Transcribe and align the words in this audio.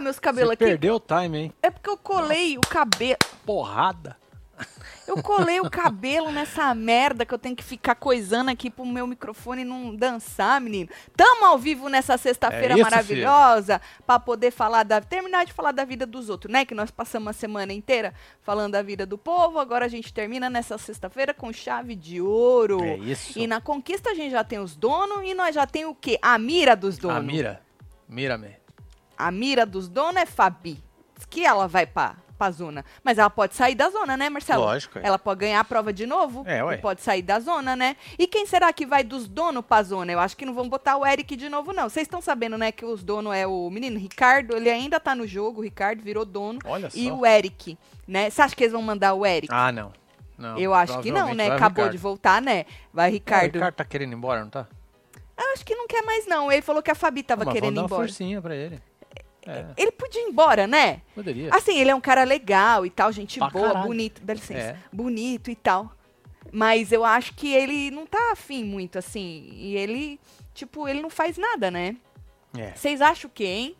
meus 0.00 0.18
cabelos 0.18 0.50
Você 0.50 0.54
aqui. 0.54 0.64
perdeu 0.64 0.96
o 0.96 1.00
time, 1.00 1.38
hein? 1.38 1.52
É 1.62 1.70
porque 1.70 1.90
eu 1.90 1.96
colei 1.96 2.56
o 2.56 2.60
cabelo. 2.60 3.18
Porrada. 3.44 4.16
Eu 5.06 5.22
colei 5.22 5.60
o 5.60 5.68
cabelo 5.68 6.30
nessa 6.30 6.74
merda 6.74 7.26
que 7.26 7.34
eu 7.34 7.38
tenho 7.38 7.56
que 7.56 7.62
ficar 7.62 7.94
coisando 7.94 8.50
aqui 8.50 8.70
pro 8.70 8.86
meu 8.86 9.06
microfone 9.06 9.64
não 9.64 9.94
dançar, 9.94 10.60
menino. 10.60 10.88
Tamo 11.16 11.44
ao 11.44 11.58
vivo 11.58 11.88
nessa 11.88 12.16
sexta-feira 12.16 12.78
É 12.78 12.82
maravilhosa 12.82 13.80
pra 14.06 14.18
poder 14.18 14.50
falar 14.50 14.84
da 14.84 15.00
terminar 15.00 15.44
de 15.44 15.52
falar 15.52 15.72
da 15.72 15.84
vida 15.84 16.06
dos 16.06 16.28
outros, 16.28 16.52
né? 16.52 16.64
Que 16.64 16.74
nós 16.74 16.90
passamos 16.90 17.28
a 17.28 17.32
semana 17.32 17.72
inteira 17.72 18.14
falando 18.40 18.72
da 18.72 18.82
vida 18.82 19.04
do 19.04 19.18
povo. 19.18 19.58
Agora 19.58 19.84
a 19.84 19.88
gente 19.88 20.12
termina 20.12 20.48
nessa 20.48 20.78
sexta-feira 20.78 21.34
com 21.34 21.52
chave 21.52 21.96
de 21.96 22.20
ouro. 22.20 22.82
É 22.82 22.96
isso. 22.96 23.38
E 23.38 23.46
na 23.46 23.60
conquista 23.60 24.10
a 24.10 24.14
gente 24.14 24.30
já 24.30 24.44
tem 24.44 24.60
os 24.60 24.76
donos 24.76 25.22
e 25.24 25.34
nós 25.34 25.54
já 25.54 25.66
tem 25.66 25.84
o 25.84 25.94
quê? 25.94 26.18
A 26.22 26.38
mira 26.38 26.76
dos 26.76 26.96
donos. 26.96 27.16
A 27.16 27.20
mira. 27.20 27.60
Mira-me. 28.08 28.61
A 29.26 29.30
mira 29.30 29.64
dos 29.66 29.88
donos 29.88 30.20
é 30.22 30.26
Fabi. 30.26 30.82
Diz 31.16 31.24
que 31.26 31.44
ela 31.44 31.68
vai 31.68 31.86
pra, 31.86 32.16
pra 32.36 32.50
zona. 32.50 32.84
Mas 33.04 33.18
ela 33.18 33.30
pode 33.30 33.54
sair 33.54 33.74
da 33.74 33.88
zona, 33.90 34.16
né, 34.16 34.28
Marcelo? 34.28 34.64
Lógico, 34.64 34.98
é. 34.98 35.02
Ela 35.06 35.18
pode 35.18 35.40
ganhar 35.40 35.60
a 35.60 35.64
prova 35.64 35.92
de 35.92 36.04
novo. 36.06 36.42
É, 36.46 36.62
ué. 36.64 36.74
E 36.74 36.78
pode 36.78 37.00
sair 37.02 37.22
da 37.22 37.38
zona, 37.38 37.76
né? 37.76 37.96
E 38.18 38.26
quem 38.26 38.44
será 38.46 38.72
que 38.72 38.84
vai 38.84 39.04
dos 39.04 39.28
donos 39.28 39.64
pra 39.64 39.82
zona? 39.82 40.10
Eu 40.12 40.18
acho 40.18 40.36
que 40.36 40.44
não 40.44 40.52
vão 40.54 40.68
botar 40.68 40.96
o 40.96 41.06
Eric 41.06 41.36
de 41.36 41.48
novo, 41.48 41.72
não. 41.72 41.88
Vocês 41.88 42.06
estão 42.06 42.20
sabendo, 42.20 42.58
né, 42.58 42.72
que 42.72 42.84
os 42.84 43.04
donos 43.04 43.34
é 43.34 43.46
o 43.46 43.70
menino 43.70 43.98
Ricardo. 43.98 44.56
Ele 44.56 44.68
ainda 44.70 44.98
tá 44.98 45.14
no 45.14 45.26
jogo. 45.26 45.60
O 45.60 45.64
Ricardo 45.64 46.02
virou 46.02 46.24
dono. 46.24 46.58
Olha 46.64 46.88
E 46.94 47.08
só. 47.08 47.14
o 47.14 47.24
Eric, 47.26 47.78
né? 48.08 48.28
Você 48.30 48.42
acha 48.42 48.56
que 48.56 48.64
eles 48.64 48.72
vão 48.72 48.82
mandar 48.82 49.14
o 49.14 49.24
Eric? 49.24 49.52
Ah, 49.54 49.70
não. 49.70 49.92
não. 50.36 50.58
Eu 50.58 50.74
acho 50.74 50.98
que 51.00 51.12
não, 51.12 51.32
né? 51.34 51.46
Acabou 51.46 51.68
Ricardo. 51.84 51.92
de 51.92 51.98
voltar, 51.98 52.42
né? 52.42 52.64
Vai, 52.92 53.06
Ah, 53.06 53.10
O 53.10 53.12
Ricardo. 53.12 53.54
Ricardo 53.54 53.74
tá 53.76 53.84
querendo 53.84 54.12
ir 54.12 54.16
embora, 54.16 54.40
não 54.42 54.50
tá? 54.50 54.66
Eu 55.38 55.52
acho 55.54 55.64
que 55.64 55.74
não 55.74 55.86
quer 55.86 56.02
mais, 56.02 56.26
não. 56.26 56.50
Ele 56.52 56.62
falou 56.62 56.82
que 56.82 56.90
a 56.90 56.94
Fabi 56.94 57.22
tava 57.22 57.42
Ah, 57.42 57.46
querendo 57.52 57.72
ir 57.72 57.74
vamos 57.74 57.74
dar 57.76 57.80
uma 57.82 57.86
embora. 57.86 58.08
forcinha 58.08 58.40
pra 58.42 58.54
ele. 58.56 58.80
É, 59.46 59.66
Ele 59.76 59.90
podia 59.92 60.20
ir 60.22 60.28
embora, 60.30 60.66
né? 60.66 61.00
poderia. 61.14 61.50
Assim, 61.54 61.78
ele 61.78 61.90
é 61.90 61.94
um 61.94 62.00
cara 62.00 62.22
legal 62.24 62.86
e 62.86 62.90
tal, 62.90 63.10
gente 63.10 63.38
Pra 63.38 63.48
boa, 63.50 63.68
caralho. 63.68 63.86
bonito, 63.86 64.22
dá 64.24 64.34
licença, 64.34 64.60
É. 64.60 64.76
bonito 64.92 65.50
e 65.50 65.56
tal. 65.56 65.92
Mas 66.52 66.92
eu 66.92 67.04
acho 67.04 67.34
que 67.34 67.52
ele 67.52 67.90
não 67.90 68.06
tá 68.06 68.32
afim 68.32 68.62
muito, 68.64 68.98
assim. 68.98 69.48
E 69.52 69.76
ele, 69.76 70.20
tipo, 70.54 70.86
ele 70.88 71.00
não 71.02 71.10
faz 71.10 71.36
nada, 71.38 71.70
né? 71.70 71.96
É. 72.56 72.72
Vocês 72.72 73.00
acham 73.00 73.28
o 73.28 73.32
quê, 73.32 73.44
hein? 73.46 73.76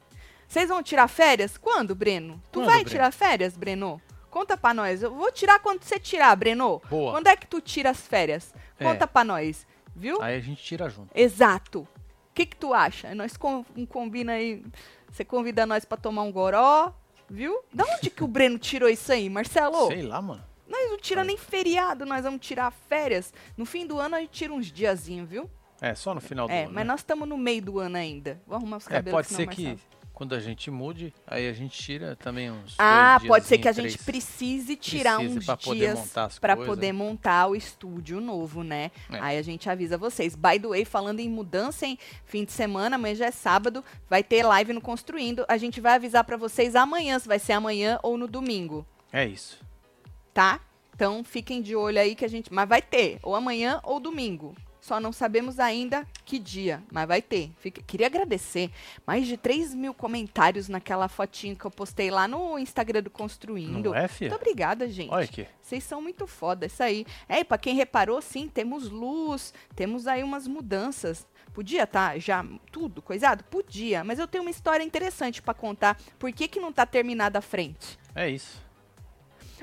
Vocês 0.49 0.69
vão 0.69 0.83
tirar 0.83 1.07
férias? 1.09 1.57
Quando, 1.59 1.95
Breno? 1.95 2.43
Tu 2.51 2.59
Quando, 2.61 2.67
vai 2.67 2.77
Breno? 2.77 2.91
tirar 2.91 3.13
férias, 3.13 3.57
Breno? 3.57 4.01
Conta 4.31 4.57
pra 4.57 4.73
nós. 4.73 5.03
Eu 5.03 5.15
vou 5.15 5.31
tirar 5.31 5.59
quando 5.61 5.83
você 5.83 5.99
tirar, 5.99 6.35
Breno. 6.37 6.81
Boa. 6.89 7.13
Quando 7.13 7.27
é 7.27 7.37
que 7.37 7.47
tu 7.47 7.61
tira 7.61 7.91
as 7.91 8.01
férias? 8.07 8.55
É. 8.81 8.85
Conta 8.85 9.07
pra 9.07 9.23
nós, 9.25 9.67
viu? 9.95 10.21
Aí 10.23 10.37
a 10.37 10.41
gente 10.41 10.63
tira 10.63 10.89
junto. 10.89 11.11
Exato. 11.15 11.81
O 11.81 12.35
que 12.35 12.47
que 12.47 12.57
tu 12.57 12.73
acha? 12.73 13.15
Nós 13.15 13.37
com, 13.37 13.63
combina 13.89 14.33
aí. 14.33 14.65
Você 15.13 15.25
convida 15.25 15.67
nós 15.67 15.85
pra 15.85 15.99
tomar 15.99 16.23
um 16.23 16.33
goró, 16.33 16.91
viu? 17.29 17.61
Da 17.73 17.85
onde 17.85 18.09
que 18.09 18.25
o 18.25 18.27
Breno 18.27 18.59
tirou 18.59 18.89
isso 18.89 19.13
aí, 19.13 19.29
Marcelo? 19.29 19.87
Sei 19.89 20.03
lá, 20.03 20.23
mano. 20.23 20.43
Nós 20.67 20.91
não 20.91 20.97
tira 20.99 21.23
nem 21.23 21.37
feriado, 21.37 22.07
nós 22.07 22.25
vamos 22.25 22.41
tirar 22.45 22.71
férias. 22.71 23.33
No 23.57 23.67
fim 23.67 23.87
do 23.87 23.99
ano 24.01 24.17
a 24.17 24.21
gente 24.21 24.31
tira 24.31 24.53
uns 24.55 24.73
diazinhos, 24.73 25.29
viu? 25.29 25.51
É, 25.83 25.95
só 25.95 26.15
no 26.15 26.21
final 26.21 26.47
do 26.47 26.53
é, 26.53 26.63
ano. 26.65 26.73
mas 26.73 26.85
né? 26.87 26.93
nós 26.93 27.01
estamos 27.01 27.29
no 27.29 27.37
meio 27.37 27.61
do 27.61 27.79
ano 27.79 27.97
ainda. 27.99 28.41
Vou 28.47 28.57
arrumar 28.57 28.79
os 28.79 28.87
É, 28.87 28.91
cabelos. 28.91 29.11
pode 29.17 29.27
senão 29.29 29.41
ser 29.41 29.47
Marcelo- 29.47 29.77
que 29.77 29.83
quando 30.13 30.35
a 30.35 30.41
gente 30.41 30.71
mude, 30.71 31.13
aí 31.27 31.49
a 31.49 31.53
gente 31.53 31.77
tira 31.77 32.15
também 32.17 32.51
uns. 32.51 32.75
Ah, 32.79 33.21
pode 33.27 33.47
ser 33.47 33.59
que 33.59 33.69
a 33.69 33.73
gente 33.73 33.99
precise 33.99 34.77
tirar 34.77 35.17
Precise 35.17 35.39
uns 35.39 35.45
pra 35.47 35.57
poder 35.57 35.95
dias 35.95 36.39
para 36.39 36.57
poder 36.57 36.93
montar 36.93 37.49
o 37.49 37.57
estúdio 37.57 38.21
novo, 38.21 38.63
né? 38.63 38.91
É. 39.11 39.19
Aí 39.21 39.39
a 39.39 39.43
gente 39.43 39.69
avisa 39.69 39.97
vocês. 39.99 40.35
By 40.37 40.61
the 40.61 40.69
way, 40.69 40.85
falando 40.85 41.21
em 41.21 41.29
mudança 41.29 41.87
em 41.87 41.99
fim 42.25 42.45
de 42.45 42.53
semana, 42.53 42.97
amanhã 42.97 43.15
já 43.15 43.27
é 43.27 43.31
sábado, 43.31 43.85
vai 44.09 44.23
ter 44.23 44.43
live 44.43 44.73
no 44.73 44.81
Construindo. 44.81 45.45
A 45.49 45.57
gente 45.57 45.81
vai 45.81 45.95
avisar 45.95 46.25
para 46.25 46.37
vocês 46.37 46.77
amanhã, 46.77 47.19
se 47.19 47.27
vai 47.27 47.39
ser 47.39 47.53
amanhã 47.55 47.99
ou 48.03 48.17
no 48.19 48.29
domingo, 48.29 48.87
É 49.13 49.27
isso. 49.27 49.59
tá? 50.33 50.61
Então 50.95 51.25
fiquem 51.25 51.61
de 51.63 51.75
olho 51.75 51.99
aí 51.99 52.15
que 52.15 52.25
a 52.25 52.29
gente, 52.29 52.53
mas 52.53 52.69
vai 52.69 52.83
ter, 52.83 53.19
ou 53.23 53.35
amanhã 53.35 53.81
ou 53.83 53.99
domingo. 53.99 54.55
Só 54.83 54.99
não 54.99 55.13
sabemos 55.13 55.61
ainda 55.61 56.05
que 56.25 56.41
dia, 56.41 56.83
mas 56.91 57.07
vai 57.07 57.23
ter. 57.23 57.53
Fica- 57.61 57.81
Queria 57.87 58.09
agradecer 58.09 58.69
mais 59.07 59.29
de 59.29 59.37
3 59.37 59.73
mil 59.75 59.95
comentários 59.95 60.69
naquela 60.69 61.07
fotinha 61.09 61.55
que 61.55 61.65
eu 61.65 61.71
postei 61.71 62.11
lá 62.11 62.27
no 62.27 62.59
Instagram 62.59 63.01
do 63.01 63.09
Construindo. 63.09 63.91
Não 63.91 63.95
é, 63.95 64.09
filha? 64.09 64.31
Muito 64.31 64.41
obrigada, 64.43 64.89
gente. 64.91 65.09
Olha 65.13 65.23
aqui. 65.25 65.47
Vocês 65.63 65.85
são 65.85 66.03
muito 66.03 66.27
foda, 66.27 66.67
isso 66.67 66.83
aí. 66.83 67.07
É, 67.29 67.39
e 67.39 67.45
pra 67.45 67.57
quem 67.59 67.77
reparou, 67.77 68.21
sim, 68.21 68.49
temos 68.49 68.91
luz, 68.91 69.55
temos 69.77 70.09
aí 70.09 70.25
umas 70.25 70.49
mudanças. 70.49 71.25
Podia 71.55 71.87
tá 71.87 72.19
já 72.19 72.45
tudo 72.73 73.01
coisado? 73.01 73.45
Podia, 73.45 74.03
mas 74.03 74.19
eu 74.19 74.27
tenho 74.27 74.43
uma 74.43 74.51
história 74.51 74.83
interessante 74.83 75.41
pra 75.41 75.55
contar. 75.55 75.97
Por 76.19 76.33
que 76.33 76.49
que 76.49 76.59
não 76.59 76.73
tá 76.73 76.85
terminada 76.85 77.39
a 77.39 77.43
frente? 77.43 77.97
É 78.17 78.29
isso. 78.29 78.61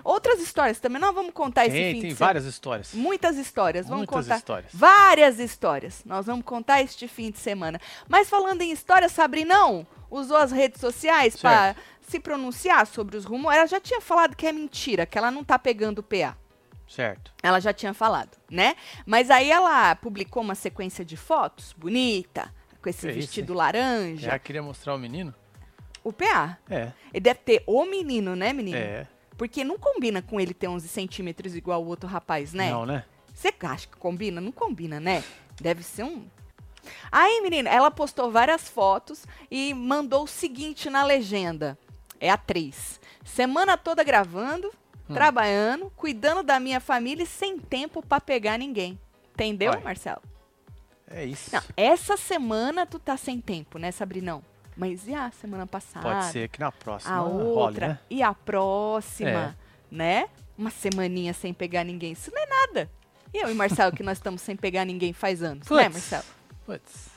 Outras 0.03 0.39
histórias 0.39 0.79
também, 0.79 1.01
nós 1.01 1.13
vamos 1.13 1.33
contar 1.33 1.65
esse 1.65 1.75
Tem, 1.75 1.93
fim 1.95 2.01
tem 2.01 2.09
de 2.09 2.15
semana. 2.15 2.27
várias 2.27 2.45
histórias. 2.45 2.93
Muitas 2.93 3.37
histórias, 3.37 3.85
vamos 3.87 3.99
Muitas 4.07 4.23
contar 4.25 4.37
histórias. 4.37 4.71
várias 4.73 5.39
histórias. 5.39 6.01
Nós 6.05 6.25
vamos 6.25 6.45
contar 6.45 6.81
este 6.81 7.07
fim 7.07 7.31
de 7.31 7.39
semana. 7.39 7.79
Mas 8.07 8.29
falando 8.29 8.61
em 8.61 8.71
história, 8.71 9.09
Sabrinão 9.09 9.85
usou 10.09 10.37
as 10.37 10.51
redes 10.51 10.79
sociais 10.81 11.35
para 11.35 11.75
se 12.01 12.19
pronunciar 12.19 12.85
sobre 12.87 13.15
os 13.17 13.25
rumores. 13.25 13.57
Ela 13.59 13.67
já 13.67 13.79
tinha 13.79 14.01
falado 14.01 14.35
que 14.35 14.47
é 14.47 14.51
mentira, 14.51 15.05
que 15.05 15.17
ela 15.17 15.29
não 15.31 15.43
tá 15.43 15.59
pegando 15.59 15.99
o 15.99 16.03
PA. 16.03 16.35
Certo. 16.87 17.31
Ela 17.43 17.59
já 17.59 17.71
tinha 17.71 17.93
falado, 17.93 18.35
né? 18.49 18.75
Mas 19.05 19.29
aí 19.29 19.51
ela 19.51 19.95
publicou 19.95 20.41
uma 20.41 20.55
sequência 20.55 21.05
de 21.05 21.15
fotos 21.15 21.71
bonita, 21.77 22.51
com 22.81 22.89
esse 22.89 23.05
Que 23.07 23.13
vestido 23.13 23.53
laranja. 23.53 24.31
Já 24.31 24.39
queria 24.39 24.63
mostrar 24.63 24.95
o 24.95 24.97
menino? 24.97 25.33
O 26.03 26.11
PA. 26.11 26.57
É. 26.67 26.91
Ele 27.13 27.19
deve 27.19 27.41
ter 27.41 27.63
o 27.67 27.85
menino, 27.85 28.35
né, 28.35 28.53
menino? 28.53 28.77
É. 28.77 29.05
Porque 29.39 29.63
não 29.63 29.79
combina 29.79 30.21
com 30.21 30.37
ele 30.37 30.53
ter 30.53 30.67
11 30.67 30.85
centímetros 30.89 31.55
igual 31.55 31.81
o 31.81 31.87
outro 31.87 32.09
rapaz, 32.09 32.51
né? 32.53 32.69
Não, 32.69 32.85
né? 32.85 33.05
Você 33.33 33.53
acha 33.61 33.87
que 33.87 33.95
combina? 33.95 34.41
Não 34.41 34.51
combina, 34.51 34.99
né? 34.99 35.23
Deve 35.61 35.81
ser 35.81 36.03
um. 36.03 36.27
Aí, 37.09 37.39
menina, 37.41 37.69
ela 37.69 37.89
postou 37.89 38.29
várias 38.29 38.67
fotos 38.67 39.25
e 39.49 39.73
mandou 39.73 40.25
o 40.25 40.27
seguinte 40.27 40.89
na 40.89 41.05
legenda. 41.05 41.77
É 42.19 42.29
atriz. 42.29 42.99
Semana 43.23 43.77
toda 43.77 44.03
gravando, 44.03 44.73
Hum. 45.09 45.13
trabalhando, 45.13 45.89
cuidando 45.95 46.43
da 46.43 46.59
minha 46.59 46.81
família 46.81 47.23
e 47.23 47.27
sem 47.27 47.57
tempo 47.57 48.05
pra 48.05 48.19
pegar 48.19 48.57
ninguém. 48.57 48.99
Entendeu, 49.33 49.71
Ué. 49.71 49.79
Marcelo? 49.79 50.21
É 51.09 51.23
isso. 51.23 51.49
Não, 51.55 51.61
essa 51.77 52.17
semana 52.17 52.85
tu 52.85 52.99
tá 52.99 53.15
sem 53.15 53.39
tempo, 53.39 53.77
né, 53.79 53.89
Sabrinão? 53.89 54.43
Mas 54.79 55.05
e 55.09 55.13
a 55.13 55.29
semana 55.29 55.67
passada? 55.67 56.07
Pode 56.07 56.25
ser 56.31 56.47
que 56.47 56.57
na 56.57 56.71
próxima 56.71 57.13
a 57.13 57.19
role, 57.19 57.43
outra 57.43 57.87
né? 57.89 57.99
e 58.09 58.23
a 58.23 58.33
próxima, 58.33 59.29
É. 59.29 59.53
né? 59.91 60.29
Uma 60.57 60.69
semaninha 60.71 61.33
sem 61.33 61.53
pegar 61.53 61.83
ninguém, 61.83 62.13
isso 62.13 62.31
não 62.33 62.41
é 62.41 62.45
nada. 62.45 62.89
E 63.33 63.39
eu 63.43 63.51
e 63.51 63.53
Marcelo, 63.53 63.91
que 63.93 64.01
nós 64.01 64.17
estamos 64.17 64.41
sem 64.41 64.55
pegar 64.55 64.85
ninguém 64.85 65.11
faz 65.11 65.43
anos, 65.43 65.69
né, 65.69 65.83
Puts. 65.89 65.93
Marcelo? 65.93 66.23
Putz. 66.65 67.09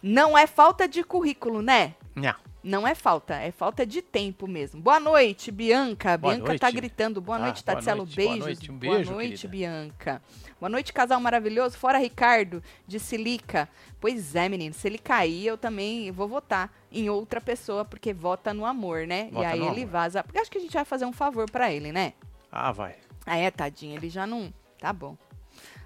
Não 0.00 0.38
é 0.38 0.46
falta 0.46 0.86
de 0.86 1.02
currículo, 1.02 1.60
né? 1.60 1.94
Não. 2.14 2.34
Não 2.62 2.86
é 2.88 2.94
falta, 2.94 3.34
é 3.34 3.50
falta 3.50 3.84
de 3.84 4.00
tempo 4.00 4.46
mesmo. 4.48 4.80
Boa 4.80 4.98
noite, 4.98 5.50
Bianca. 5.52 6.16
Boa 6.16 6.34
Bianca 6.34 6.58
tá 6.58 6.66
noite. 6.68 6.76
gritando. 6.76 7.20
Boa 7.20 7.36
Ah, 7.36 7.40
noite, 7.40 7.62
boa 7.62 7.74
Tatselo. 7.76 7.98
noite, 8.06 8.16
boa 8.24 8.36
noite, 8.36 8.70
um 8.72 8.78
boa 8.78 8.94
beijo, 8.96 9.10
noite, 9.12 9.28
querida. 9.28 9.48
Bianca. 9.48 10.22
Boa 10.58 10.70
noite, 10.70 10.92
casal 10.92 11.20
maravilhoso. 11.20 11.76
Fora 11.76 11.98
Ricardo, 11.98 12.62
de 12.86 12.98
Silica. 12.98 13.68
Pois 14.00 14.34
é, 14.34 14.48
menino. 14.48 14.72
Se 14.74 14.88
ele 14.88 14.96
cair, 14.96 15.44
eu 15.46 15.58
também 15.58 16.10
vou 16.10 16.26
votar 16.26 16.72
em 16.90 17.10
outra 17.10 17.38
pessoa, 17.40 17.84
porque 17.84 18.14
vota 18.14 18.54
no 18.54 18.64
amor, 18.64 19.06
né? 19.06 19.28
Vota 19.30 19.42
e 19.42 19.46
aí 19.46 19.58
ele 19.60 19.82
amor. 19.82 19.86
vaza. 19.86 20.24
Porque 20.24 20.38
acho 20.38 20.50
que 20.50 20.56
a 20.58 20.60
gente 20.62 20.72
vai 20.72 20.84
fazer 20.86 21.04
um 21.04 21.12
favor 21.12 21.50
pra 21.50 21.70
ele, 21.70 21.92
né? 21.92 22.14
Ah, 22.50 22.72
vai. 22.72 22.94
Ah, 23.26 23.36
é, 23.36 23.50
tadinho. 23.50 23.96
Ele 23.96 24.08
já 24.08 24.26
não. 24.26 24.54
Tá 24.78 24.90
bom. 24.92 25.18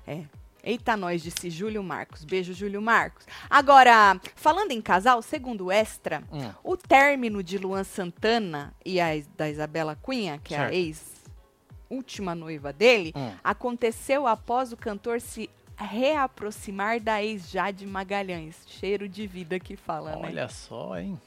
É. 0.07 0.23
Eita, 0.63 0.97
nós, 0.97 1.23
disse 1.23 1.49
Júlio 1.51 1.83
Marcos. 1.83 2.25
Beijo, 2.25 2.53
Júlio 2.53 2.83
Marcos. 2.83 3.25
Agora, 3.49 4.21
falando 4.35 4.73
em 4.73 4.83
casal, 4.83 5.23
segundo 5.23 5.67
o 5.67 5.73
Extra, 5.73 6.23
Hum. 6.33 6.51
o 6.65 6.77
término 6.77 7.43
de 7.43 7.57
Luan 7.59 7.85
Santana 7.85 8.75
e 8.85 9.01
a, 9.01 9.09
da 9.37 9.49
Isabela 9.49 9.97
Cunha, 9.97 10.39
que 10.43 10.55
é 10.55 10.59
a 10.59 10.61
Certo. 10.63 10.75
ex-última 10.75 12.35
noiva 12.35 12.73
dele, 12.73 13.13
Hum. 13.17 13.33
aconteceu 13.43 14.27
após 14.27 14.73
o 14.73 14.77
cantor 14.77 15.21
se 15.21 15.49
reaproximar 15.77 17.01
da 17.01 17.23
ex 17.23 17.49
Jade 17.51 17.87
Magalhães. 17.87 18.57
Cheiro 18.67 19.09
de 19.09 19.27
vida 19.29 19.61
que 19.61 19.77
fala, 19.77 20.17
né? 20.17 20.23
Olha 20.29 20.49
só, 20.49 20.99
hein? 20.99 21.19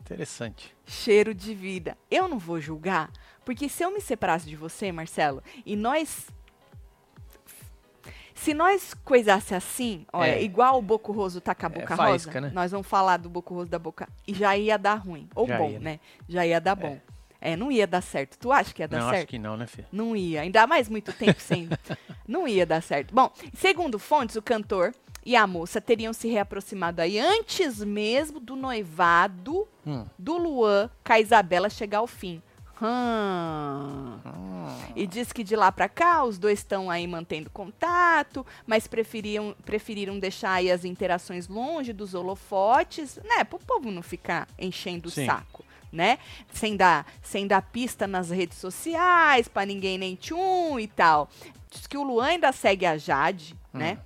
Interessante. 0.00 0.74
cheiro 0.86 1.34
de 1.34 1.54
vida. 1.54 1.96
Eu 2.10 2.28
não 2.28 2.38
vou 2.38 2.60
julgar, 2.60 3.10
porque 3.44 3.68
se 3.68 3.82
eu 3.84 3.90
me 3.90 4.00
separasse 4.00 4.46
de 4.46 4.56
você, 4.56 4.92
Marcelo, 4.92 5.42
e 5.64 5.74
nós. 5.76 6.26
Se 8.34 8.54
nós 8.54 8.94
coisasse 9.04 9.54
assim, 9.54 10.06
olha, 10.12 10.30
É. 10.30 10.42
igual 10.42 10.78
o 10.78 10.82
Boco 10.82 11.12
Roso 11.12 11.40
tá 11.40 11.54
com 11.54 11.66
a 11.66 11.68
É 11.68 11.72
boca 11.80 11.96
faísca, 11.96 12.30
rosa, 12.32 12.40
né? 12.40 12.50
nós 12.54 12.70
vamos 12.70 12.86
falar 12.86 13.16
do 13.18 13.28
Boco 13.28 13.54
Roso 13.54 13.70
da 13.70 13.78
boca 13.78 14.08
e 14.26 14.32
já 14.34 14.56
ia 14.56 14.78
dar 14.78 14.94
ruim. 14.96 15.28
Ou 15.34 15.46
Já 15.46 15.58
bom, 15.58 15.70
ia, 15.70 15.78
né? 15.80 16.00
Já 16.28 16.46
ia 16.46 16.60
dar 16.60 16.74
bom. 16.74 16.98
É. 17.40 17.56
não 17.56 17.72
ia 17.72 17.86
dar 17.86 18.00
certo. 18.00 18.38
Tu 18.38 18.52
acha 18.52 18.72
que 18.72 18.82
ia 18.82 18.88
dar 18.88 18.98
não, 19.00 19.04
certo? 19.06 19.16
acho 19.18 19.26
que 19.26 19.38
não, 19.38 19.56
né, 19.56 19.66
filho? 19.66 19.86
Não 19.90 20.14
ia, 20.16 20.42
ainda 20.42 20.66
mais 20.66 20.88
muito 20.88 21.12
tempo 21.12 21.40
sem. 21.40 21.68
não 22.26 22.46
ia 22.46 22.64
dar 22.64 22.80
certo. 22.82 23.12
Bom, 23.14 23.30
segundo 23.54 23.98
fontes, 23.98 24.36
o 24.36 24.42
cantor 24.42 24.94
e 25.26 25.34
a 25.36 25.46
moça 25.46 25.80
teriam 25.80 26.12
se 26.12 26.28
reaproximado 26.28 27.00
aí 27.02 27.18
antes 27.18 27.82
mesmo 27.84 28.38
do 28.40 28.54
noivado 28.56 29.66
Hum. 29.86 30.06
do 30.16 30.36
Luan 30.38 30.88
com 31.04 31.12
a 31.12 31.18
Isabela 31.20 31.68
chegar 31.68 31.98
ao 31.98 32.06
fim. 32.06 32.40
Hum. 32.82 34.18
Hum. 34.24 34.92
E 34.94 35.06
diz 35.06 35.32
que 35.32 35.42
de 35.42 35.56
lá 35.56 35.70
pra 35.72 35.88
cá 35.88 36.24
os 36.24 36.38
dois 36.38 36.58
estão 36.58 36.90
aí 36.90 37.06
mantendo 37.06 37.48
contato, 37.50 38.44
mas 38.66 38.86
preferiam, 38.86 39.54
preferiram 39.64 40.18
deixar 40.18 40.52
aí 40.52 40.70
as 40.70 40.84
interações 40.84 41.48
longe 41.48 41.92
dos 41.92 42.14
holofotes, 42.14 43.18
né? 43.24 43.44
Pro 43.44 43.58
povo 43.58 43.90
não 43.90 44.02
ficar 44.02 44.46
enchendo 44.58 45.08
Sim. 45.10 45.22
o 45.22 45.26
saco, 45.26 45.64
né? 45.90 46.18
Sem 46.52 46.76
dar, 46.76 47.06
sem 47.22 47.46
dar 47.46 47.62
pista 47.62 48.06
nas 48.06 48.30
redes 48.30 48.58
sociais, 48.58 49.48
pra 49.48 49.64
ninguém 49.64 49.96
nem 49.98 50.14
tchum 50.14 50.78
e 50.78 50.86
tal. 50.86 51.28
Diz 51.70 51.86
que 51.86 51.96
o 51.96 52.02
Luan 52.02 52.26
ainda 52.26 52.52
segue 52.52 52.84
a 52.84 52.98
Jade, 52.98 53.54
né? 53.72 53.98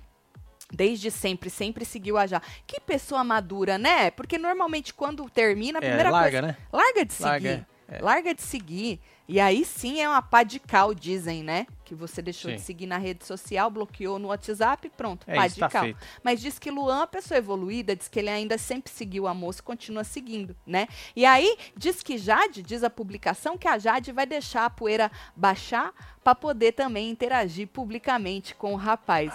Desde 0.71 1.09
sempre, 1.11 1.49
sempre 1.49 1.85
seguiu 1.85 2.17
a 2.17 2.27
Jade. 2.27 2.45
Que 2.65 2.79
pessoa 2.79 3.23
madura, 3.23 3.77
né? 3.77 4.11
Porque 4.11 4.37
normalmente 4.37 4.93
quando 4.93 5.29
termina, 5.29 5.79
a 5.79 5.83
É, 5.83 5.87
primeira 5.87 6.09
larga, 6.09 6.41
coisa. 6.41 6.47
né? 6.47 6.57
Larga 6.71 7.05
de 7.05 7.13
seguir. 7.13 7.29
Larga, 7.29 7.67
é. 7.87 7.99
Larga 8.01 8.33
de 8.33 8.41
seguir. 8.41 8.99
E 9.29 9.41
aí 9.41 9.65
sim 9.65 9.99
é 9.99 10.07
uma 10.07 10.21
pá 10.21 10.41
de 10.43 10.57
cal, 10.57 10.93
dizem, 10.93 11.43
né? 11.43 11.67
Que 11.83 11.93
você 11.93 12.21
deixou 12.21 12.49
de 12.49 12.59
Sim. 12.59 12.65
seguir 12.65 12.85
na 12.85 12.97
rede 12.97 13.25
social, 13.25 13.69
bloqueou 13.69 14.17
no 14.17 14.29
WhatsApp, 14.29 14.89
pronto, 14.95 15.25
É 15.29 15.35
pá 15.35 15.47
de 15.47 15.59
tá 15.59 15.67
cal. 15.67 15.83
feito. 15.83 15.99
Mas 16.23 16.39
diz 16.39 16.57
que 16.57 16.71
Luan, 16.71 16.93
é 16.93 16.97
uma 16.99 17.07
pessoa 17.07 17.37
evoluída, 17.37 17.93
diz 17.93 18.07
que 18.07 18.19
ele 18.19 18.29
ainda 18.29 18.57
sempre 18.57 18.89
seguiu 18.89 19.27
a 19.27 19.33
moça 19.33 19.59
e 19.59 19.63
continua 19.63 20.05
seguindo, 20.05 20.55
né? 20.65 20.87
E 21.13 21.25
aí 21.25 21.57
diz 21.75 22.01
que 22.01 22.17
Jade, 22.17 22.61
diz 22.63 22.85
a 22.85 22.89
publicação, 22.89 23.57
que 23.57 23.67
a 23.67 23.77
Jade 23.77 24.13
vai 24.13 24.25
deixar 24.25 24.63
a 24.63 24.69
poeira 24.69 25.11
baixar 25.35 25.93
para 26.23 26.33
poder 26.33 26.71
também 26.71 27.09
interagir 27.09 27.67
publicamente 27.67 28.55
com 28.55 28.73
o 28.73 28.77
rapaz. 28.77 29.33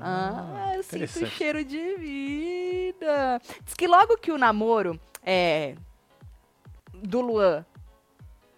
Ah, 0.00 0.72
eu 0.74 0.82
sinto 0.82 0.96
interessante. 0.96 1.30
cheiro 1.36 1.64
de 1.64 1.96
vida. 1.96 3.40
Diz 3.62 3.74
que 3.74 3.86
logo 3.86 4.16
que 4.16 4.32
o 4.32 4.38
namoro 4.38 4.98
é, 5.22 5.74
do 6.94 7.20
Luan, 7.20 7.64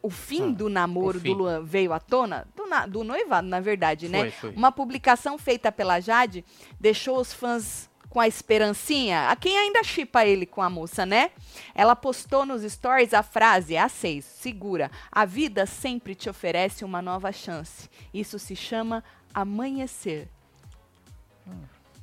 o 0.07 0.11
fim 0.11 0.51
Ah, 0.51 0.53
do 0.55 0.69
namoro 0.69 1.11
o 1.11 1.13
do 1.15 1.21
fim. 1.21 1.35
Luan 1.35 1.63
veio 1.65 1.93
à 1.93 1.99
tona, 2.01 2.47
do, 2.55 2.67
na- 2.67 2.87
do 2.87 3.03
noivado, 3.03 3.47
na 3.49 3.61
verdade, 3.61 4.09
né? 4.09 4.19
Foi, 4.21 4.31
foi. 4.31 4.51
Uma 4.53 4.71
publicação 4.71 5.37
feita 5.39 5.71
pela 5.73 5.99
Jade 6.01 6.45
deixou 6.79 7.19
os 7.21 7.33
fãs 7.33 7.91
com 8.09 8.21
a 8.21 8.29
esperancinha. 8.29 9.29
A 9.29 9.37
quem 9.37 9.59
ainda 9.59 9.83
chipa 9.83 10.25
ele 10.25 10.47
com 10.47 10.63
a 10.63 10.71
moça, 10.71 11.05
né? 11.05 11.31
Ela 11.75 11.95
postou 11.97 12.47
nos 12.47 12.63
stories 12.63 13.13
a 13.13 13.23
frase, 13.23 13.77
a 13.77 13.89
seis, 13.89 14.25
segura. 14.25 14.91
A 15.13 15.25
vida 15.25 15.67
sempre 15.67 16.15
te 16.15 16.31
oferece 16.31 16.85
uma 16.85 17.03
nova 17.03 17.31
chance. 17.33 17.91
Isso 18.15 18.39
se 18.39 18.55
chama 18.57 19.03
amanhecer. 19.35 20.29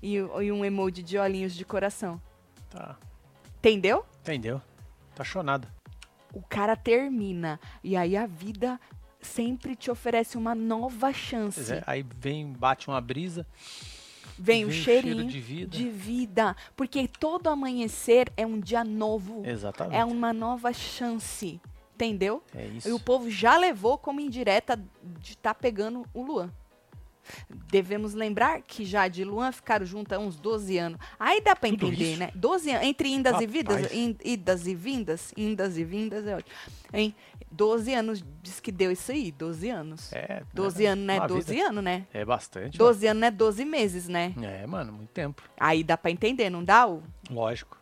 E, 0.01 0.19
o- 0.21 0.41
e 0.41 0.51
um 0.51 0.63
emoji 0.65 1.01
de 1.01 1.17
olhinhos 1.17 1.53
de 1.55 1.63
coração. 1.65 2.21
Tá. 2.69 2.95
Entendeu? 3.59 4.05
Entendeu? 4.21 4.61
Tá 5.15 5.23
chonada. 5.23 5.67
O 6.33 6.41
cara 6.41 6.75
termina. 6.75 7.59
E 7.83 7.95
aí 7.95 8.17
a 8.17 8.25
vida 8.25 8.79
sempre 9.21 9.75
te 9.75 9.89
oferece 9.89 10.37
uma 10.37 10.53
nova 10.53 11.13
chance. 11.13 11.71
É, 11.71 11.83
aí 11.85 12.05
vem, 12.17 12.51
bate 12.51 12.87
uma 12.87 12.99
brisa. 12.99 13.45
Vem 14.37 14.65
o 14.65 14.67
vem 14.67 14.79
o 14.79 14.83
cheiro 14.83 15.07
cheirinho 15.07 15.27
de 15.27 15.39
vida. 15.39 15.77
de 15.77 15.89
vida. 15.89 16.55
Porque 16.75 17.07
todo 17.07 17.47
amanhecer 17.47 18.31
é 18.35 18.45
um 18.45 18.59
dia 18.59 18.83
novo. 18.83 19.43
Exatamente. 19.45 19.95
É 19.95 20.03
uma 20.03 20.33
nova 20.33 20.73
chance. 20.73 21.61
Entendeu? 21.93 22.43
É 22.55 22.65
isso. 22.65 22.89
E 22.89 22.91
o 22.91 22.99
povo 22.99 23.29
já 23.29 23.55
levou 23.55 23.97
como 23.97 24.19
indireta 24.19 24.75
de 25.19 25.33
estar 25.33 25.53
pegando 25.53 26.05
o 26.13 26.23
Luan. 26.23 26.51
Devemos 27.49 28.13
lembrar 28.13 28.61
que 28.61 28.85
Jade 28.85 29.21
e 29.21 29.25
Luan 29.25 29.51
ficaram 29.51 29.85
juntos 29.85 30.11
há 30.13 30.19
uns 30.19 30.35
12 30.35 30.77
anos. 30.77 30.99
Aí 31.19 31.41
dá 31.41 31.55
pra 31.55 31.69
Tudo 31.69 31.87
entender, 31.87 32.11
isso? 32.11 32.19
né? 32.19 32.31
12 32.35 32.71
anos. 32.71 32.87
Entre 32.87 33.09
indas 33.09 33.41
e 33.41 33.47
vidas. 33.47 33.75
Rapaz. 33.77 33.93
in- 33.93 34.17
idas 34.23 34.67
e 34.67 34.75
vindas. 34.75 35.33
Indas 35.37 35.77
e 35.77 35.83
vindas 35.83 36.27
é 36.27 36.35
ótimo. 36.35 36.55
Hein? 36.93 37.15
12 37.51 37.93
anos 37.93 38.23
diz 38.41 38.59
que 38.59 38.71
deu 38.71 38.91
isso 38.91 39.11
aí. 39.11 39.31
12 39.31 39.69
anos. 39.69 40.11
É, 40.13 40.43
12 40.53 40.85
é, 40.85 40.89
anos, 40.89 41.05
né? 41.05 41.19
uma 41.19 41.27
12 41.27 41.53
vida. 41.53 41.67
anos, 41.69 41.83
né? 41.83 42.07
É 42.13 42.25
bastante. 42.25 42.77
12 42.77 43.07
anos, 43.07 43.21
né? 43.21 43.31
12 43.31 43.65
meses, 43.65 44.07
né? 44.07 44.33
mano. 44.35 44.47
É, 44.47 44.67
mano, 44.67 44.93
muito 44.93 45.09
tempo. 45.11 45.43
Aí 45.59 45.83
dá 45.83 45.95
pra 45.97 46.09
entender, 46.11 46.49
não 46.49 46.63
dá? 46.63 46.87
O... 46.87 47.03
Lógico. 47.29 47.77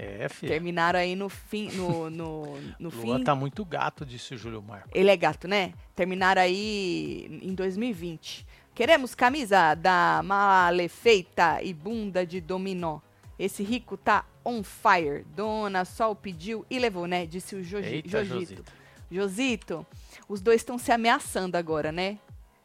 É. 0.00 0.28
Filho. 0.28 0.52
Terminaram 0.52 0.98
aí 1.00 1.16
no 1.16 1.28
fim. 1.28 1.70
No, 1.72 2.08
no, 2.08 2.56
no 2.78 2.88
Luan 3.02 3.18
fim. 3.18 3.24
tá 3.24 3.34
muito 3.34 3.64
gato, 3.64 4.06
disse 4.06 4.34
o 4.34 4.38
Júlio 4.38 4.62
Marco. 4.62 4.88
Ele 4.94 5.10
é 5.10 5.16
gato, 5.16 5.48
né? 5.48 5.72
Terminaram 5.96 6.40
aí 6.42 7.40
em 7.42 7.52
2020. 7.52 8.46
Queremos 8.74 9.14
camisa 9.14 9.74
da 9.74 10.22
malefeita 10.24 11.60
e 11.62 11.74
bunda 11.74 12.24
de 12.24 12.40
dominó. 12.40 13.00
Esse 13.38 13.62
rico 13.62 13.96
tá 13.96 14.24
on 14.44 14.62
fire. 14.62 15.24
Dona 15.34 15.84
Sol 15.84 16.14
pediu 16.14 16.64
e 16.70 16.78
levou, 16.78 17.06
né? 17.06 17.26
Disse 17.26 17.56
o 17.56 17.64
Joji- 17.64 17.88
Eita, 17.96 18.24
Josito. 18.24 18.62
Josito. 18.62 18.72
Josito, 19.10 19.86
os 20.28 20.40
dois 20.40 20.60
estão 20.60 20.78
se 20.78 20.92
ameaçando 20.92 21.56
agora, 21.56 21.90
né? 21.90 22.18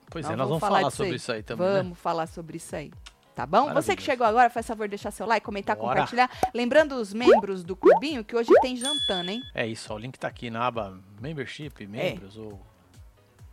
Pois 0.10 0.26
Nós 0.26 0.34
é, 0.34 0.36
nós 0.36 0.48
vamos 0.48 0.60
falar 0.60 0.78
falar, 0.78 0.88
disso 0.90 0.98
sobre 0.98 1.12
aí. 1.12 1.16
isso 1.18 1.32
aí 1.32 1.42
também, 1.44 1.68
né? 1.68 1.78
Vamos 1.82 1.98
falar 2.00 2.28
sobre 2.28 2.58
isso 2.58 2.76
aí. 2.76 2.92
Tá 3.36 3.46
bom? 3.48 3.74
Você 3.74 3.96
que 3.96 4.04
chegou 4.04 4.28
agora, 4.28 4.50
faz 4.50 4.68
favor 4.68 4.86
de 4.88 4.92
deixar 4.92 5.10
seu 5.12 5.26
like, 5.26 5.44
comentar, 5.44 5.76
Bora. 5.76 5.90
compartilhar. 6.02 6.30
Lembrando 6.54 6.94
os 6.96 7.14
membros 7.14 7.64
do 7.64 7.76
clubinho 7.76 8.24
que 8.24 8.36
hoje 8.36 8.52
tem 8.62 8.76
jantando, 8.78 9.32
hein? 9.32 9.42
É 9.56 9.66
isso, 9.66 9.92
ó, 9.92 9.96
o 9.96 10.00
link 10.00 10.18
tá 10.20 10.28
aqui 10.28 10.50
na 10.52 10.68
aba 10.68 11.00
Membership, 11.20 11.86
Membros 11.88 12.38
ou 12.38 12.62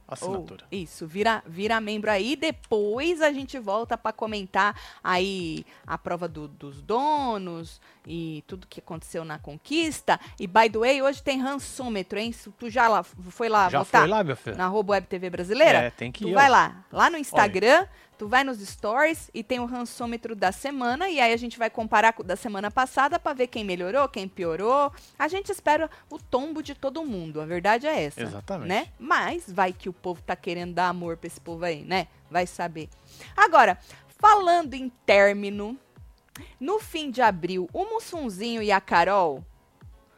Assinatura. 0.06 0.64
Isso, 0.72 1.06
vira, 1.06 1.40
vira 1.46 1.80
membro 1.80 2.10
aí. 2.10 2.34
Depois 2.34 3.22
a 3.22 3.32
gente 3.32 3.56
volta 3.60 3.96
para 3.96 4.12
comentar 4.12 4.74
aí 5.04 5.64
a 5.86 5.96
prova 5.96 6.26
do- 6.26 6.48
dos 6.48 6.82
donos 6.82 7.80
e 8.04 8.42
tudo 8.48 8.66
que 8.66 8.80
aconteceu 8.80 9.24
na 9.24 9.38
conquista. 9.38 10.18
E, 10.38 10.48
by 10.48 10.68
the 10.68 10.78
way, 10.80 11.00
hoje 11.00 11.22
tem 11.22 11.40
rançômetro, 11.40 12.18
hein? 12.18 12.34
Tu 12.58 12.68
já 12.68 12.88
lá, 12.88 13.04
foi 13.04 13.48
lá 13.48 13.68
Já 13.70 13.78
votar 13.78 14.00
foi 14.00 14.10
lá, 14.10 14.24
meu 14.24 14.34
filho? 14.36 14.56
na 14.56 14.64
arroba 14.64 14.94
Web 14.94 15.06
TV 15.06 15.30
Brasileira? 15.30 15.78
É, 15.78 15.90
tem 15.90 16.10
que 16.10 16.24
Tu 16.24 16.30
ir. 16.30 16.34
vai 16.34 16.48
ó. 16.48 16.52
lá, 16.52 16.84
lá 16.90 17.08
no 17.08 17.16
Instagram, 17.16 17.86
tu 18.20 18.28
vai 18.28 18.44
nos 18.44 18.58
stories 18.58 19.30
e 19.32 19.42
tem 19.42 19.60
o 19.60 19.64
rançômetro 19.64 20.36
da 20.36 20.52
semana 20.52 21.08
e 21.08 21.18
aí 21.18 21.32
a 21.32 21.36
gente 21.38 21.58
vai 21.58 21.70
comparar 21.70 22.12
com 22.12 22.22
o 22.22 22.26
da 22.26 22.36
semana 22.36 22.70
passada 22.70 23.18
pra 23.18 23.32
ver 23.32 23.46
quem 23.46 23.64
melhorou, 23.64 24.06
quem 24.10 24.28
piorou. 24.28 24.92
A 25.18 25.26
gente 25.26 25.50
espera 25.50 25.88
o 26.10 26.18
tombo 26.18 26.62
de 26.62 26.74
todo 26.74 27.02
mundo, 27.02 27.40
a 27.40 27.46
verdade 27.46 27.86
é 27.86 28.02
essa. 28.02 28.20
Exatamente. 28.20 28.68
Né? 28.68 28.88
Mas 28.98 29.50
vai 29.50 29.72
que 29.72 29.88
o 29.88 29.92
povo 29.94 30.20
tá 30.20 30.36
querendo 30.36 30.74
dar 30.74 30.88
amor 30.88 31.16
pra 31.16 31.28
esse 31.28 31.40
povo 31.40 31.64
aí, 31.64 31.82
né? 31.82 32.08
Vai 32.30 32.46
saber. 32.46 32.90
Agora, 33.34 33.78
falando 34.18 34.74
em 34.74 34.90
término, 35.06 35.78
no 36.60 36.78
fim 36.78 37.10
de 37.10 37.22
abril, 37.22 37.70
o 37.72 37.86
Mussunzinho 37.86 38.62
e 38.62 38.70
a 38.70 38.82
Carol 38.82 39.42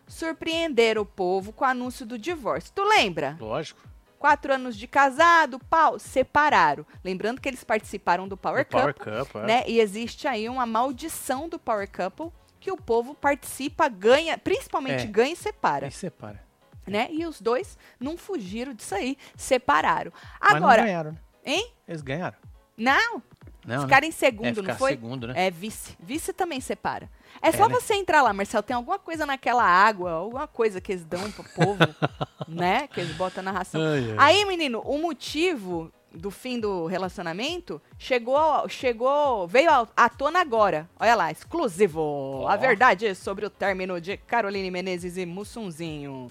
surpreenderam 0.09 1.03
o 1.03 1.07
povo 1.07 1.53
com 1.53 1.65
o 1.65 1.69
anúncio 1.69 2.05
do 2.05 2.19
divórcio. 2.19 2.73
Tu 2.75 2.83
lembra? 2.83 3.37
Lógico. 3.39 3.92
Quatro 4.23 4.55
anos 4.55 4.77
de 4.77 4.87
casado, 4.87 5.59
pau, 5.59 5.99
separaram. 5.99 6.87
Lembrando 7.03 7.41
que 7.41 7.49
eles 7.49 7.65
participaram 7.65 8.29
do 8.29 8.37
Power 8.37 8.65
Power 8.65 8.95
Couple, 8.95 9.13
Cup, 9.27 9.35
é. 9.43 9.47
né? 9.49 9.65
E 9.67 9.81
existe 9.81 10.29
aí 10.29 10.49
uma 10.49 10.65
maldição 10.65 11.49
do 11.49 11.59
Power 11.59 11.91
Couple 11.91 12.31
que 12.61 12.71
o 12.71 12.77
povo 12.77 13.17
participa, 13.17 13.89
ganha, 13.89 14.39
principalmente 14.39 15.03
É. 15.03 15.07
ganha 15.09 15.33
e 15.33 15.37
separa, 15.37 15.87
Aí 15.87 15.91
separa. 15.91 16.41
né? 16.87 17.09
E 17.11 17.27
os 17.27 17.41
dois 17.41 17.77
não 17.99 18.17
fugiram 18.17 18.73
disso 18.73 18.95
aí, 18.95 19.19
separaram. 19.37 20.13
Mas 20.41 20.51
não 20.53 20.57
Agora, 20.59 20.83
ganharam, 20.85 21.11
né? 21.11 21.19
hein? 21.45 21.73
Eles 21.89 22.01
ganharam. 22.01 22.37
Não, 22.77 23.21
Não, 23.65 23.77
né? 23.77 23.83
ficaram 23.83 24.07
em 24.07 24.11
É, 24.11 24.13
segundo, 24.13 24.55
ficar 24.57 24.73
não 24.73 24.79
foi? 24.79 24.91
segundo, 24.93 25.29
né? 25.29 25.35
É 25.37 25.51
vice. 25.51 25.97
Vice 26.01 26.33
também 26.33 26.61
separa. 26.61 27.09
É 27.41 27.53
só 27.53 27.69
né? 27.69 27.75
você 27.75 27.95
entrar 27.95 28.23
lá, 28.23 28.33
Marcelo. 28.33 28.63
Tem 28.63 28.75
alguma 28.77 28.99
coisa 28.99 29.25
naquela 29.25 29.65
água, 29.65 30.11
alguma 30.13 30.47
coisa 30.47 30.81
que 30.81 30.93
eles 30.93 31.05
dão 31.05 31.31
pro 31.31 31.45
povo, 31.45 31.79
né? 32.49 32.89
Que 32.89 33.01
eles 33.01 33.15
botam 33.17 33.43
na 33.43 33.53
ração. 33.53 33.81
Ai, 33.81 34.11
ai. 34.19 34.37
Aí, 34.37 34.45
menino, 34.45 34.81
o 34.81 34.99
motivo 34.99 35.93
do 36.15 36.31
fim 36.31 36.61
do 36.61 36.85
relacionamento 36.87 37.81
chegou, 37.99 38.69
chegou, 38.69 39.47
veio 39.49 39.71
à- 39.97 40.09
tona 40.11 40.41
agora. 40.41 40.89
Olha 41.01 41.15
lá, 41.15 41.31
exclusivo. 41.31 42.01
Ó. 42.01 42.49
A 42.49 42.57
verdade 42.57 43.15
sobre 43.15 43.47
o 43.47 43.51
término 43.51 43.99
de 44.01 44.17
Caroline 44.19 44.71
Menezes 44.71 45.17
e 45.17 45.25
Mussunzinho. 45.25 46.31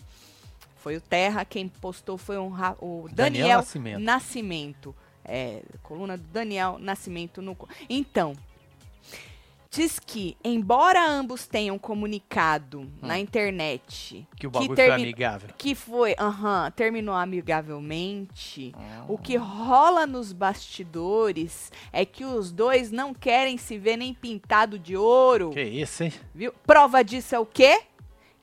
Foi 0.75 0.97
o 0.97 1.01
Terra, 1.01 1.45
quem 1.45 1.67
postou 1.67 2.17
foi 2.17 2.38
um 2.38 2.51
o 2.79 3.07
Daniel 3.11 3.13
Daniel, 3.13 3.57
Nascimento. 3.59 4.00
Nascimento. 4.00 4.95
É, 5.23 5.61
coluna 5.83 6.17
do 6.17 6.23
Daniel 6.27 6.77
Nascimento 6.79 7.41
no. 7.41 7.55
Então, 7.89 8.33
diz 9.69 9.99
que, 9.99 10.35
embora 10.43 11.05
ambos 11.07 11.47
tenham 11.47 11.77
comunicado 11.79 12.91
na 13.01 13.17
internet 13.17 14.27
Que 14.35 14.45
o 14.47 14.51
bagulho 14.51 14.67
foi 14.69 14.75
termi- 14.75 15.03
amigável. 15.03 15.49
que 15.57 15.73
foi, 15.75 16.13
aham, 16.19 16.69
terminou 16.71 17.15
amigavelmente. 17.15 18.73
Ah. 18.75 19.05
O 19.07 19.17
que 19.17 19.35
rola 19.37 20.05
nos 20.05 20.33
bastidores 20.33 21.71
é 21.93 22.05
que 22.05 22.25
os 22.25 22.51
dois 22.51 22.91
não 22.91 23.13
querem 23.13 23.57
se 23.57 23.77
ver 23.77 23.97
nem 23.97 24.13
pintado 24.13 24.77
de 24.77 24.97
ouro, 24.97 25.51
Que 25.51 25.61
isso, 25.63 26.03
hein? 26.03 26.13
viu? 26.33 26.51
Prova 26.65 27.03
disso 27.03 27.35
é 27.35 27.39
o 27.39 27.45
quê? 27.45 27.81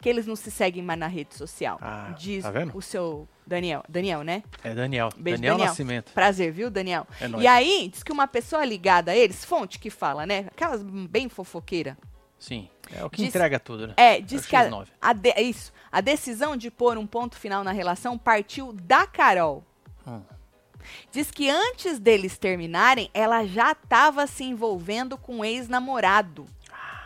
que 0.01 0.09
eles 0.09 0.29
não 0.29 0.37
se 0.37 0.49
seguem 0.49 0.81
mais 0.81 0.97
na 1.01 1.09
rede 1.09 1.35
social. 1.35 1.77
Ah, 1.83 2.15
diz 2.17 2.45
tá 2.45 2.53
vendo? 2.53 2.71
o 2.73 2.81
seu 2.81 3.27
Daniel. 3.49 3.83
Daniel, 3.89 4.23
né? 4.23 4.43
É 4.63 4.75
Daniel. 4.75 5.09
Beijo, 5.17 5.39
Daniel, 5.39 5.55
Daniel. 5.55 5.69
Nascimento. 5.71 6.13
Prazer, 6.13 6.53
viu, 6.53 6.71
Daniel? 6.71 7.07
É 7.21 7.27
nóis. 7.27 7.43
E 7.43 7.47
aí, 7.47 7.89
diz 7.93 8.03
que 8.03 8.13
uma 8.13 8.27
pessoa 8.29 8.65
ligada 8.65 9.11
a 9.13 9.17
eles, 9.17 9.45
fonte 9.45 9.79
que 9.79 9.91
fala, 9.91 10.27
né? 10.27 10.47
Aquelas 10.49 10.83
bem 10.83 11.29
fofoqueira. 11.29 11.97
Sim. 12.39 12.69
É 12.95 13.05
o 13.05 13.11
que 13.11 13.17
Diz- 13.17 13.29
entrega 13.29 13.59
tudo, 13.59 13.89
né? 13.89 13.95
É, 13.97 14.21
diz 14.21 14.45
o 14.45 14.49
que 14.49 14.55
a, 14.55 14.69
X9. 14.71 14.87
a 15.03 15.13
de- 15.13 15.31
é 15.31 15.43
isso, 15.43 15.73
a 15.91 16.01
decisão 16.01 16.57
de 16.57 16.71
pôr 16.71 16.97
um 16.97 17.07
ponto 17.07 17.37
final 17.37 17.65
na 17.65 17.73
relação 17.73 18.17
partiu 18.17 18.73
da 18.73 19.07
Carol. 19.07 19.65
Hum. 20.07 20.21
Diz 21.13 21.31
que 21.31 21.51
antes 21.51 21.99
deles 21.99 22.39
terminarem, 22.39 23.11
ela 23.13 23.45
já 23.45 23.73
estava 23.73 24.27
se 24.27 24.45
envolvendo 24.45 25.19
com 25.19 25.41
o 25.41 25.45
ex-namorado. 25.45 26.47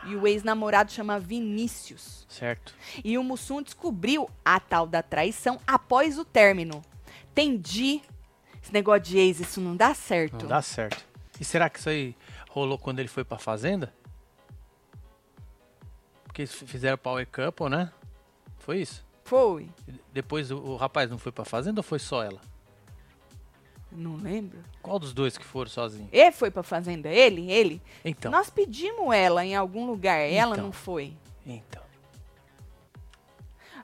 E 0.04 0.16
o 0.16 0.26
ex-namorado 0.26 0.90
chama 0.90 1.18
Vinícius. 1.18 2.26
Certo. 2.28 2.74
E 3.04 3.16
o 3.16 3.22
Mussum 3.22 3.62
descobriu 3.62 4.28
a 4.44 4.58
tal 4.58 4.86
da 4.86 5.02
traição 5.02 5.60
após 5.66 6.18
o 6.18 6.24
término. 6.24 6.82
Entendi. 7.30 8.02
Esse 8.62 8.72
negócio 8.72 9.02
de 9.02 9.18
ex, 9.18 9.40
isso 9.40 9.60
não 9.60 9.76
dá 9.76 9.94
certo. 9.94 10.42
Não 10.42 10.48
dá 10.48 10.62
certo. 10.62 11.04
E 11.40 11.44
será 11.44 11.68
que 11.68 11.78
isso 11.78 11.88
aí 11.88 12.16
rolou 12.50 12.78
quando 12.78 12.98
ele 12.98 13.08
foi 13.08 13.24
pra 13.24 13.38
fazenda? 13.38 13.92
Porque 16.24 16.46
fizeram 16.46 16.96
Power 16.96 17.26
Couple, 17.26 17.68
né? 17.68 17.92
Foi 18.58 18.78
isso? 18.78 19.04
Foi? 19.24 19.68
Depois 20.12 20.50
o, 20.50 20.56
o 20.56 20.76
rapaz 20.76 21.10
não 21.10 21.18
foi 21.18 21.32
pra 21.32 21.44
fazenda 21.44 21.80
ou 21.80 21.84
foi 21.84 21.98
só 21.98 22.22
ela? 22.22 22.40
Não 23.94 24.16
lembro. 24.16 24.58
Qual 24.80 24.98
dos 24.98 25.12
dois 25.12 25.36
que 25.36 25.44
foram 25.44 25.70
sozinhos? 25.70 26.08
Ele 26.12 26.32
foi 26.32 26.50
pra 26.50 26.62
fazenda? 26.62 27.08
Ele? 27.10 27.50
Ele? 27.50 27.80
Então. 28.04 28.30
Nós 28.32 28.48
pedimos 28.48 29.14
ela 29.14 29.44
em 29.44 29.54
algum 29.54 29.86
lugar. 29.86 30.18
Ela 30.18 30.54
Então. 30.54 30.64
não 30.66 30.72
foi. 30.72 31.12
Então. 31.46 31.82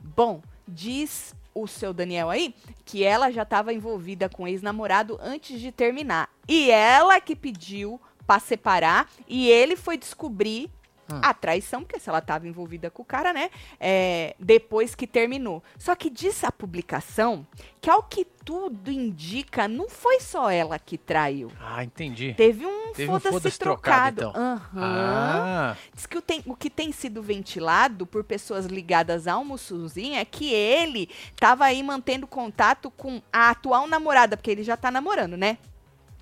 Bom, 0.02 0.42
diz 0.66 1.34
o 1.54 1.66
seu 1.66 1.92
Daniel 1.92 2.30
aí 2.30 2.54
que 2.84 3.04
ela 3.04 3.30
já 3.30 3.42
estava 3.42 3.72
envolvida 3.72 4.28
com 4.28 4.44
o 4.44 4.48
ex-namorado 4.48 5.18
antes 5.20 5.60
de 5.60 5.70
terminar. 5.72 6.30
E 6.46 6.70
ela 6.70 7.20
que 7.20 7.34
pediu 7.36 8.00
pra 8.26 8.38
separar 8.38 9.10
e 9.26 9.48
ele 9.50 9.74
foi 9.76 9.96
descobrir 9.96 10.70
Hum. 11.10 11.20
a 11.22 11.32
traição, 11.32 11.82
porque 11.84 11.98
se 11.98 12.08
ela 12.08 12.18
estava 12.18 12.46
envolvida 12.46 12.90
com 12.90 13.00
o 13.02 13.04
cara, 13.04 13.32
né? 13.32 13.50
é, 13.80 14.34
depois 14.38 14.94
que 14.94 15.06
terminou. 15.06 15.62
Só 15.78 15.94
que 15.94 16.10
diz 16.10 16.44
a 16.44 16.52
publicação 16.52 17.46
que, 17.80 17.88
ao 17.88 18.02
que 18.02 18.26
tudo 18.44 18.90
indica, 18.90 19.66
não 19.68 19.88
foi 19.88 20.20
só 20.20 20.50
ela 20.50 20.78
que 20.78 20.98
traiu. 20.98 21.50
Ah, 21.60 21.82
entendi. 21.84 22.34
Teve 22.34 22.66
um 22.66 22.92
Teve 22.92 23.10
um 23.10 23.14
foda-se 23.14 23.30
foda-se 23.30 23.58
trocado. 23.58 24.16
trocado, 24.20 24.38
então. 24.38 24.42
Aham. 24.42 24.82
Ah, 24.84 25.76
Diz 25.94 26.06
que 26.06 26.18
o, 26.18 26.22
tem- 26.22 26.42
o 26.46 26.56
que 26.56 26.68
tem 26.70 26.92
sido 26.92 27.22
ventilado 27.22 28.06
por 28.06 28.24
pessoas 28.24 28.66
ligadas 28.66 29.26
ao 29.26 29.44
Mussuzinho 29.44 30.16
é 30.16 30.24
que 30.24 30.52
ele 30.52 31.08
estava 31.32 31.64
aí 31.64 31.82
mantendo 31.82 32.26
contato 32.26 32.90
com 32.90 33.22
a 33.32 33.50
atual 33.50 33.86
namorada, 33.86 34.36
porque 34.36 34.50
ele 34.50 34.62
já 34.62 34.76
tá 34.76 34.90
namorando, 34.90 35.36
né? 35.36 35.58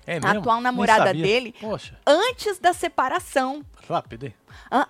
É 0.07 0.19
A 0.23 0.31
atual 0.31 0.61
namorada 0.61 1.13
dele, 1.13 1.53
Poxa, 1.59 1.99
antes 2.07 2.57
da 2.57 2.73
separação. 2.73 3.63
rápido, 3.87 4.25
hein? 4.27 4.33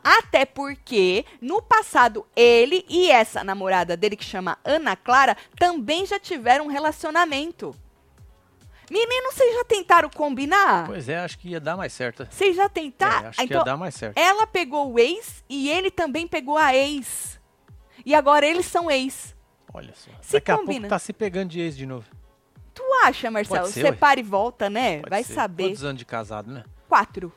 Até 0.04 0.46
porque, 0.46 1.26
no 1.42 1.62
passado, 1.62 2.26
ele 2.36 2.86
e 2.88 3.10
essa 3.12 3.44
namorada 3.44 3.98
dele, 3.98 4.16
que 4.16 4.24
chama 4.24 4.58
Ana 4.64 4.96
Clara, 4.96 5.36
também 5.58 6.06
já 6.06 6.20
tiveram 6.20 6.66
um 6.66 6.70
relacionamento. 6.70 7.76
Menino, 8.90 9.32
vocês 9.34 9.54
já 9.54 9.66
tentaram 9.66 10.10
combinar? 10.10 10.86
Pois 10.86 11.10
é, 11.10 11.18
acho 11.18 11.38
que 11.40 11.50
ia 11.50 11.60
dar 11.60 11.76
mais 11.76 11.92
certo. 11.92 12.26
Vocês 12.32 12.56
já 12.56 12.70
tentaram? 12.70 13.26
É, 13.26 13.28
acho 13.30 13.38
que 13.40 13.44
então, 13.44 13.58
ia 13.58 13.66
dar 13.66 13.76
mais 13.76 13.96
certo. 13.96 14.18
ela 14.18 14.48
pegou 14.48 14.94
o 14.94 15.00
ex 15.00 15.44
e 15.50 15.70
ele 15.70 15.92
também 15.92 16.26
pegou 16.26 16.58
a 16.58 16.74
ex. 16.74 17.38
E 18.06 18.16
agora 18.16 18.46
eles 18.46 18.66
são 18.66 18.90
ex. 18.90 19.36
Olha 19.74 19.94
só. 19.94 20.10
se 20.22 20.34
Daqui 20.34 20.52
a 20.52 20.58
combina. 20.58 20.80
pouco 20.82 20.90
tá 20.90 21.00
se 21.00 21.12
pegando 21.12 21.50
de 21.50 21.60
ex 21.60 21.76
de 21.76 21.86
novo. 21.86 22.06
Tu 22.78 22.84
acha, 23.04 23.32
Marcelo? 23.32 23.66
Ser, 23.68 23.84
ué. 23.84 23.92
Separa 23.92 24.20
e 24.20 24.24
volta, 24.24 24.70
né? 24.70 24.98
Pode 25.00 25.10
Vai 25.10 25.24
ser. 25.24 25.34
saber. 25.34 25.70
Quantos 25.70 25.84
anos 25.84 25.98
de 25.98 26.06
casado, 26.06 26.52
né? 26.52 26.64
Quatro. 26.88 27.34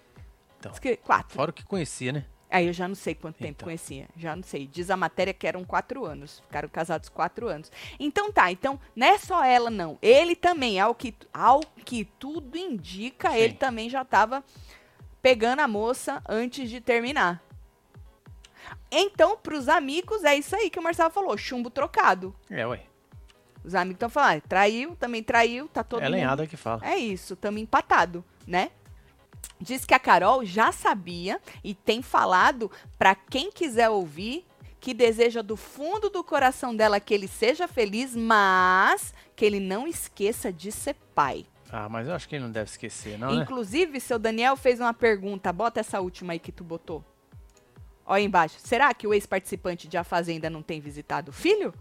Então. 0.59 0.71
Que 0.73 0.97
quatro. 0.97 1.35
Fora 1.35 1.51
o 1.51 1.55
que 1.55 1.65
conhecia, 1.65 2.13
né? 2.13 2.27
Aí 2.51 2.67
eu 2.67 2.73
já 2.75 2.87
não 2.87 2.95
sei 2.95 3.15
quanto 3.15 3.37
tempo 3.37 3.53
Então. 3.53 3.67
conhecia. 3.67 4.07
Já 4.17 4.37
não 4.37 4.43
sei. 4.43 4.67
Diz 4.67 4.91
a 4.91 4.97
matéria 4.99 5.33
que 5.33 5.47
eram 5.47 5.65
quatro 5.65 6.05
anos. 6.05 6.41
Ficaram 6.41 6.69
casados 6.69 7.09
quatro 7.09 7.49
anos. 7.49 7.73
Então 7.99 8.31
tá, 8.31 8.53
então 8.53 8.79
não 8.95 9.07
é 9.07 9.17
só 9.17 9.43
ela, 9.43 9.71
não. 9.71 9.97
Ele 10.03 10.37
também, 10.37 10.79
ao 10.79 10.95
que, 10.95 11.15
ao 11.33 11.61
que 11.87 12.05
tudo 12.19 12.59
indica, 12.59 13.31
Sim. 13.31 13.37
ele 13.39 13.55
também 13.55 13.89
já 13.89 14.05
tava 14.05 14.45
pegando 15.23 15.61
a 15.61 15.69
moça 15.69 16.23
antes 16.29 16.69
de 16.69 16.83
terminar. 16.83 17.43
Então, 18.91 19.39
pros 19.39 19.69
amigos, 19.69 20.23
é 20.25 20.37
isso 20.37 20.55
aí 20.55 20.69
que 20.69 20.79
o 20.79 20.83
Marcelo 20.83 21.11
falou: 21.11 21.39
chumbo 21.39 21.71
trocado. 21.71 22.35
É, 22.51 22.67
ué. 22.67 22.83
Os 23.65 23.75
amigos 23.75 23.97
estão 23.97 24.09
falando, 24.09 24.39
ah, 24.39 24.49
traiu, 24.49 24.97
também 24.97 25.23
traiu, 25.23 25.69
tá 25.69 25.85
todo 25.85 26.01
é 26.01 26.05
mundo 26.05 26.13
lenhada 26.15 26.47
que 26.47 26.57
fala. 26.57 26.81
é 26.85 26.97
isso, 26.97 27.35
estamos 27.35 27.61
empatado, 27.61 28.25
né? 28.47 28.71
Diz 29.61 29.85
que 29.85 29.95
a 29.95 29.99
Carol 29.99 30.45
já 30.45 30.73
sabia 30.73 31.41
e 31.63 31.75
tem 31.75 32.03
falado 32.03 32.71
pra 32.99 33.15
quem 33.15 33.51
quiser 33.51 33.91
ouvir 33.91 34.47
que 34.81 34.95
deseja 34.95 35.43
do 35.43 35.57
fundo 35.57 36.09
do 36.09 36.25
coração 36.25 36.75
dela 36.75 36.99
que 36.99 37.13
ele 37.13 37.29
seja 37.29 37.69
feliz, 37.69 38.17
mas 38.17 39.13
que 39.37 39.45
ele 39.45 39.61
não 39.61 39.87
esqueça 39.87 40.51
de 40.51 40.73
ser 40.73 40.97
pai. 41.15 41.45
Ah, 41.71 41.89
mas 41.89 42.09
eu 42.09 42.15
acho 42.15 42.29
que 42.29 42.35
ele 42.35 42.45
não 42.45 42.51
deve 42.51 42.71
esquecer, 42.71 43.19
não, 43.19 43.33
né? 43.33 43.43
Inclusive, 43.43 44.01
seu 44.01 44.19
Daniel 44.19 44.57
fez 44.57 44.81
uma 44.81 44.95
pergunta, 44.95 45.53
bota 45.53 45.81
essa 45.81 46.01
última 46.01 46.33
aí 46.33 46.39
que 46.39 46.51
tu 46.51 46.65
botou. 46.65 47.05
Olha 48.07 48.19
aí 48.19 48.25
embaixo. 48.25 48.57
Será 48.59 48.93
que 48.93 49.07
o 49.07 49.15
ex-participante 49.15 49.87
de 49.87 49.97
A 49.97 50.03
Fazenda 50.03 50.51
não 50.51 50.63
tem 50.63 50.81
visitado 50.81 51.29
o 51.31 51.33
filho? 51.33 51.73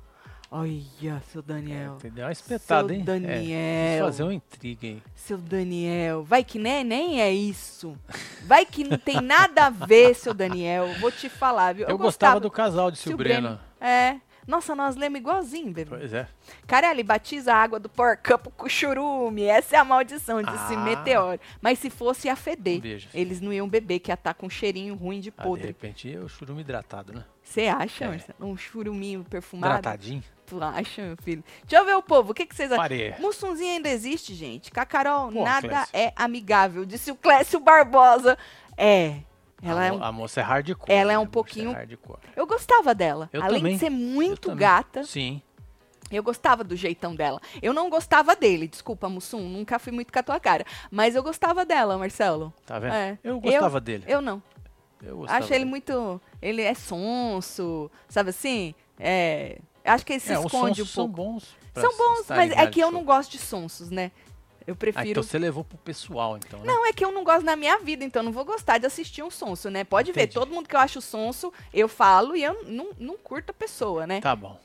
Olha, 0.51 1.21
seu 1.31 1.41
Daniel. 1.43 1.95
Entendeu? 1.97 2.25
Uma 2.25 2.31
espetada, 2.31 2.87
Seu 2.87 2.95
hein? 2.95 3.01
É, 3.01 3.03
Daniel. 3.05 3.91
quis 3.97 4.05
fazer 4.05 4.23
uma 4.23 4.33
intriga 4.33 4.87
aí. 4.87 5.03
Seu 5.15 5.37
Daniel, 5.37 6.23
vai 6.23 6.43
que 6.43 6.57
nem, 6.57 6.83
nem 6.83 7.21
é 7.21 7.31
isso. 7.31 7.95
Vai 8.45 8.65
que 8.65 8.83
não 8.83 8.97
tem 8.97 9.21
nada 9.21 9.67
a 9.67 9.69
ver, 9.69 10.15
seu 10.15 10.33
Daniel. 10.33 10.87
Vou 10.99 11.11
te 11.11 11.29
falar, 11.29 11.75
viu? 11.75 11.87
Eu, 11.87 11.97
gostava 11.99 12.39
do 12.39 12.49
casal 12.49 12.89
de 12.89 12.97
Sil 12.97 13.13
Breno. 13.15 13.59
É. 13.79 14.17
Nossa, 14.47 14.75
nós 14.75 14.95
lemos 14.95 15.19
igualzinho, 15.19 15.71
bebê. 15.71 15.87
Pois 15.87 16.11
é. 16.11 16.27
Carelli, 16.65 17.03
batiza 17.03 17.53
a 17.53 17.57
água 17.57 17.79
do 17.79 17.87
porcapo 17.87 18.49
com 18.57 18.67
churume. 18.67 19.43
Essa 19.43 19.75
é 19.75 19.79
a 19.79 19.83
maldição, 19.85 20.41
disse 20.41 20.73
Ah. 20.73 20.79
Meteoro. 20.83 21.39
Mas 21.61 21.77
se 21.77 21.91
fosse, 21.91 22.27
Um 22.31 22.35
feder. 22.35 22.81
beijo. 22.81 23.09
Eles 23.13 23.39
não 23.39 23.53
iam 23.53 23.69
beber, 23.69 23.99
que 23.99 24.09
ia 24.09 24.15
estar 24.15 24.33
com 24.33 24.47
um 24.47 24.49
cheirinho 24.49 24.95
ruim 24.95 25.19
de 25.19 25.31
Ah, 25.37 25.43
de 25.43 25.47
podre. 25.47 25.67
repente, 25.67 26.17
o 26.17 26.27
churume 26.27 26.61
hidratado, 26.61 27.13
né? 27.13 27.23
Você 27.43 27.67
acha, 27.67 28.05
É. 28.05 28.43
Um 28.43 28.57
churuminho 28.57 29.23
perfumado? 29.23 29.75
Hidratadinho. 29.77 30.23
Tu 30.49 30.63
acha, 30.63 31.01
meu 31.01 31.17
filho? 31.21 31.43
Deixa 31.63 31.81
eu 31.81 31.85
ver 31.85 31.95
o 31.95 32.01
povo. 32.01 32.31
O 32.31 32.33
que, 32.33 32.45
que 32.45 32.55
vocês 32.55 32.71
acham? 32.71 32.81
Parei. 32.83 33.13
Mussunzinho 33.19 33.73
ainda 33.73 33.87
existe, 33.89 34.33
gente. 34.33 34.71
Com 34.71 34.79
a 34.79 34.85
Carol, 34.85 35.31
Pô, 35.31 35.43
nada 35.43 35.67
Clécio. 35.67 35.89
é 35.93 36.11
amigável. 36.15 36.85
Disse 36.85 37.11
o 37.11 37.15
Clécio 37.15 37.59
Barbosa. 37.59 38.37
É. 38.75 39.17
Ela 39.61 39.81
a, 39.81 39.85
é 39.85 39.91
um- 39.91 40.03
a 40.03 40.11
moça 40.11 40.39
é 40.39 40.43
hardcore. 40.43 40.91
ela 40.91 41.11
é 41.11 41.15
né? 41.15 41.17
um 41.17 41.21
moça 41.21 41.31
pouquinho- 41.31 41.71
hardcore. 41.73 42.19
Eu 42.35 42.47
gostava 42.47 42.95
dela. 42.95 43.29
Eu 43.31 43.43
Além 43.43 43.59
também. 43.59 43.73
de 43.73 43.79
ser 43.79 43.87
Eu 43.87 43.91
muito 43.91 44.55
gata, 44.55 45.03
Sim. 45.03 45.41
eu 46.09 46.23
gostava 46.23 46.63
do 46.63 46.75
jeitão 46.77 47.13
dela. 47.13 47.39
Eu 47.61 47.73
não 47.73 47.89
gostava 47.89 48.35
dele, 48.35 48.67
desculpa, 48.67 49.09
Mussum. 49.09 49.41
Nunca 49.49 49.77
fui 49.77 49.91
muito 49.91 50.11
com 50.13 50.19
a 50.19 50.23
tua 50.23 50.39
cara. 50.39 50.65
Mas 50.89 51.13
eu 51.13 51.21
gostava 51.21 51.65
dela, 51.65 51.97
Marcelo. 51.97 52.53
Tá 52.65 52.79
vendo? 52.79 52.93
É. 52.93 53.19
Eu 53.23 53.39
gostava 53.39 53.79
dele. 53.81 54.05
Eu 54.07 54.21
não. 54.21 54.41
Eu 55.03 55.17
gostava 55.17 55.39
Acho 55.39 55.49
ele 55.53 55.59
dele. 55.59 55.69
muito. 55.69 56.21
Ele 56.41 56.61
é 56.61 56.73
sonso, 56.73 57.91
sabe 58.07 58.29
assim? 58.31 58.73
É. 58.97 59.59
Acho 59.83 60.05
que 60.05 60.13
ele 60.13 60.19
se 60.19 60.31
É, 60.33 60.39
os 60.39 60.45
esconde 60.45 60.81
um 60.81 60.86
sons 60.86 60.89
são 60.93 61.12
pouco. 61.12 61.31
bons. 61.31 61.55
pra 61.74 61.81
São 61.83 61.98
bons, 61.98 62.25
mas 62.29 62.51
é 62.51 62.67
que 62.67 62.79
eu 62.79 62.88
show. 62.89 62.91
não 62.91 63.03
gosto 63.03 63.31
de 63.31 63.38
sonsos, 63.39 63.89
né? 63.89 64.12
Eu 64.67 64.74
Ah, 64.74 64.77
prefiro. 64.77 65.09
então 65.09 65.24
você 65.24 65.39
levou 65.39 65.63
pro 65.63 65.77
pessoal, 65.79 66.38
então, 66.38 66.59
né? 66.59 66.65
Não, 66.67 66.86
é 66.86 66.93
que 66.93 67.03
eu 67.03 67.12
não 67.12 67.24
gosto 67.24 67.43
na 67.43 67.55
minha 67.55 67.79
vida, 67.79 68.03
então 68.03 68.19
eu 68.19 68.25
não 68.25 68.31
vou 68.31 68.45
gostar 68.45 68.77
de 68.77 68.86
assistir 68.86 69.24
um 69.24 69.31
sonso, 69.31 69.69
né? 69.69 69.83
Pode 69.83 70.12
ver, 70.12 70.21
Entendi. 70.24 70.36
todo 70.36 70.53
mundo 70.53 70.67
que 70.69 70.75
eu 70.75 70.79
acho 70.79 71.01
sonso, 71.01 71.51
eu 71.74 71.88
falo 71.88 72.36
e 72.36 72.43
eu 72.43 72.63
não, 72.65 72.89
não 73.00 73.17
curto 73.17 73.50
a 73.50 73.53
pessoa, 73.53 74.05
né? 74.05 74.21
Tá 74.21 74.36
bom. 74.36 74.59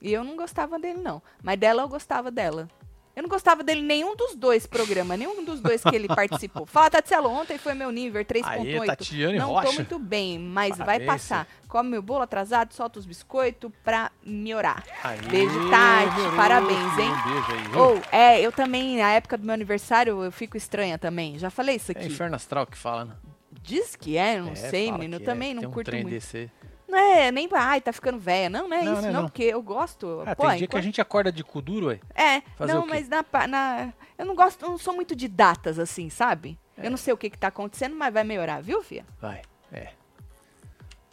E 0.00 0.12
eu 0.12 0.22
não 0.22 0.36
gostava 0.36 0.78
dele, 0.78 1.00
não. 1.00 1.20
Mas 1.42 1.58
dela 1.58 1.82
eu 1.82 1.88
gostava 1.88 2.30
dela. 2.30 2.68
Eu 3.16 3.22
não 3.22 3.28
gostava 3.30 3.62
dele 3.62 3.80
em 3.80 3.84
nenhum 3.84 4.16
dos 4.16 4.34
dois 4.34 4.66
programas, 4.66 5.16
nenhum 5.18 5.44
dos 5.44 5.60
dois 5.60 5.82
que 5.82 5.94
ele 5.94 6.08
participou. 6.14 6.66
Fala, 6.66 6.90
Tatselo, 6.90 7.28
ontem 7.30 7.56
foi 7.58 7.72
meu 7.74 7.90
nível 7.92 8.18
Aí, 8.18 8.24
3.8. 8.24 8.86
Tatiane 8.86 9.38
Não 9.38 9.48
tô 9.48 9.54
Rocha. 9.60 9.72
muito 9.74 9.98
bem, 10.00 10.38
mas 10.38 10.76
vai 10.76 10.86
Parabéns, 10.98 11.06
passar. 11.06 11.46
Come 11.68 11.90
meu 11.90 12.02
bolo 12.02 12.22
atrasado, 12.22 12.72
solta 12.74 12.98
os 12.98 13.06
biscoitos 13.06 13.70
pra 13.84 14.10
me 14.24 14.52
orar. 14.54 14.82
Aí, 15.02 15.20
Beijo, 15.22 15.70
Tati. 15.70 16.16
garoto. 16.16 16.36
Parabéns, 16.36 16.98
hein? 16.98 17.10
Um 17.10 17.32
beijo 17.32 17.52
aí? 17.52 17.76
Ou, 17.80 18.02
é, 18.10 18.40
eu 18.40 18.50
também, 18.50 18.96
na 18.98 19.12
época 19.12 19.38
do 19.38 19.44
meu 19.44 19.54
aniversário, 19.54 20.22
eu 20.24 20.32
fico 20.32 20.56
estranha 20.56 20.98
também. 20.98 21.38
Já 21.38 21.50
falei 21.50 21.76
isso 21.76 21.92
É 21.92 21.96
aqui. 21.98 22.06
Inferno 22.08 22.34
Astral 22.36 22.66
que 22.66 22.76
fala, 22.76 23.04
né? 23.04 23.14
Diz 23.62 23.94
que 23.96 24.16
é, 24.16 24.40
não 24.40 24.50
É, 24.52 24.54
sei, 24.56 24.90
menino. 24.92 25.16
Eu 25.16 25.20
que 25.20 25.24
também 25.26 25.52
é. 25.52 25.54
não 25.54 25.60
Tem 25.62 25.68
um 25.70 25.72
curto 25.72 25.92
muito. 25.92 26.10
desse. 26.10 26.50
Não 26.88 26.98
é, 26.98 27.32
nem, 27.32 27.48
ai, 27.52 27.80
tá 27.80 27.92
ficando 27.92 28.18
velha. 28.18 28.48
Não, 28.50 28.68
não 28.68 28.76
é 28.76 28.82
Não, 28.84 28.92
isso, 28.92 29.02
não 29.02 29.08
é 29.08 29.12
não, 29.12 29.20
não. 29.22 29.28
porque 29.28 29.42
eu 29.44 29.62
gosto. 29.62 30.22
Ah, 30.26 30.36
Pô, 30.36 30.42
tem 30.48 30.50
dia 30.50 30.58
que 30.58 30.62
a 30.62 30.78
enquanto- 30.78 30.82
gente 30.84 31.00
acorda 31.00 31.32
de 31.32 31.42
cu 31.42 31.60
duro, 31.62 31.86
ué. 31.88 32.00
É, 32.14 32.40
Fazer 32.56 32.72
não, 32.72 32.86
mas 32.86 33.08
na, 33.08 33.24
na. 33.48 33.92
Eu 34.18 34.24
não 34.26 34.34
gosto, 34.34 34.62
eu 34.64 34.70
não 34.70 34.78
sou 34.78 34.94
muito 34.94 35.16
de 35.16 35.26
datas 35.26 35.78
assim, 35.78 36.08
sabe? 36.10 36.58
É. 36.76 36.86
Eu 36.86 36.90
não 36.90 36.96
sei 36.96 37.12
o 37.12 37.16
que, 37.16 37.30
que 37.30 37.38
tá 37.38 37.48
acontecendo, 37.48 37.96
mas 37.96 38.12
vai 38.12 38.22
melhorar, 38.24 38.60
viu, 38.62 38.82
Fia? 38.82 39.04
Vai, 39.20 39.42
é. 39.72 39.92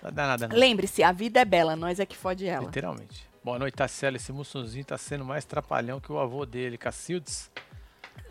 Não 0.03 0.11
dá 0.11 0.27
nada, 0.27 0.47
não. 0.47 0.55
Lembre-se, 0.57 1.03
a 1.03 1.11
vida 1.11 1.39
é 1.39 1.45
bela, 1.45 1.75
nós 1.75 1.99
é 1.99 2.05
que 2.05 2.17
fode 2.17 2.45
ela. 2.47 2.65
Literalmente. 2.65 3.29
Boa 3.43 3.57
noite, 3.57 3.75
Tassela. 3.75 4.17
Esse 4.17 4.31
Mussunzinho 4.31 4.83
tá 4.85 4.97
sendo 4.97 5.23
mais 5.25 5.45
trapalhão 5.45 5.99
que 5.99 6.11
o 6.11 6.19
avô 6.19 6.45
dele, 6.45 6.77
Cacildes. 6.77 7.49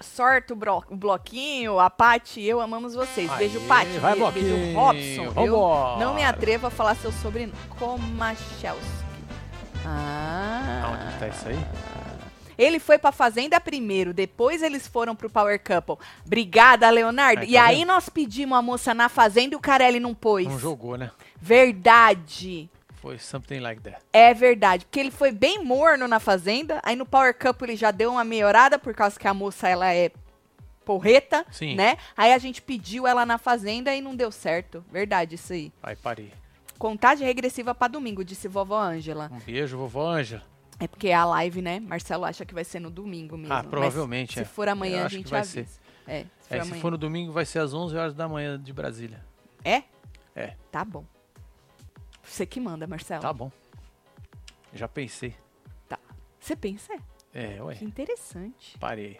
Sorte 0.00 0.52
o, 0.54 0.56
bloquinho, 0.56 1.78
a 1.78 1.90
Paty, 1.90 2.42
eu 2.42 2.58
amamos 2.60 2.94
vocês. 2.94 3.30
Beijo, 3.32 3.58
Aê, 3.60 3.66
Paty. 3.68 3.98
vai, 3.98 4.14
Be- 4.14 4.30
Beijo, 4.30 4.72
Bloquinho. 4.72 5.30
Robson. 5.30 5.40
Eu 5.44 5.98
não 5.98 6.14
me 6.14 6.24
atrevo 6.24 6.66
a 6.68 6.70
falar 6.70 6.94
seu 6.94 7.12
sobrenome. 7.12 7.52
Komachelski. 7.78 8.80
Ah. 9.84 10.82
Aonde 10.86 11.12
que 11.12 11.18
tá 11.18 11.28
isso 11.28 11.48
aí? 11.48 11.58
Ele 12.56 12.78
foi 12.78 12.98
pra 12.98 13.10
Fazenda 13.10 13.58
primeiro, 13.58 14.12
depois 14.12 14.62
eles 14.62 14.86
foram 14.86 15.16
pro 15.16 15.30
Power 15.30 15.58
Couple. 15.62 15.96
Obrigada, 16.26 16.88
Leonardo. 16.90 17.40
Aí, 17.42 17.50
e 17.50 17.54
tá 17.54 17.64
aí 17.64 17.76
vendo? 17.78 17.88
nós 17.88 18.08
pedimos 18.10 18.58
a 18.58 18.62
moça 18.62 18.92
na 18.92 19.08
Fazenda 19.08 19.54
e 19.54 19.56
o 19.56 19.60
Carelli 19.60 19.98
não 19.98 20.14
pôs. 20.14 20.46
Não 20.46 20.58
jogou, 20.58 20.96
né? 20.98 21.10
Verdade. 21.40 22.68
Foi 23.00 23.18
something 23.18 23.60
like 23.60 23.80
that. 23.82 23.98
É 24.12 24.34
verdade, 24.34 24.84
porque 24.84 25.00
ele 25.00 25.10
foi 25.10 25.32
bem 25.32 25.64
morno 25.64 26.06
na 26.06 26.20
Fazenda, 26.20 26.80
aí 26.82 26.94
no 26.94 27.06
Power 27.06 27.34
Couple 27.34 27.68
ele 27.70 27.76
já 27.76 27.90
deu 27.90 28.12
uma 28.12 28.24
melhorada 28.24 28.78
por 28.78 28.94
causa 28.94 29.18
que 29.18 29.26
a 29.26 29.32
moça 29.32 29.68
ela 29.68 29.92
é 29.92 30.10
porreta, 30.84 31.46
Sim. 31.50 31.76
né? 31.76 31.96
Aí 32.16 32.32
a 32.32 32.38
gente 32.38 32.60
pediu 32.60 33.06
ela 33.06 33.24
na 33.24 33.38
Fazenda 33.38 33.94
e 33.94 34.00
não 34.02 34.14
deu 34.14 34.30
certo. 34.30 34.84
Verdade 34.90 35.36
isso 35.36 35.52
aí. 35.52 35.72
Aí 35.82 35.96
parei. 35.96 36.32
Contagem 36.78 37.26
regressiva 37.26 37.74
pra 37.74 37.88
domingo, 37.88 38.24
disse 38.24 38.48
vovó 38.48 38.78
Ângela. 38.80 39.30
Um 39.32 39.38
beijo, 39.38 39.78
vovó 39.78 40.08
Ângela. 40.10 40.42
É 40.78 40.86
porque 40.88 41.08
é 41.08 41.14
a 41.14 41.24
live, 41.26 41.62
né? 41.62 41.78
Marcelo 41.80 42.24
acha 42.24 42.44
que 42.44 42.54
vai 42.54 42.64
ser 42.64 42.80
no 42.80 42.90
domingo 42.90 43.36
mesmo. 43.36 43.52
Ah, 43.52 43.58
mas 43.58 43.66
provavelmente, 43.66 44.34
Se 44.34 44.40
é. 44.40 44.44
for 44.44 44.68
amanhã, 44.68 45.00
Eu 45.00 45.06
a 45.06 45.08
gente 45.08 45.30
vai 45.30 45.40
avisa. 45.40 45.60
É, 46.06 46.24
se 46.40 46.48
for 46.48 46.56
É, 46.56 46.64
se 46.64 46.74
for 46.80 46.90
no 46.90 46.98
domingo, 46.98 47.32
vai 47.32 47.44
ser 47.44 47.60
às 47.60 47.72
11 47.72 47.96
horas 47.96 48.14
da 48.14 48.26
manhã 48.26 48.58
de 48.58 48.72
Brasília. 48.72 49.24
É? 49.64 49.82
É. 50.34 50.54
Tá 50.72 50.84
bom. 50.84 51.04
Você 52.30 52.46
que 52.46 52.60
manda, 52.60 52.86
Marcelo. 52.86 53.20
Tá 53.20 53.32
bom. 53.32 53.50
Já 54.72 54.86
pensei. 54.86 55.34
Você 56.38 56.54
pensa? 56.56 56.94
é? 57.34 57.62
Ué. 57.62 57.74
Que 57.74 57.84
interessante. 57.84 58.78
Parei. 58.78 59.18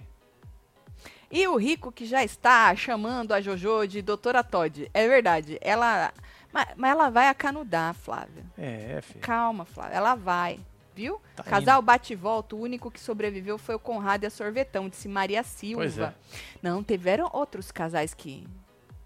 E 1.30 1.46
o 1.46 1.56
Rico 1.56 1.92
que 1.92 2.06
já 2.06 2.24
está 2.24 2.74
chamando 2.74 3.32
a 3.32 3.40
Jojo 3.40 3.86
de 3.86 4.00
Doutora 4.00 4.42
Todd. 4.42 4.88
É 4.94 5.08
verdade. 5.08 5.58
Ela. 5.60 6.12
Mas, 6.52 6.68
mas 6.76 6.90
ela 6.92 7.10
vai 7.10 7.28
acanudar, 7.28 7.94
Flávia. 7.94 8.44
É, 8.56 8.96
é, 8.96 9.00
filho. 9.02 9.20
Calma, 9.20 9.64
Flávia. 9.64 9.96
Ela 9.96 10.14
vai. 10.14 10.60
Viu? 10.94 11.20
Tá 11.36 11.42
Casal 11.42 11.82
bate 11.82 12.12
e 12.12 12.16
volta. 12.16 12.56
O 12.56 12.60
único 12.60 12.90
que 12.90 13.00
sobreviveu 13.00 13.58
foi 13.58 13.74
o 13.74 13.78
Conrado 13.78 14.24
e 14.24 14.26
a 14.26 14.30
Sorvetão, 14.30 14.88
disse 14.88 15.08
Maria 15.08 15.42
Silva. 15.42 15.82
Pois 15.82 15.98
é. 15.98 16.14
Não, 16.62 16.82
tiveram 16.82 17.28
outros 17.32 17.70
casais 17.70 18.14
que. 18.14 18.46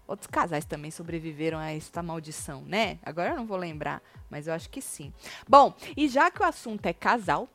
Outros 0.07 0.27
casais 0.27 0.65
também 0.65 0.91
sobreviveram 0.91 1.57
a 1.57 1.71
esta 1.71 2.03
maldição, 2.03 2.61
né? 2.61 2.99
Agora 3.03 3.29
eu 3.31 3.35
não 3.35 3.45
vou 3.47 3.57
lembrar, 3.57 4.01
mas 4.29 4.45
eu 4.47 4.53
acho 4.53 4.69
que 4.69 4.81
sim. 4.81 5.11
Bom, 5.47 5.73
e 5.97 6.07
já 6.07 6.29
que 6.29 6.41
o 6.41 6.45
assunto 6.45 6.85
é 6.85 6.93
casal, 6.93 7.49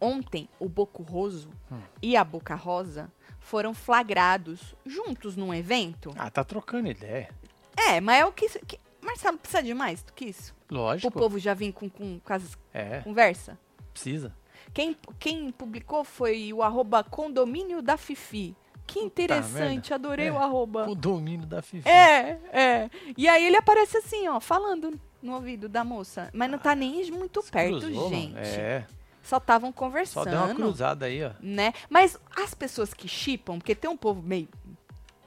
ontem 0.00 0.48
o 0.58 0.68
Boco 0.68 1.02
Roso 1.02 1.50
Hum. 1.70 1.80
e 2.02 2.16
a 2.16 2.24
Boca 2.24 2.54
Rosa 2.54 3.10
foram 3.38 3.74
flagrados 3.74 4.74
juntos 4.86 5.36
num 5.36 5.52
evento. 5.52 6.12
Ah, 6.16 6.30
tá 6.30 6.44
trocando 6.44 6.88
ideia. 6.88 7.28
É, 7.76 8.00
mas 8.00 8.20
é 8.20 8.24
o 8.26 8.32
que. 8.32 8.48
que 8.60 8.78
Marcelo, 9.00 9.38
precisa 9.38 9.62
de 9.62 9.72
mais 9.74 10.02
do 10.02 10.12
que 10.12 10.26
isso? 10.26 10.54
O 10.70 10.74
Lógico. 10.74 11.10
povo 11.10 11.38
já 11.38 11.54
vir 11.54 11.72
com, 11.72 11.88
com, 11.88 12.20
com 12.20 12.32
as 12.32 12.56
É, 12.72 13.00
conversa? 13.00 13.58
precisa. 13.92 14.34
Quem, 14.72 14.96
quem 15.18 15.50
publicou 15.50 16.04
foi 16.04 16.52
o 16.52 16.62
arroba 16.62 17.02
condomínio 17.02 17.82
da 17.82 17.96
Fifi. 17.96 18.54
Que 18.90 18.98
interessante, 18.98 19.94
adorei 19.94 20.26
É, 20.28 20.32
o 20.32 20.38
arroba. 20.38 20.88
O 20.88 20.94
domínio 20.94 21.46
da 21.46 21.62
FIFA. 21.62 21.88
É, 21.88 22.38
é. 22.52 22.90
E 23.16 23.28
aí 23.28 23.46
ele 23.46 23.56
aparece 23.56 23.96
assim, 23.98 24.26
ó, 24.28 24.40
falando 24.40 24.98
no 25.22 25.34
ouvido 25.34 25.68
da 25.68 25.84
moça. 25.84 26.28
Mas 26.32 26.50
não 26.50 26.58
tá 26.58 26.74
nem 26.74 27.10
muito 27.10 27.42
perto, 27.42 27.80
cruzou, 27.80 28.08
gente. 28.10 28.36
É, 28.36 28.84
Só 29.22 29.36
estavam 29.36 29.70
só 29.70 29.76
conversando. 29.76 30.30
deu 30.30 30.38
uma 30.40 30.54
cruzada 30.54 31.06
aí, 31.06 31.24
ó. 31.24 31.30
Né? 31.40 31.72
Mas 31.88 32.18
as 32.36 32.52
pessoas 32.52 32.92
que 32.92 33.06
chipam, 33.06 33.58
porque 33.58 33.74
tem 33.74 33.88
um 33.88 33.96
povo 33.96 34.20
meio, 34.20 34.48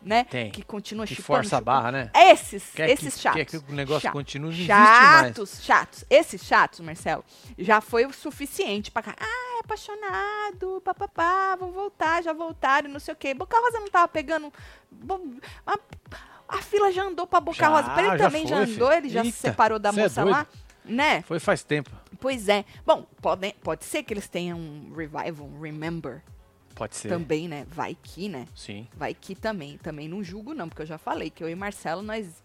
né? 0.04 0.26
Tem. 0.26 0.52
Que 0.52 0.64
continua 0.64 1.06
Que 1.08 1.16
força 1.16 1.56
a 1.56 1.60
chipando. 1.60 1.66
barra, 1.66 1.92
né? 1.92 2.12
Esses, 2.14 2.72
Quer 2.74 2.90
esses 2.90 3.16
que, 3.16 3.20
chatos. 3.22 3.38
Quer 3.38 3.46
que 3.46 3.72
o 3.72 3.76
negócio 3.76 4.02
Chato. 4.02 4.14
continue, 4.14 4.48
não 4.48 4.54
existe 4.54 4.70
mais. 4.70 5.28
Chatos, 5.28 5.60
chatos. 5.64 6.06
Esses 6.10 6.44
chatos, 6.44 6.80
Marcelo, 6.82 7.24
já 7.58 7.80
foi 7.82 8.06
o 8.06 8.14
suficiente 8.14 8.92
pra 8.92 9.02
cá. 9.04 9.16
Ah, 9.20 9.58
é 9.58 9.60
apaixonado, 9.62 10.82
papapá, 10.84 11.56
vão 11.56 11.72
voltar, 11.72 12.22
já 12.24 12.34
voltaram, 12.34 12.90
não 12.90 13.00
sei 13.00 13.14
o 13.14 13.18
quê. 13.18 13.34
Boca 13.34 13.58
Rosa 13.60 13.80
não 13.80 13.90
tava 13.90 14.08
pegando. 14.08 14.52
A, 15.66 15.78
a 16.48 16.62
fila 16.62 16.92
já 16.92 17.04
andou 17.04 17.26
pra 17.26 17.40
Boca 17.40 17.58
Já, 17.58 17.68
Rosa. 17.68 17.94
Ele 18.00 18.10
já 18.10 18.18
também 18.18 18.48
já 18.48 18.56
foi, 18.58 18.66
andou, 18.76 18.88
filho. 18.90 18.98
ele 18.98 19.10
já 19.10 19.22
se 19.22 19.28
Eita, 19.28 19.38
separou 19.40 19.80
da 19.80 19.90
é 19.90 19.92
moça 19.94 20.22
doido. 20.22 20.34
lá. 20.36 20.48
Né? 20.86 21.22
Foi 21.22 21.40
faz 21.40 21.64
tempo. 21.64 21.90
Pois 22.20 22.50
é. 22.50 22.66
Bom, 22.86 23.06
pode, 23.22 23.54
pode 23.64 23.86
ser 23.86 24.04
que 24.04 24.14
eles 24.14 24.28
tenham 24.28 24.58
um 24.60 24.94
revival, 24.96 25.48
um 25.48 25.60
remember 25.62 26.22
Pode 26.84 26.96
ser. 26.98 27.08
também, 27.10 27.48
né? 27.48 27.66
Vai 27.70 27.96
que, 28.02 28.28
né? 28.28 28.46
Sim. 28.56 28.88
Vai 28.96 29.14
que 29.14 29.36
também. 29.36 29.78
Também 29.78 30.08
não 30.08 30.24
julgo, 30.24 30.54
não, 30.54 30.68
porque 30.68 30.82
eu 30.82 30.86
já 30.86 30.98
falei 30.98 31.30
que 31.30 31.44
eu 31.44 31.50
e 31.50 31.56
Marcelo, 31.56 32.02
nós. 32.02 32.44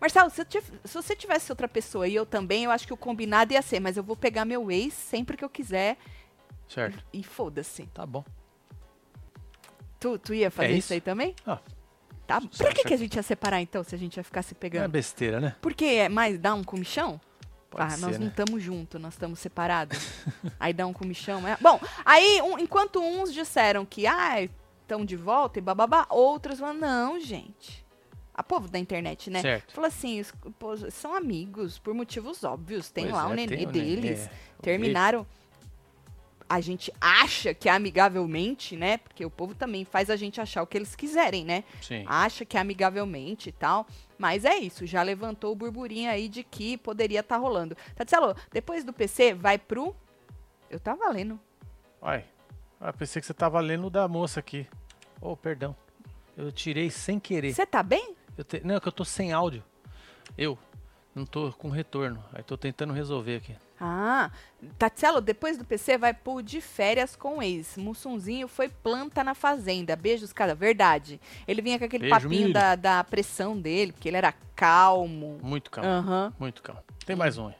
Marcelo, 0.00 0.30
se, 0.30 0.44
tiv- 0.44 0.72
se 0.84 0.94
você 0.94 1.16
tivesse 1.16 1.50
outra 1.50 1.66
pessoa 1.66 2.06
e 2.06 2.14
eu 2.14 2.24
também, 2.26 2.64
eu 2.64 2.70
acho 2.70 2.86
que 2.86 2.92
o 2.92 2.96
combinado 2.96 3.52
ia 3.52 3.62
ser, 3.62 3.80
mas 3.80 3.96
eu 3.96 4.02
vou 4.04 4.14
pegar 4.16 4.44
meu 4.44 4.70
ex 4.70 4.92
sempre 4.94 5.36
que 5.36 5.44
eu 5.44 5.48
quiser 5.48 5.96
Certo. 6.68 7.02
e 7.12 7.22
foda-se. 7.24 7.86
Tá 7.86 8.04
bom. 8.06 8.22
Tu, 9.98 10.18
tu 10.18 10.34
ia 10.34 10.50
fazer 10.50 10.68
É 10.68 10.72
isso? 10.72 10.78
isso? 10.78 10.92
aí 10.92 11.00
também? 11.00 11.34
Ah. 11.46 11.58
Tá. 12.26 12.40
Pra 12.58 12.72
que, 12.72 12.84
que 12.84 12.92
a 12.92 12.96
gente 12.96 13.14
ia 13.14 13.22
separar 13.22 13.60
então, 13.60 13.82
se 13.82 13.94
a 13.94 13.98
gente 13.98 14.16
ia 14.16 14.24
ficar 14.24 14.42
se 14.42 14.52
Não 14.52 14.58
é 14.58 14.60
pegando? 14.60 14.90
besteira, 14.90 15.40
né? 15.40 15.56
Porque 15.60 15.84
é 15.84 16.08
mais 16.08 16.38
dar 16.38 16.54
um 16.54 16.62
comichão? 16.64 17.20
Pode 17.76 17.92
ah, 17.92 17.96
ser, 17.96 18.00
nós 18.00 18.18
não 18.18 18.24
né? 18.24 18.30
estamos 18.30 18.62
juntos, 18.62 19.00
nós 19.00 19.14
estamos 19.14 19.38
separados. 19.38 19.98
aí 20.58 20.72
dá 20.72 20.86
um 20.86 20.92
comichão. 20.92 21.46
É... 21.46 21.56
Bom, 21.60 21.78
aí 22.04 22.40
um- 22.42 22.58
enquanto 22.58 23.00
uns 23.00 23.32
disseram 23.32 23.84
que 23.84 24.06
ah, 24.06 24.42
estão 24.80 25.04
de 25.04 25.16
volta 25.16 25.58
e 25.58 25.62
bababá, 25.62 26.06
outros 26.10 26.58
falaram, 26.58 26.78
não, 26.78 27.20
gente. 27.20 27.84
A 28.34 28.42
povo 28.42 28.68
da 28.68 28.78
internet, 28.78 29.30
né? 29.30 29.40
Certo. 29.40 29.74
Falou 29.74 29.88
assim, 29.88 30.20
os- 30.20 30.32
pô, 30.58 30.76
são 30.90 31.14
amigos 31.14 31.78
por 31.78 31.94
motivos 31.94 32.44
óbvios. 32.44 32.90
Tem 32.90 33.04
Pois 33.04 33.16
lá 33.16 33.24
é, 33.28 33.32
o 33.32 33.34
nenê 33.34 33.56
tem 33.56 33.66
o 33.66 33.70
nenê, 33.70 33.96
deles. 33.96 34.30
Terminaram. 34.62 35.26
A 36.48 36.60
gente 36.60 36.92
acha 37.00 37.52
que 37.52 37.68
é 37.68 37.72
amigavelmente, 37.72 38.76
né? 38.76 38.98
Porque 38.98 39.24
o 39.24 39.30
povo 39.30 39.54
também 39.54 39.84
faz 39.84 40.08
a 40.10 40.16
gente 40.16 40.40
achar 40.40 40.62
o 40.62 40.66
que 40.66 40.78
eles 40.78 40.94
quiserem, 40.94 41.44
né? 41.44 41.64
Sim. 41.82 42.04
acha 42.06 42.44
que 42.44 42.56
é 42.56 42.60
amigavelmente 42.60 43.48
e 43.48 43.52
tal. 43.52 43.86
Mas 44.16 44.44
é 44.44 44.56
isso, 44.56 44.86
já 44.86 45.02
levantou 45.02 45.52
o 45.52 45.56
burburinho 45.56 46.08
aí 46.10 46.28
de 46.28 46.44
que 46.44 46.76
poderia 46.78 47.20
estar 47.20 47.36
rolando. 47.36 47.76
Tatselo, 47.96 48.34
depois 48.52 48.84
do 48.84 48.92
PC, 48.92 49.34
vai 49.34 49.58
pro. 49.58 49.94
Eu 50.70 50.78
tava 50.78 51.08
lendo. 51.08 51.38
Ai. 52.00 52.24
Ah, 52.80 52.92
pensei 52.92 53.20
que 53.20 53.26
você 53.26 53.34
tava 53.34 53.58
lendo 53.60 53.88
o 53.88 53.90
da 53.90 54.06
moça 54.06 54.38
aqui. 54.40 54.66
Oh, 55.20 55.36
perdão. 55.36 55.74
Eu 56.36 56.52
tirei 56.52 56.90
sem 56.90 57.18
querer. 57.18 57.52
Você 57.54 57.66
tá 57.66 57.82
bem? 57.82 58.14
Eu 58.38 58.44
te- 58.44 58.60
Não, 58.64 58.76
é 58.76 58.80
que 58.80 58.86
eu 58.86 58.92
tô 58.92 59.04
sem 59.04 59.32
áudio. 59.32 59.64
Eu. 60.38 60.56
Não 61.14 61.24
tô 61.24 61.50
com 61.52 61.70
retorno. 61.70 62.22
Aí 62.32 62.42
tô 62.42 62.56
tentando 62.56 62.92
resolver 62.92 63.36
aqui. 63.36 63.56
Ah, 63.78 64.30
Tatselo, 64.78 65.20
depois 65.20 65.58
do 65.58 65.64
PC, 65.64 65.98
vai 65.98 66.14
pro 66.14 66.42
de 66.42 66.60
férias 66.60 67.14
com 67.14 67.38
o 67.38 67.42
ex. 67.42 67.76
Mussunzinho 67.76 68.48
foi 68.48 68.68
planta 68.68 69.22
na 69.22 69.34
fazenda. 69.34 69.94
Beijos, 69.94 70.32
cara. 70.32 70.54
Verdade. 70.54 71.20
Ele 71.46 71.60
vinha 71.60 71.78
com 71.78 71.84
aquele 71.84 72.08
Beijo, 72.08 72.20
papinho 72.20 72.52
da, 72.52 72.74
da 72.74 73.04
pressão 73.04 73.58
dele, 73.58 73.92
porque 73.92 74.08
ele 74.08 74.16
era 74.16 74.32
calmo. 74.54 75.38
Muito 75.42 75.70
calmo. 75.70 75.90
Aham. 75.90 76.32
Muito 76.38 76.62
calmo. 76.62 76.82
Tem 77.04 77.14
mais 77.14 77.36
um 77.38 77.48
aí. 77.48 77.54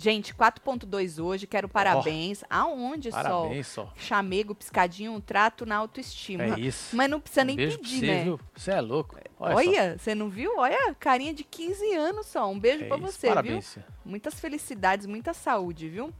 Gente, 0.00 0.34
4.2 0.34 1.22
hoje, 1.22 1.46
quero 1.46 1.68
parabéns. 1.68 2.42
Aonde 2.48 3.10
Parabéns 3.10 3.66
só? 3.66 3.84
só. 3.84 3.92
Chamego, 3.98 4.54
piscadinho, 4.54 5.12
um 5.12 5.20
trato 5.20 5.66
na 5.66 5.76
autoestima. 5.76 6.42
É 6.44 6.58
isso. 6.58 6.96
Mas 6.96 7.10
não 7.10 7.20
precisa 7.20 7.42
Um 7.42 7.44
nem 7.44 7.56
pedir, 7.56 7.98
você, 8.00 8.06
né? 8.06 8.38
Você 8.56 8.70
é 8.70 8.80
louco. 8.80 9.18
Olha, 9.38 9.98
você 9.98 10.14
não 10.14 10.30
viu? 10.30 10.56
Olha, 10.56 10.94
carinha 10.94 11.34
de 11.34 11.44
15 11.44 11.92
anos 11.94 12.26
só. 12.26 12.50
Um 12.50 12.58
beijo. 12.58 12.84
É 12.84 12.88
pra 12.88 12.96
isso. 12.96 13.06
você, 13.06 13.28
Parabéns. 13.28 13.74
viu? 13.74 13.84
Muitas 14.02 14.40
felicidades, 14.40 15.04
muita 15.04 15.34
saúde, 15.34 15.90
viu? 15.90 16.10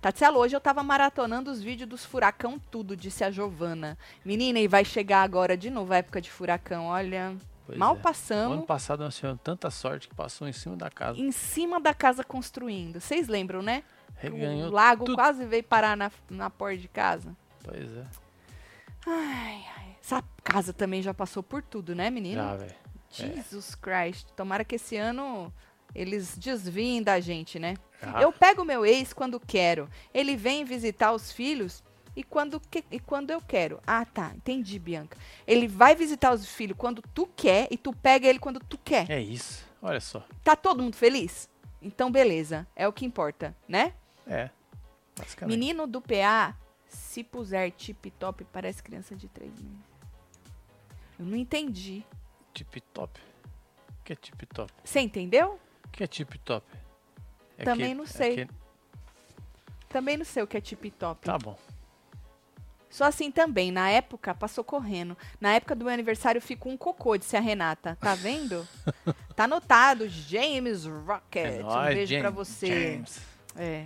Tatselo, 0.00 0.38
hoje 0.40 0.56
eu 0.56 0.60
tava 0.60 0.82
maratonando 0.82 1.48
os 1.48 1.62
vídeos 1.62 1.88
dos 1.88 2.04
furacão 2.04 2.58
tudo, 2.70 2.96
disse 2.96 3.22
a 3.22 3.30
Giovana. 3.30 3.96
Menina, 4.24 4.58
e 4.58 4.66
vai 4.66 4.84
chegar 4.84 5.22
agora 5.22 5.56
de 5.56 5.70
novo 5.70 5.92
a 5.92 5.98
época 5.98 6.20
de 6.20 6.28
furacão. 6.28 6.86
Olha, 6.86 7.36
Pois 7.68 7.78
mal 7.78 7.92
é. 7.92 7.96
No 7.98 8.02
passamos 8.02 8.56
ano 8.56 8.66
passado 8.66 9.04
nós 9.04 9.14
tivemos 9.14 9.40
tanta 9.44 9.70
sorte 9.70 10.08
que 10.08 10.14
passou 10.14 10.48
em 10.48 10.54
cima 10.54 10.74
da 10.74 10.88
casa. 10.88 11.20
em 11.20 11.30
cima 11.30 11.78
da 11.78 11.92
casa 11.92 12.24
construindo. 12.24 12.98
Vocês 12.98 13.28
lembram, 13.28 13.60
né? 13.60 13.84
Reganhou 14.16 14.68
o 14.68 14.72
lago 14.72 15.04
tudo. 15.04 15.14
quase 15.14 15.44
veio 15.44 15.62
parar 15.62 15.94
na, 15.94 16.10
na 16.30 16.48
porta 16.48 16.78
de 16.78 16.88
casa. 16.88 17.36
Pois 17.62 17.94
é. 17.94 18.06
Ai, 19.06 19.64
ai. 19.76 19.96
Essa 20.02 20.24
casa 20.42 20.72
também 20.72 21.02
já 21.02 21.12
passou 21.12 21.42
por 21.42 21.62
tudo, 21.62 21.94
né, 21.94 22.08
menina? 22.08 22.42
Já, 22.42 22.56
velho. 22.56 22.74
Jesus 23.10 23.74
Christ. 23.74 24.28
Tomara 24.34 24.64
que 24.64 24.76
esse 24.76 24.96
ano 24.96 25.52
eles 25.94 26.38
desviem 26.38 27.02
da 27.02 27.20
gente, 27.20 27.58
né? 27.58 27.74
Já. 28.02 28.22
Eu 28.22 28.32
pego 28.32 28.64
meu 28.64 28.86
ex 28.86 29.12
quando 29.12 29.38
quero. 29.38 29.90
Ele 30.14 30.36
vem 30.36 30.64
visitar 30.64 31.12
os 31.12 31.30
filhos 31.30 31.84
e 32.18 32.24
quando, 32.24 32.58
que- 32.60 32.84
e 32.90 32.98
quando 32.98 33.30
eu 33.30 33.40
quero. 33.40 33.80
Ah, 33.86 34.04
tá. 34.04 34.32
Entendi, 34.34 34.78
Bianca. 34.78 35.16
Ele 35.46 35.68
vai 35.68 35.94
visitar 35.94 36.32
os 36.34 36.46
filhos 36.48 36.76
quando 36.76 37.00
tu 37.14 37.26
quer 37.36 37.68
e 37.70 37.76
tu 37.76 37.92
pega 37.92 38.26
ele 38.26 38.38
quando 38.40 38.58
tu 38.60 38.76
quer. 38.76 39.08
É 39.10 39.20
isso. 39.20 39.64
olha 39.80 40.00
só. 40.00 40.24
Tá 40.42 40.56
todo 40.56 40.82
mundo 40.82 40.96
feliz? 40.96 41.48
Então, 41.80 42.10
beleza. 42.10 42.66
É 42.74 42.88
o 42.88 42.92
que 42.92 43.06
importa, 43.06 43.56
né? 43.68 43.94
É. 44.26 44.50
Menino 45.46 45.86
do 45.86 46.00
PA, 46.00 46.56
se 46.88 47.22
puser 47.22 47.70
tip-top, 47.70 48.44
parece 48.52 48.82
criança 48.82 49.14
de 49.14 49.28
3 49.28 49.52
meses. 49.60 49.78
Eu 51.18 51.24
não 51.26 51.36
entendi. 51.36 52.04
Tip 52.52 52.80
top. 52.92 53.20
O 54.00 54.04
que 54.04 54.12
é 54.12 54.16
tip 54.16 54.42
top? 54.46 54.72
Você 54.84 54.98
entendeu? 55.00 55.58
O 55.84 55.88
que 55.90 56.02
é 56.02 56.06
tip 56.08 56.34
top? 56.44 56.66
É 57.56 57.62
Também 57.64 57.88
que- 57.90 57.94
não 57.94 58.04
é 58.04 58.06
sei. 58.08 58.34
que- 58.46 58.52
Também 59.88 60.16
não 60.16 60.24
sei 60.24 60.42
o 60.42 60.46
que 60.46 60.56
é 60.56 60.60
tip-top. 60.60 61.24
Tá 61.24 61.38
bom. 61.38 61.56
Só 62.90 63.04
assim 63.04 63.30
também, 63.30 63.70
na 63.70 63.90
época, 63.90 64.34
passou 64.34 64.64
correndo. 64.64 65.16
Na 65.40 65.52
época 65.52 65.74
do 65.74 65.84
meu 65.84 65.92
aniversário 65.92 66.40
ficou 66.40 66.72
um 66.72 66.76
cocô, 66.76 67.16
disse 67.16 67.36
a 67.36 67.40
Renata. 67.40 67.96
Tá 68.00 68.14
vendo? 68.14 68.66
tá 69.36 69.44
anotado, 69.44 70.08
James 70.08 70.84
Rocket. 70.86 71.60
É 71.60 71.64
um 71.64 71.84
beijo 71.86 72.14
pra 72.18 72.30
James, 72.30 72.34
você. 72.34 72.92
James. 72.92 73.20
É. 73.56 73.84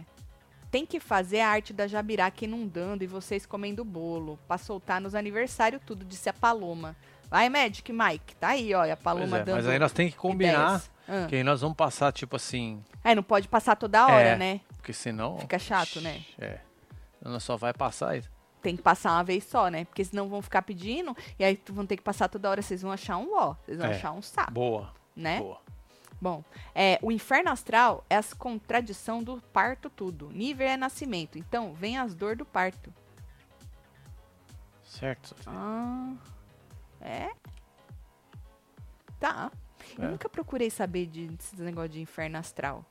Tem 0.71 0.87
que 0.87 1.01
fazer 1.01 1.41
a 1.41 1.49
arte 1.49 1.73
da 1.73 1.87
Jabiraca 1.87 2.45
inundando 2.45 3.05
e 3.05 3.07
vocês 3.07 3.45
comendo 3.45 3.85
bolo. 3.85 4.39
Pra 4.49 4.57
soltar 4.57 5.01
nos 5.01 5.15
aniversários 5.15 5.83
tudo, 5.85 6.05
disse 6.05 6.29
a 6.29 6.33
Paloma. 6.33 6.97
Vai, 7.29 7.49
Magic 7.49 7.93
Mike. 7.93 8.37
Tá 8.37 8.49
aí, 8.49 8.73
ó. 8.73 8.85
e 8.85 8.91
A 8.91 8.97
Paloma 8.97 9.39
é, 9.39 9.43
dando 9.45 9.57
mas 9.57 9.67
aí 9.67 9.79
nós 9.79 9.93
temos 9.93 10.13
que 10.13 10.19
combinar 10.19 10.77
ideias. 10.77 10.91
Ah. 11.09 11.27
que 11.29 11.37
aí 11.37 11.43
nós 11.43 11.61
vamos 11.61 11.77
passar, 11.77 12.13
tipo 12.13 12.37
assim, 12.37 12.83
É, 13.03 13.15
não 13.15 13.23
pode 13.23 13.49
passar 13.49 13.75
toda 13.77 14.07
hora, 14.07 14.29
É. 14.29 14.37
né? 14.37 14.61
porque 14.77 14.93
senão... 14.93 15.39
Fica 15.39 15.59
chato, 15.59 16.01
né? 16.01 16.23
É. 16.39 16.59
Nós 17.25 17.43
só 17.43 17.57
vai 17.57 17.73
passar 17.73 18.17
isso. 18.17 18.31
Tem 18.63 18.77
que 18.77 18.83
passar 18.83 19.13
uma 19.13 19.25
vez 19.25 19.45
só, 19.45 19.69
né? 19.69 19.85
Porque 19.85 20.05
senão 20.05 20.29
vão 20.29 20.41
ficar 20.41 20.63
pedindo 20.63 21.17
e 21.39 21.45
aí 21.45 21.61
vão 21.69 21.85
ter 21.85 21.97
que 21.97 22.03
passar 22.03 22.29
toda 22.29 22.49
hora. 22.49 22.63
Vocês 22.63 22.81
vão 22.83 22.93
achar 22.93 23.17
um 23.19 23.35
ó. 23.35 23.55
Vocês 23.65 23.79
vão 23.79 23.89
É. 23.89 23.95
achar 23.95 24.13
um 24.13 24.23
saco, 24.23 24.53
Boa, 24.53 24.93
né? 25.17 25.41
boa. 25.41 25.61
Bom, 26.21 26.45
é, 26.73 27.01
o 27.03 27.11
inferno 27.11 27.51
astral 27.51 28.05
é 28.09 28.15
as 28.17 28.33
contradição 28.33 29.21
do 29.25 29.43
parto 29.53 29.91
tudo. 29.91 30.31
Nível 30.31 30.69
é 30.69 30.77
nascimento. 30.77 31.37
Então, 31.37 31.75
vem 31.75 31.99
as 31.99 32.15
dor 32.15 32.37
do 32.37 32.45
parto. 32.47 32.95
Certo, 34.85 35.29
Sofia. 35.29 35.53
Ah, 35.53 36.15
é? 37.01 37.31
Tá. 39.19 39.51
Eu 39.99 40.05
É. 40.05 40.09
nunca 40.09 40.29
procurei 40.29 40.71
saber 40.71 41.07
de, 41.07 41.27
desse 41.29 41.61
negócio 41.61 41.89
de 41.91 42.01
inferno 42.01 42.39
astral. 42.39 42.85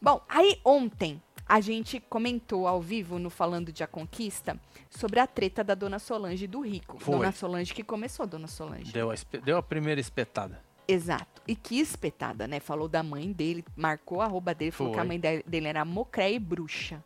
Bom, 0.00 0.22
aí 0.28 0.60
ontem 0.64 1.20
a 1.52 1.60
gente 1.60 2.00
comentou 2.00 2.66
ao 2.66 2.80
vivo 2.80 3.18
no 3.18 3.28
Falando 3.28 3.70
de 3.70 3.84
A 3.84 3.86
Conquista 3.86 4.58
sobre 4.88 5.20
a 5.20 5.26
treta 5.26 5.62
da 5.62 5.74
Dona 5.74 5.98
Solange 5.98 6.46
e 6.46 6.48
do 6.48 6.62
Rico. 6.62 6.98
Foi. 6.98 7.14
Dona 7.18 7.30
Solange 7.30 7.74
que 7.74 7.82
começou, 7.84 8.26
Dona 8.26 8.46
Solange. 8.48 8.90
Deu 8.90 9.10
a, 9.10 9.14
deu 9.44 9.58
a 9.58 9.62
primeira 9.62 10.00
espetada. 10.00 10.62
Exato. 10.88 11.42
E 11.46 11.54
que 11.54 11.78
espetada, 11.78 12.48
né? 12.48 12.58
Falou 12.58 12.88
da 12.88 13.02
mãe 13.02 13.30
dele, 13.30 13.62
marcou 13.76 14.22
a 14.22 14.26
roupa 14.26 14.54
dele, 14.54 14.70
falou 14.70 14.94
que 14.94 14.98
a 14.98 15.02
Foi. 15.02 15.08
mãe 15.08 15.20
de- 15.20 15.42
dele 15.42 15.68
era 15.68 15.84
mocré 15.84 16.32
e 16.32 16.38
bruxa. 16.38 17.04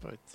Putz. 0.00 0.34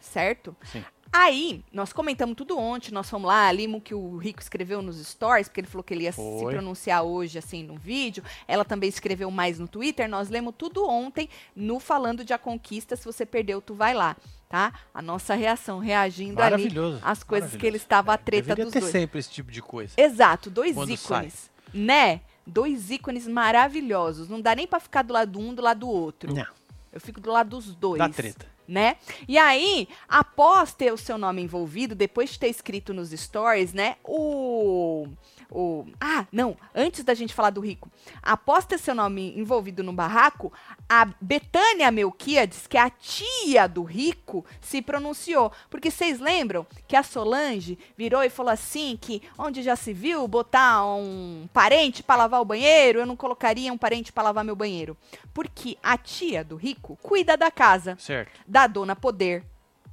Certo? 0.00 0.56
Sim. 0.64 0.82
Aí, 1.16 1.62
nós 1.72 1.92
comentamos 1.92 2.34
tudo 2.34 2.58
ontem, 2.58 2.90
nós 2.92 3.08
fomos 3.08 3.28
lá, 3.28 3.52
limo 3.52 3.80
que 3.80 3.94
o 3.94 4.16
Rico 4.16 4.42
escreveu 4.42 4.82
nos 4.82 4.96
stories, 4.96 5.46
porque 5.46 5.60
ele 5.60 5.68
falou 5.68 5.84
que 5.84 5.94
ele 5.94 6.02
ia 6.04 6.10
se 6.10 6.16
Foi. 6.16 6.52
pronunciar 6.52 7.04
hoje, 7.04 7.38
assim, 7.38 7.62
no 7.62 7.76
vídeo. 7.76 8.20
Ela 8.48 8.64
também 8.64 8.88
escreveu 8.88 9.30
mais 9.30 9.60
no 9.60 9.68
Twitter, 9.68 10.08
nós 10.08 10.28
lemos 10.28 10.52
tudo 10.58 10.84
ontem 10.84 11.28
no 11.54 11.78
Falando 11.78 12.24
de 12.24 12.32
A 12.32 12.38
Conquista, 12.38 12.96
se 12.96 13.04
você 13.04 13.24
perdeu, 13.24 13.62
tu 13.62 13.74
vai 13.74 13.94
lá, 13.94 14.16
tá? 14.48 14.72
A 14.92 15.00
nossa 15.00 15.34
reação, 15.34 15.78
reagindo 15.78 16.42
ali 16.42 16.68
as 17.00 17.22
coisas 17.22 17.54
que 17.54 17.64
ele 17.64 17.76
estava 17.76 18.12
a 18.12 18.18
treta 18.18 18.48
Deveria 18.48 18.64
dos 18.64 18.72
ter 18.72 18.80
dois. 18.80 18.90
sempre 18.90 19.20
esse 19.20 19.30
tipo 19.30 19.52
de 19.52 19.62
coisa. 19.62 19.92
Exato, 19.96 20.50
dois 20.50 20.74
Quando 20.74 20.90
ícones, 20.90 21.48
né? 21.72 22.22
Dois 22.44 22.90
ícones 22.90 23.28
maravilhosos. 23.28 24.28
Não 24.28 24.40
dá 24.40 24.56
nem 24.56 24.66
pra 24.66 24.80
ficar 24.80 25.02
do 25.02 25.12
lado 25.12 25.30
do 25.30 25.38
um 25.38 25.54
do 25.54 25.62
lado 25.62 25.78
do 25.78 25.88
outro. 25.88 26.34
Não, 26.34 26.44
Eu 26.92 27.00
fico 27.00 27.20
do 27.20 27.30
lado 27.30 27.50
dos 27.50 27.72
dois. 27.72 27.98
dá 28.00 28.08
treta. 28.08 28.52
Né? 28.66 28.96
E 29.28 29.36
aí, 29.36 29.86
após 30.08 30.72
ter 30.72 30.92
o 30.92 30.96
seu 30.96 31.18
nome 31.18 31.42
envolvido, 31.42 31.94
depois 31.94 32.30
de 32.30 32.38
ter 32.38 32.48
escrito 32.48 32.94
nos 32.94 33.10
stories, 33.10 33.74
né? 33.74 33.96
O. 34.02 35.06
o 35.50 35.86
ah, 36.00 36.26
não. 36.30 36.56
Antes 36.74 37.04
da 37.04 37.14
gente 37.14 37.34
falar 37.34 37.50
do 37.50 37.60
rico. 37.60 37.90
Após 38.22 38.64
ter 38.64 38.78
seu 38.78 38.94
nome 38.94 39.38
envolvido 39.38 39.82
no 39.82 39.92
barraco, 39.92 40.52
a 40.88 41.06
Betânia 41.20 41.90
Melquiades, 41.90 42.66
que 42.66 42.76
é 42.76 42.80
a 42.80 42.90
tia 42.90 43.66
do 43.66 43.82
rico, 43.82 44.44
se 44.60 44.82
pronunciou. 44.82 45.52
Porque 45.70 45.90
vocês 45.90 46.20
lembram 46.20 46.66
que 46.86 46.96
a 46.96 47.02
Solange 47.02 47.78
virou 47.96 48.22
e 48.22 48.30
falou 48.30 48.52
assim: 48.52 48.98
que 49.00 49.22
onde 49.38 49.62
já 49.62 49.76
se 49.76 49.92
viu 49.92 50.26
botar 50.28 50.84
um 50.84 51.48
parente 51.52 52.02
para 52.02 52.16
lavar 52.16 52.40
o 52.40 52.44
banheiro, 52.44 53.00
eu 53.00 53.06
não 53.06 53.16
colocaria 53.16 53.72
um 53.72 53.78
parente 53.78 54.12
para 54.12 54.24
lavar 54.24 54.44
meu 54.44 54.56
banheiro. 54.56 54.96
Porque 55.32 55.78
a 55.82 55.96
tia 55.96 56.44
do 56.44 56.56
rico 56.56 56.98
cuida 57.02 57.36
da 57.36 57.50
casa 57.50 57.96
Certo. 57.98 58.40
da 58.46 58.66
dona 58.66 58.94
Poder, 58.94 59.44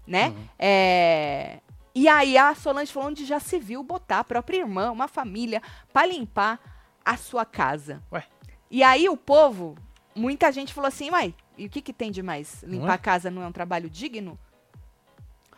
né? 0.05 0.27
Uhum. 0.27 0.47
É, 0.59 1.59
E 1.93 2.07
aí 2.07 2.37
a 2.37 2.55
Solange 2.55 2.91
falou 2.91 3.09
onde 3.09 3.25
já 3.25 3.39
se 3.39 3.59
viu 3.59 3.83
botar 3.83 4.19
a 4.19 4.23
própria 4.23 4.59
irmã, 4.59 4.91
uma 4.91 5.07
família, 5.07 5.61
para 5.91 6.07
limpar 6.07 6.59
a 7.03 7.17
sua 7.17 7.45
casa. 7.45 8.01
Ué. 8.11 8.25
E 8.69 8.81
aí 8.81 9.09
o 9.09 9.17
povo, 9.17 9.75
muita 10.15 10.51
gente 10.51 10.73
falou 10.73 10.87
assim, 10.87 11.09
uai, 11.09 11.35
e 11.57 11.65
o 11.65 11.69
que 11.69 11.81
que 11.81 11.91
tem 11.91 12.11
de 12.11 12.23
mais? 12.23 12.63
Limpar 12.63 12.91
é? 12.91 12.95
a 12.95 12.97
casa 12.97 13.29
não 13.29 13.41
é 13.41 13.47
um 13.47 13.51
trabalho 13.51 13.89
digno? 13.89 14.39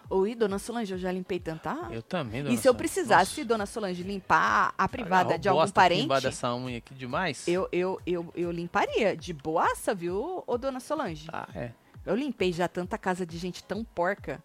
Oi, 0.10 0.36
dona 0.36 0.60
Solange, 0.60 0.94
eu 0.94 0.98
já 0.98 1.12
limpei 1.12 1.40
tanta. 1.40 1.72
água. 1.72 1.94
Eu 1.94 2.02
também, 2.02 2.44
dona 2.44 2.54
E 2.54 2.58
se 2.58 2.68
eu 2.68 2.76
precisasse, 2.76 3.38
Nossa, 3.38 3.48
dona 3.48 3.66
Solange, 3.66 4.04
limpar 4.04 4.74
a 4.78 4.88
privada 4.88 5.40
de 5.40 5.48
algum 5.48 5.62
bosta 5.62 5.80
aqui 5.80 5.90
parente, 5.90 6.06
embaixo 6.06 6.28
dessa 6.28 6.54
unha 6.54 6.78
aqui 6.78 6.94
demais. 6.94 7.48
eu, 7.48 7.68
eu, 7.72 8.00
eu, 8.06 8.32
eu 8.36 8.52
limparia. 8.52 9.16
De 9.16 9.34
boaça, 9.34 9.96
viu, 9.96 10.44
ô 10.46 10.58
dona 10.58 10.80
Solange? 10.80 11.28
Ah, 11.32 11.48
é. 11.56 11.72
Eu 12.06 12.16
limpei 12.16 12.52
já 12.52 12.68
tanta 12.68 12.98
casa 12.98 13.26
de 13.26 13.38
gente 13.38 13.64
tão 13.64 13.84
porca. 13.84 14.44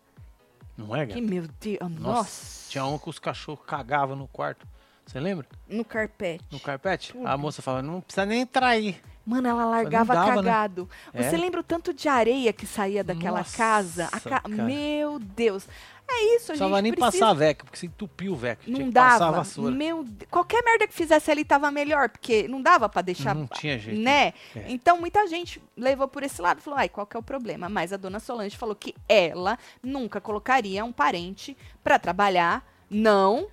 Não 0.78 0.94
é, 0.94 1.04
Que 1.06 1.20
gata? 1.20 1.26
meu 1.26 1.44
Deus. 1.60 1.80
Nossa. 1.80 2.00
Nossa. 2.00 2.70
Tinha 2.70 2.84
um 2.86 2.96
que 2.98 3.10
os 3.10 3.18
cachorros 3.18 3.64
cagavam 3.66 4.14
no 4.14 4.28
quarto. 4.28 4.66
Você 5.04 5.18
lembra? 5.18 5.44
No 5.68 5.84
carpete. 5.84 6.44
No 6.52 6.60
carpete? 6.60 7.12
Tudo. 7.12 7.26
A 7.26 7.36
moça 7.36 7.60
falava, 7.60 7.82
não 7.82 8.00
precisa 8.00 8.24
nem 8.24 8.42
entrar 8.42 8.68
aí. 8.68 8.96
Mano, 9.26 9.48
ela 9.48 9.64
largava 9.66 10.14
dava, 10.14 10.30
né? 10.36 10.36
cagado. 10.36 10.88
Você 11.12 11.34
É. 11.34 11.38
lembra 11.38 11.60
o 11.60 11.64
tanto 11.64 11.92
de 11.92 12.08
areia 12.08 12.52
que 12.52 12.66
saía 12.66 13.02
daquela 13.02 13.38
Nossa, 13.38 13.56
casa? 13.56 14.08
A 14.12 14.20
ca-. 14.20 14.42
Meu 14.48 15.18
Deus. 15.18 15.66
É 16.10 16.36
isso, 16.36 16.52
a 16.52 16.54
gente 16.54 16.58
Precisava 16.58 16.82
nem 16.82 16.92
precisa... 16.92 17.26
passar 17.26 17.34
veca, 17.34 17.64
porque 17.64 17.78
você 17.78 17.86
entupiu 17.86 18.32
o. 18.32 18.38
Tinha 18.38 18.56
Não 18.66 18.88
dava. 18.90 19.42
Meu 19.70 20.02
Deus. 20.02 20.30
Qualquer 20.30 20.62
merda 20.64 20.88
que 20.88 20.94
fizesse 20.94 21.30
ali 21.30 21.44
tava 21.44 21.70
melhor, 21.70 22.08
porque 22.08 22.48
não 22.48 22.62
dava 22.62 22.88
pra 22.88 23.02
deixar, 23.02 23.34
Não 23.34 23.46
tinha 23.46 23.78
jeito. 23.78 24.00
né? 24.00 24.32
É. 24.56 24.64
Então 24.68 24.98
muita 24.98 25.26
gente 25.26 25.62
levou 25.76 26.08
por 26.08 26.22
esse 26.22 26.40
lado, 26.40 26.62
falou: 26.62 26.78
"Ai, 26.78 26.88
qual 26.88 27.06
que 27.06 27.16
é 27.16 27.20
o 27.20 27.22
problema?". 27.22 27.68
Mas 27.68 27.92
a 27.92 27.96
dona 27.98 28.18
Solange 28.20 28.56
falou 28.56 28.74
que 28.74 28.94
ela 29.08 29.58
nunca 29.82 30.20
colocaria 30.20 30.84
um 30.84 30.92
parente 30.92 31.56
pra 31.84 31.98
trabalhar, 31.98 32.66
não 32.90 33.48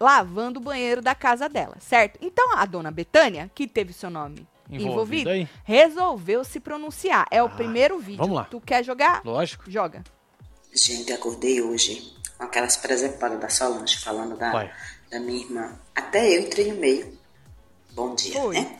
lavando 0.00 0.58
o 0.58 0.62
banheiro 0.62 1.00
da 1.00 1.14
casa 1.14 1.48
dela, 1.48 1.76
certo? 1.78 2.18
Então 2.20 2.56
a 2.58 2.66
dona 2.66 2.90
Betânia, 2.90 3.48
que 3.54 3.68
teve 3.68 3.92
seu 3.92 4.10
nome 4.10 4.44
envolvido, 4.68 5.30
aí? 5.30 5.46
resolveu 5.62 6.42
se 6.44 6.58
pronunciar. 6.58 7.26
É 7.30 7.40
o 7.42 7.46
Ah, 7.46 7.50
primeiro 7.50 7.98
vídeo. 8.00 8.18
vamos 8.18 8.34
lá. 8.36 8.44
Tu 8.44 8.60
quer 8.60 8.82
jogar? 8.84 9.20
Lógico. 9.24 9.70
Joga. 9.70 10.02
Gente, 10.72 11.12
acordei 11.12 11.60
hoje 11.60 12.14
com 12.38 12.44
aquelas 12.44 12.76
presepadas 12.76 13.40
da 13.40 13.48
Solange 13.48 13.98
falando 13.98 14.36
da, 14.36 14.50
Vai. 14.50 14.72
da 15.10 15.20
minha 15.20 15.44
irmã. 15.44 15.78
Até 15.94 16.36
eu 16.36 16.40
entrei 16.42 16.72
no 16.72 16.78
meio. 16.78 17.18
Bom 17.90 18.14
dia, 18.14 18.40
Foi. 18.40 18.54
né? 18.58 18.78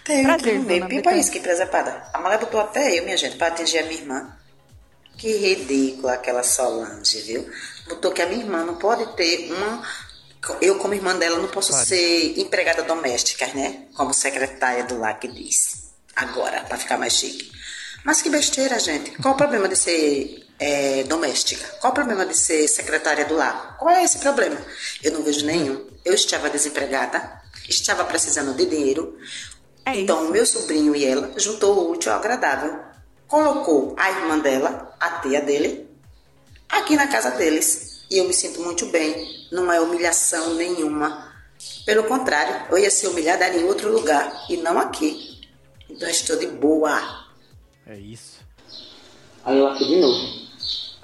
Até 0.00 0.20
eu 0.20 0.24
Prazer, 0.24 0.38
entrei 0.40 0.58
no 0.58 0.64
meio. 0.64 0.80
Pipa 0.82 0.96
Betânia. 0.96 1.20
isso, 1.20 1.30
que 1.32 1.40
presepada. 1.40 2.08
A 2.12 2.20
mulher 2.20 2.38
botou 2.38 2.60
até 2.60 2.98
eu, 2.98 3.04
minha 3.04 3.16
gente, 3.16 3.36
pra 3.36 3.48
atingir 3.48 3.78
a 3.78 3.82
minha 3.86 4.00
irmã. 4.00 4.36
Que 5.16 5.36
ridícula 5.36 6.14
aquela 6.14 6.42
Solange, 6.42 7.20
viu? 7.22 7.50
Botou 7.88 8.12
que 8.12 8.22
a 8.22 8.26
minha 8.26 8.40
irmã 8.42 8.64
não 8.64 8.76
pode 8.76 9.04
ter 9.16 9.52
uma. 9.52 9.82
Eu, 10.60 10.76
como 10.78 10.92
irmã 10.94 11.16
dela, 11.16 11.38
não 11.38 11.48
posso 11.48 11.70
Claro. 11.70 11.86
ser 11.86 12.38
empregada 12.38 12.82
doméstica, 12.82 13.46
né? 13.54 13.86
Como 13.96 14.12
secretária 14.12 14.84
do 14.84 14.98
lar 14.98 15.18
que 15.18 15.26
diz. 15.28 15.84
Agora, 16.14 16.62
pra 16.64 16.76
ficar 16.78 16.98
mais 16.98 17.14
chique. 17.14 17.50
Mas 18.04 18.20
que 18.20 18.28
besteira, 18.28 18.78
gente. 18.78 19.10
Qual 19.22 19.34
o 19.34 19.36
problema 19.36 19.66
de 19.68 19.76
ser 19.76 20.43
é, 20.64 21.04
doméstica? 21.04 21.66
Qual 21.78 21.90
o 21.90 21.94
problema 21.94 22.24
de 22.24 22.34
ser 22.34 22.66
secretária 22.68 23.26
do 23.26 23.34
lar? 23.34 23.76
Qual 23.78 23.94
é 23.94 24.02
esse 24.02 24.18
problema? 24.18 24.56
Eu 25.02 25.12
não 25.12 25.22
vejo 25.22 25.44
nenhum. 25.44 25.86
Eu 26.02 26.14
estava 26.14 26.48
desempregada, 26.48 27.42
estava 27.68 28.02
precisando 28.06 28.56
de 28.56 28.64
dinheiro. 28.64 29.18
É 29.84 29.94
então, 30.00 30.20
isso. 30.20 30.28
o 30.28 30.32
meu 30.32 30.46
sobrinho 30.46 30.96
e 30.96 31.04
ela 31.04 31.30
juntou 31.36 31.76
o 31.76 31.90
útil 31.90 32.12
ao 32.12 32.18
agradável. 32.18 32.80
Colocou 33.28 33.94
a 33.98 34.10
irmã 34.10 34.38
dela, 34.38 34.96
a 34.98 35.20
tia 35.20 35.42
dele, 35.42 35.86
aqui 36.66 36.96
na 36.96 37.08
casa 37.08 37.32
deles. 37.32 38.06
E 38.10 38.16
eu 38.16 38.26
me 38.26 38.32
sinto 38.32 38.62
muito 38.62 38.86
bem. 38.86 39.46
Não 39.52 39.70
é 39.70 39.78
humilhação 39.78 40.54
nenhuma. 40.54 41.30
Pelo 41.84 42.04
contrário, 42.04 42.68
eu 42.70 42.78
ia 42.78 42.90
ser 42.90 43.08
humilhada 43.08 43.46
em 43.48 43.64
outro 43.64 43.92
lugar 43.92 44.46
e 44.48 44.56
não 44.56 44.78
aqui. 44.78 45.42
Então, 45.90 46.08
estou 46.08 46.36
de 46.36 46.46
boa. 46.46 47.26
É 47.86 47.98
isso. 47.98 48.38
Aí 49.44 49.58
eu 49.58 49.66
aqui 49.66 49.86
de 49.86 50.00
novo. 50.00 50.43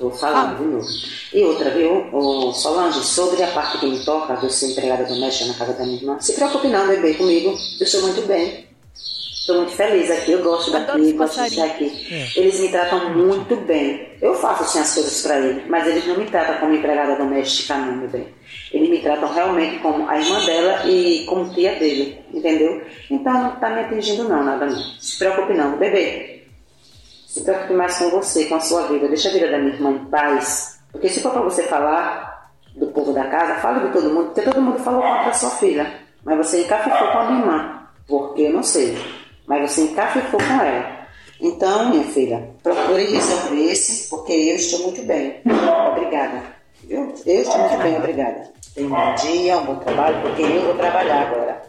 Tô 0.01 0.11
falando 0.11 0.57
de 0.57 0.65
novo. 0.65 0.87
E 1.35 1.45
outra, 1.45 1.71
viu, 1.73 2.09
ô, 2.11 2.55
Solange, 2.55 3.05
sobre 3.05 3.43
a 3.43 3.49
parte 3.49 3.77
que 3.77 3.87
me 3.87 4.03
toca 4.03 4.35
de 4.37 4.51
ser 4.51 4.71
empregada 4.71 5.05
doméstica 5.05 5.53
na 5.53 5.59
casa 5.59 5.75
da 5.75 5.85
minha 5.85 5.99
irmã, 5.99 6.17
se 6.19 6.33
preocupe 6.33 6.69
não, 6.69 6.89
bebê, 6.89 7.13
comigo. 7.13 7.51
Eu 7.51 7.85
estou 7.85 8.01
muito 8.01 8.23
bem. 8.23 8.65
Estou 8.95 9.57
muito 9.57 9.73
feliz 9.73 10.11
aqui, 10.11 10.33
eu 10.33 10.43
gosto 10.43 10.71
daqui, 10.71 11.01
os 11.01 11.13
gosto 11.13 11.51
de 11.51 11.61
aqui. 11.61 12.33
Eles 12.35 12.61
me 12.61 12.69
tratam 12.71 13.15
muito 13.15 13.57
bem. 13.57 14.09
Eu 14.23 14.35
faço 14.35 14.63
assim 14.63 14.79
as 14.79 14.95
coisas 14.95 15.23
para 15.23 15.39
eles, 15.39 15.65
mas 15.69 15.87
eles 15.87 16.07
não 16.07 16.17
me 16.17 16.25
tratam 16.27 16.57
como 16.61 16.75
empregada 16.75 17.17
doméstica, 17.17 17.77
não, 17.77 17.97
meu 17.97 18.09
bem. 18.09 18.29
Eles 18.73 18.89
me 18.89 19.01
tratam 19.01 19.31
realmente 19.33 19.81
como 19.81 20.09
a 20.09 20.19
irmã 20.19 20.45
dela 20.47 20.87
e 20.87 21.27
como 21.27 21.53
tia 21.53 21.75
dele, 21.75 22.19
entendeu? 22.33 22.81
Então 23.11 23.33
não 23.33 23.57
tá 23.57 23.69
me 23.71 23.81
atingindo 23.81 24.25
não, 24.25 24.45
nada 24.45 24.67
não. 24.67 24.83
Se 24.99 25.19
preocupe 25.19 25.53
não, 25.53 25.77
bebê. 25.77 26.30
Se 27.31 27.43
preocupe 27.43 27.75
mais 27.75 27.97
com 27.97 28.11
você, 28.11 28.47
com 28.47 28.57
a 28.57 28.61
sua 28.61 28.89
vida. 28.89 29.07
Deixa 29.07 29.29
a 29.29 29.33
vida 29.33 29.49
da 29.49 29.59
minha 29.59 29.73
irmã 29.73 29.93
em 29.93 30.05
paz. 30.07 30.81
Porque 30.91 31.09
se 31.09 31.21
for 31.21 31.31
para 31.31 31.43
você 31.43 31.63
falar 31.63 32.51
do 32.75 32.89
povo 32.89 33.13
da 33.13 33.25
casa, 33.29 33.55
fale 33.61 33.87
de 33.87 33.93
todo 33.93 34.13
mundo, 34.13 34.27
porque 34.27 34.43
todo 34.43 34.61
mundo 34.61 34.81
falou 34.81 35.01
contra 35.01 35.31
a 35.31 35.33
sua 35.33 35.51
filha. 35.51 36.01
Mas 36.25 36.37
você 36.39 36.63
encafifou 36.65 37.13
com 37.13 37.19
a 37.19 37.31
minha 37.31 37.39
irmã. 37.39 37.89
Porque 38.09 38.43
eu 38.43 38.53
não 38.53 38.65
sei. 38.65 38.99
Mas 39.47 39.71
você 39.71 39.83
encafifou 39.83 40.41
com 40.41 40.61
ela. 40.61 41.07
Então, 41.41 41.91
minha 41.91 42.03
filha, 42.03 42.51
procure 42.65 43.05
resolver 43.05 43.65
esse, 43.71 44.11
porque 44.11 44.33
eu 44.33 44.57
estou 44.57 44.81
muito 44.81 45.03
bem. 45.05 45.41
Obrigada. 45.93 46.43
Viu? 46.83 47.15
Eu 47.25 47.43
estou 47.43 47.59
muito 47.59 47.79
bem, 47.81 47.97
obrigada. 47.97 48.51
Tenha 48.75 48.89
um 48.89 48.91
bom 48.91 49.15
dia, 49.15 49.57
um 49.57 49.67
bom 49.67 49.77
trabalho, 49.77 50.21
porque 50.23 50.43
eu 50.43 50.63
vou 50.63 50.75
trabalhar 50.75 51.29
agora. 51.29 51.63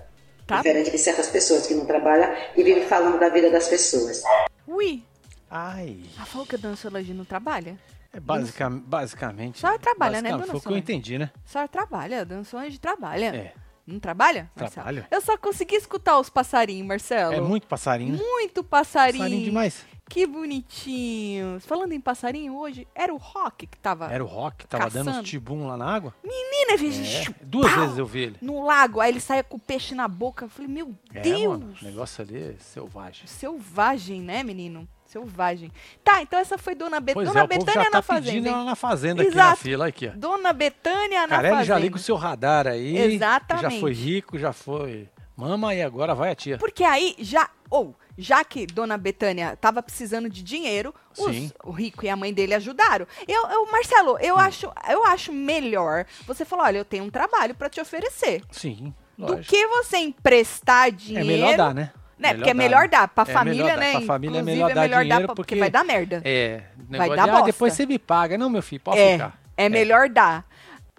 Tá. 0.47 0.57
Diferente 0.57 0.89
de 0.89 0.97
certas 0.97 1.27
pessoas 1.27 1.67
que 1.67 1.75
não 1.75 1.85
trabalham 1.85 2.33
e 2.57 2.63
vivem 2.63 2.83
falando 2.83 3.19
da 3.19 3.29
vida 3.29 3.51
das 3.51 3.67
pessoas. 3.67 4.23
Ui, 4.67 5.03
Ai. 5.51 5.99
ela 6.15 6.25
falou 6.25 6.47
que 6.47 6.55
a 6.55 6.57
dona 6.57 6.75
Solange 6.77 7.13
não 7.13 7.25
trabalha? 7.25 7.77
É 8.13 8.19
basica, 8.19 8.69
basicamente. 8.69 9.59
Só 9.59 9.77
trabalha, 9.77 10.21
né, 10.21 10.29
basicamente, 10.31 10.31
dona 10.31 10.45
Foi 10.47 10.47
o 10.47 10.61
que 10.61 10.67
eu 10.67 10.71
Solange? 10.71 10.81
entendi, 10.81 11.17
né? 11.17 11.29
Senhora 11.45 11.67
trabalha, 11.67 12.27
Solange 12.45 12.79
trabalha. 12.79 13.25
É. 13.35 13.53
Não 13.85 13.99
trabalha, 13.99 14.49
Marcelo? 14.55 14.71
Trabalho. 14.73 15.05
Eu 15.11 15.21
só 15.21 15.37
consegui 15.37 15.75
escutar 15.75 16.17
os 16.19 16.29
passarinhos, 16.29 16.87
Marcelo. 16.87 17.33
É 17.33 17.41
muito 17.41 17.67
passarinho. 17.67 18.13
né? 18.13 18.19
Muito 18.23 18.63
passarinho. 18.63 19.23
Passarinho 19.23 19.43
demais. 19.43 19.85
Que 20.07 20.27
bonitinhos. 20.27 21.65
Falando 21.65 21.93
em 21.93 21.99
passarinho 22.01 22.55
hoje, 22.57 22.87
era 22.93 23.13
o 23.13 23.17
Rock 23.17 23.65
que 23.65 23.77
tava 23.77 24.11
Era 24.11 24.23
o 24.23 24.27
Rock, 24.27 24.67
tava 24.67 24.89
dando 24.89 25.05
Caçando. 25.05 25.23
uns 25.23 25.29
tibum 25.29 25.67
lá 25.67 25.77
na 25.77 25.85
água. 25.85 26.13
Menina, 26.23 26.77
veja, 26.77 27.31
É, 27.31 27.33
duas 27.45 27.71
pau, 27.71 27.81
vezes 27.81 27.97
eu 27.97 28.05
vi 28.05 28.19
ele. 28.23 28.37
no 28.41 28.63
lago. 28.65 28.99
Aí 28.99 29.11
ele 29.11 29.19
saia 29.21 29.43
com 29.43 29.55
o 29.57 29.59
peixe 29.59 29.95
na 29.95 30.07
boca. 30.07 30.45
Eu 30.45 30.49
falei, 30.49 30.67
meu 30.69 30.93
É, 31.13 31.21
Deus. 31.21 31.59
mano, 31.59 31.73
o 31.81 31.85
negócio 31.85 32.21
ali 32.23 32.37
é 32.37 32.55
selvagem. 32.59 33.25
Selvagem, 33.25 34.21
né, 34.21 34.43
menino? 34.43 34.87
Selvagem. 35.11 35.71
Tá, 36.03 36.21
então 36.21 36.39
essa 36.39 36.57
foi 36.57 36.73
Dona 36.73 36.99
Betânia. 36.99 37.13
Pois 37.13 37.27
Dona 37.27 37.43
é, 37.43 37.47
Betânia 37.47 37.73
já 37.83 37.89
na 37.89 38.01
tá 38.01 38.13
pedindo 38.15 38.25
fazenda. 38.25 38.49
ela 38.49 38.63
na 38.63 38.75
fazenda 38.75 39.21
aqui 39.23 39.35
na 39.35 39.43
Exato. 39.43 39.61
fila, 39.61 39.87
aqui, 39.87 40.07
ó. 40.07 40.11
Dona 40.17 40.53
Betânia 40.53 41.21
na 41.21 41.27
Carelli 41.27 41.49
fazenda. 41.55 41.65
já 41.65 41.77
liga 41.79 41.95
o 41.95 41.99
seu 41.99 42.15
radar 42.15 42.67
aí. 42.67 42.97
Exatamente. 42.97 43.73
Já 43.75 43.79
foi 43.81 43.93
rico, 43.93 44.39
já 44.39 44.53
foi 44.53 45.09
mama 45.35 45.73
e 45.75 45.81
agora 45.81 46.15
vai 46.15 46.31
a 46.31 46.35
tia. 46.35 46.57
Porque 46.57 46.83
aí 46.83 47.15
já, 47.19 47.49
ou 47.69 47.93
já 48.17 48.43
que 48.43 48.65
Dona 48.67 48.97
Betânia 48.97 49.57
tava 49.59 49.81
precisando 49.83 50.29
de 50.29 50.41
dinheiro, 50.43 50.93
os- 51.17 51.51
o 51.63 51.71
rico 51.71 52.05
e 52.05 52.09
a 52.09 52.15
mãe 52.15 52.33
dele 52.33 52.53
ajudaram. 52.53 53.05
Eu, 53.27 53.47
eu 53.49 53.65
Marcelo, 53.71 54.17
eu 54.19 54.37
acho, 54.37 54.71
eu 54.89 55.03
acho 55.05 55.33
melhor 55.33 56.05
você 56.25 56.45
falar, 56.45 56.65
olha, 56.65 56.77
eu 56.77 56.85
tenho 56.85 57.03
um 57.03 57.09
trabalho 57.09 57.53
para 57.55 57.69
te 57.69 57.81
oferecer, 57.81 58.43
Sim, 58.51 58.93
do 59.17 59.25
lógico. 59.33 59.49
que 59.49 59.67
você 59.67 59.97
emprestar 59.97 60.87
É 60.87 60.91
dinheiro. 60.91 61.25
melhor 61.27 61.57
dar, 61.57 61.73
né? 61.73 61.91
Né? 62.21 62.33
Porque 62.35 62.49
é 62.49 62.53
melhor 62.53 62.87
dar 62.87 63.07
pra 63.07 63.23
É 63.23 63.33
família, 63.33 63.63
melhor 63.63 63.75
dar. 63.75 63.81
né? 63.81 63.91
Pra 63.93 64.01
família 64.01 64.37
é 64.37 64.41
Inclusive, 64.41 64.63
melhor 64.63 64.75
dar 64.75 65.01
dinheiro 65.03 65.25
pra- 65.25 65.35
porque- 65.35 65.55
vai 65.55 65.69
dar 65.71 65.83
merda. 65.83 66.21
É, 66.23 66.61
Vai 66.89 67.09
dar 67.09 67.15
de, 67.15 67.19
ah, 67.21 67.27
bosta. 67.27 67.45
depois 67.45 67.73
você 67.73 67.85
me 67.85 67.97
paga. 67.97 68.37
Não, 68.37 68.49
meu 68.49 68.61
filho, 68.61 68.81
pode 68.81 68.99
é, 68.99 69.13
ficar. 69.13 69.39
é 69.57 69.67
melhor 69.69 70.07
dar. 70.07 70.45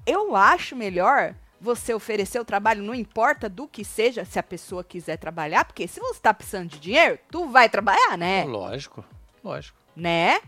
Eu 0.04 0.34
acho 0.34 0.74
melhor 0.74 1.34
você 1.60 1.94
oferecer 1.94 2.40
o 2.40 2.44
trabalho, 2.44 2.82
não 2.82 2.92
importa 2.94 3.48
do 3.48 3.68
que 3.68 3.84
seja, 3.84 4.24
se 4.24 4.36
a 4.36 4.42
pessoa 4.42 4.82
quiser 4.82 5.16
trabalhar, 5.16 5.64
porque 5.64 5.86
se 5.86 6.00
você 6.00 6.18
tá 6.20 6.34
precisando 6.34 6.68
de 6.70 6.80
dinheiro, 6.80 7.18
tu 7.30 7.46
vai 7.48 7.68
trabalhar, 7.68 8.18
né? 8.18 8.42
Lógico, 8.44 9.04
lógico. 9.44 9.78
Né? 9.94 10.40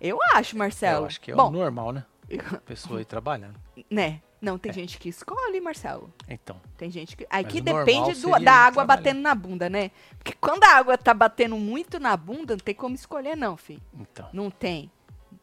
Eu 0.00 0.18
acho, 0.34 0.56
Marcelo. 0.56 1.02
Eu 1.02 1.06
acho 1.06 1.20
que 1.20 1.30
é 1.30 1.34
Bom, 1.34 1.48
o 1.48 1.50
normal, 1.50 1.92
né? 1.92 2.04
A 2.52 2.58
pessoa 2.64 3.00
ir 3.00 3.04
trabalhando. 3.04 3.56
né? 3.90 4.20
Não, 4.40 4.58
tem 4.58 4.70
gente 4.74 4.98
que 4.98 5.08
escolhe, 5.08 5.58
Marcelo. 5.58 6.12
Então, 6.28 6.60
Tem 6.76 6.90
gente 6.90 7.16
que. 7.16 7.24
O 7.24 7.26
normal 7.36 7.84
depende 7.84 8.20
do- 8.20 8.44
da 8.44 8.52
água 8.52 8.84
batendo 8.84 9.20
na 9.20 9.34
bunda, 9.34 9.70
né? 9.70 9.90
Porque 10.18 10.34
quando 10.38 10.64
a 10.64 10.76
água 10.76 10.98
tá 10.98 11.14
batendo 11.14 11.56
muito 11.56 11.98
na 11.98 12.14
bunda, 12.14 12.54
não 12.54 12.60
tem 12.60 12.74
como 12.74 12.94
escolher, 12.94 13.36
não, 13.36 13.56
filho. 13.56 13.80
então. 13.98 14.28
Não 14.34 14.50
tem. 14.50 14.90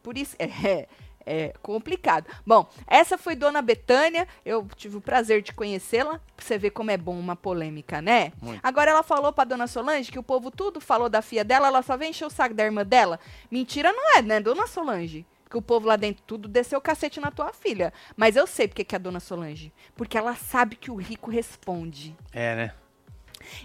Por 0.04 0.16
isso 0.16 0.36
é, 0.38 0.86
é 1.26 1.52
complicado. 1.60 2.26
Bom, 2.46 2.68
essa 2.86 3.18
foi 3.18 3.34
Dona 3.34 3.60
Betânia. 3.60 4.28
Eu 4.44 4.68
tive 4.76 4.96
o 4.98 5.00
prazer 5.00 5.42
de 5.42 5.52
conhecê-la. 5.52 6.20
Pra 6.36 6.44
você 6.46 6.56
ver 6.56 6.70
como 6.70 6.90
é 6.92 6.96
bom 6.96 7.18
uma 7.18 7.34
polêmica, 7.34 8.00
né? 8.00 8.32
Muito. 8.40 8.60
Agora 8.62 8.92
ela 8.92 9.02
falou 9.02 9.32
pra 9.32 9.42
Dona 9.44 9.66
Solange 9.66 10.12
que 10.12 10.18
o 10.18 10.22
povo 10.22 10.48
tudo 10.48 10.80
falou 10.80 11.08
da 11.08 11.22
filha 11.22 11.44
dela, 11.44 11.66
ela 11.66 11.82
só 11.82 11.96
vem 11.96 12.10
encher 12.10 12.24
o 12.26 12.30
saco 12.30 12.54
da 12.54 12.64
irmã 12.64 12.84
dela. 12.86 13.18
Mentira 13.50 13.92
não 13.92 14.16
é, 14.16 14.22
né, 14.22 14.38
Dona 14.40 14.68
Solange? 14.68 15.26
Que 15.52 15.58
o 15.58 15.60
povo 15.60 15.86
lá 15.86 15.96
dentro 15.96 16.22
tudo 16.26 16.48
desceu 16.48 16.78
o 16.78 16.82
cacete 16.82 17.20
na 17.20 17.30
tua 17.30 17.52
filha. 17.52 17.92
Mas 18.16 18.36
eu 18.36 18.46
sei 18.46 18.66
porque 18.66 18.82
que 18.84 18.94
é 18.94 18.96
a 18.96 18.98
Dona 18.98 19.20
Solange. 19.20 19.70
Porque 19.94 20.16
ela 20.16 20.34
sabe 20.34 20.76
que 20.76 20.90
o 20.90 20.96
rico 20.96 21.30
responde. 21.30 22.16
É, 22.32 22.56
né? 22.56 22.74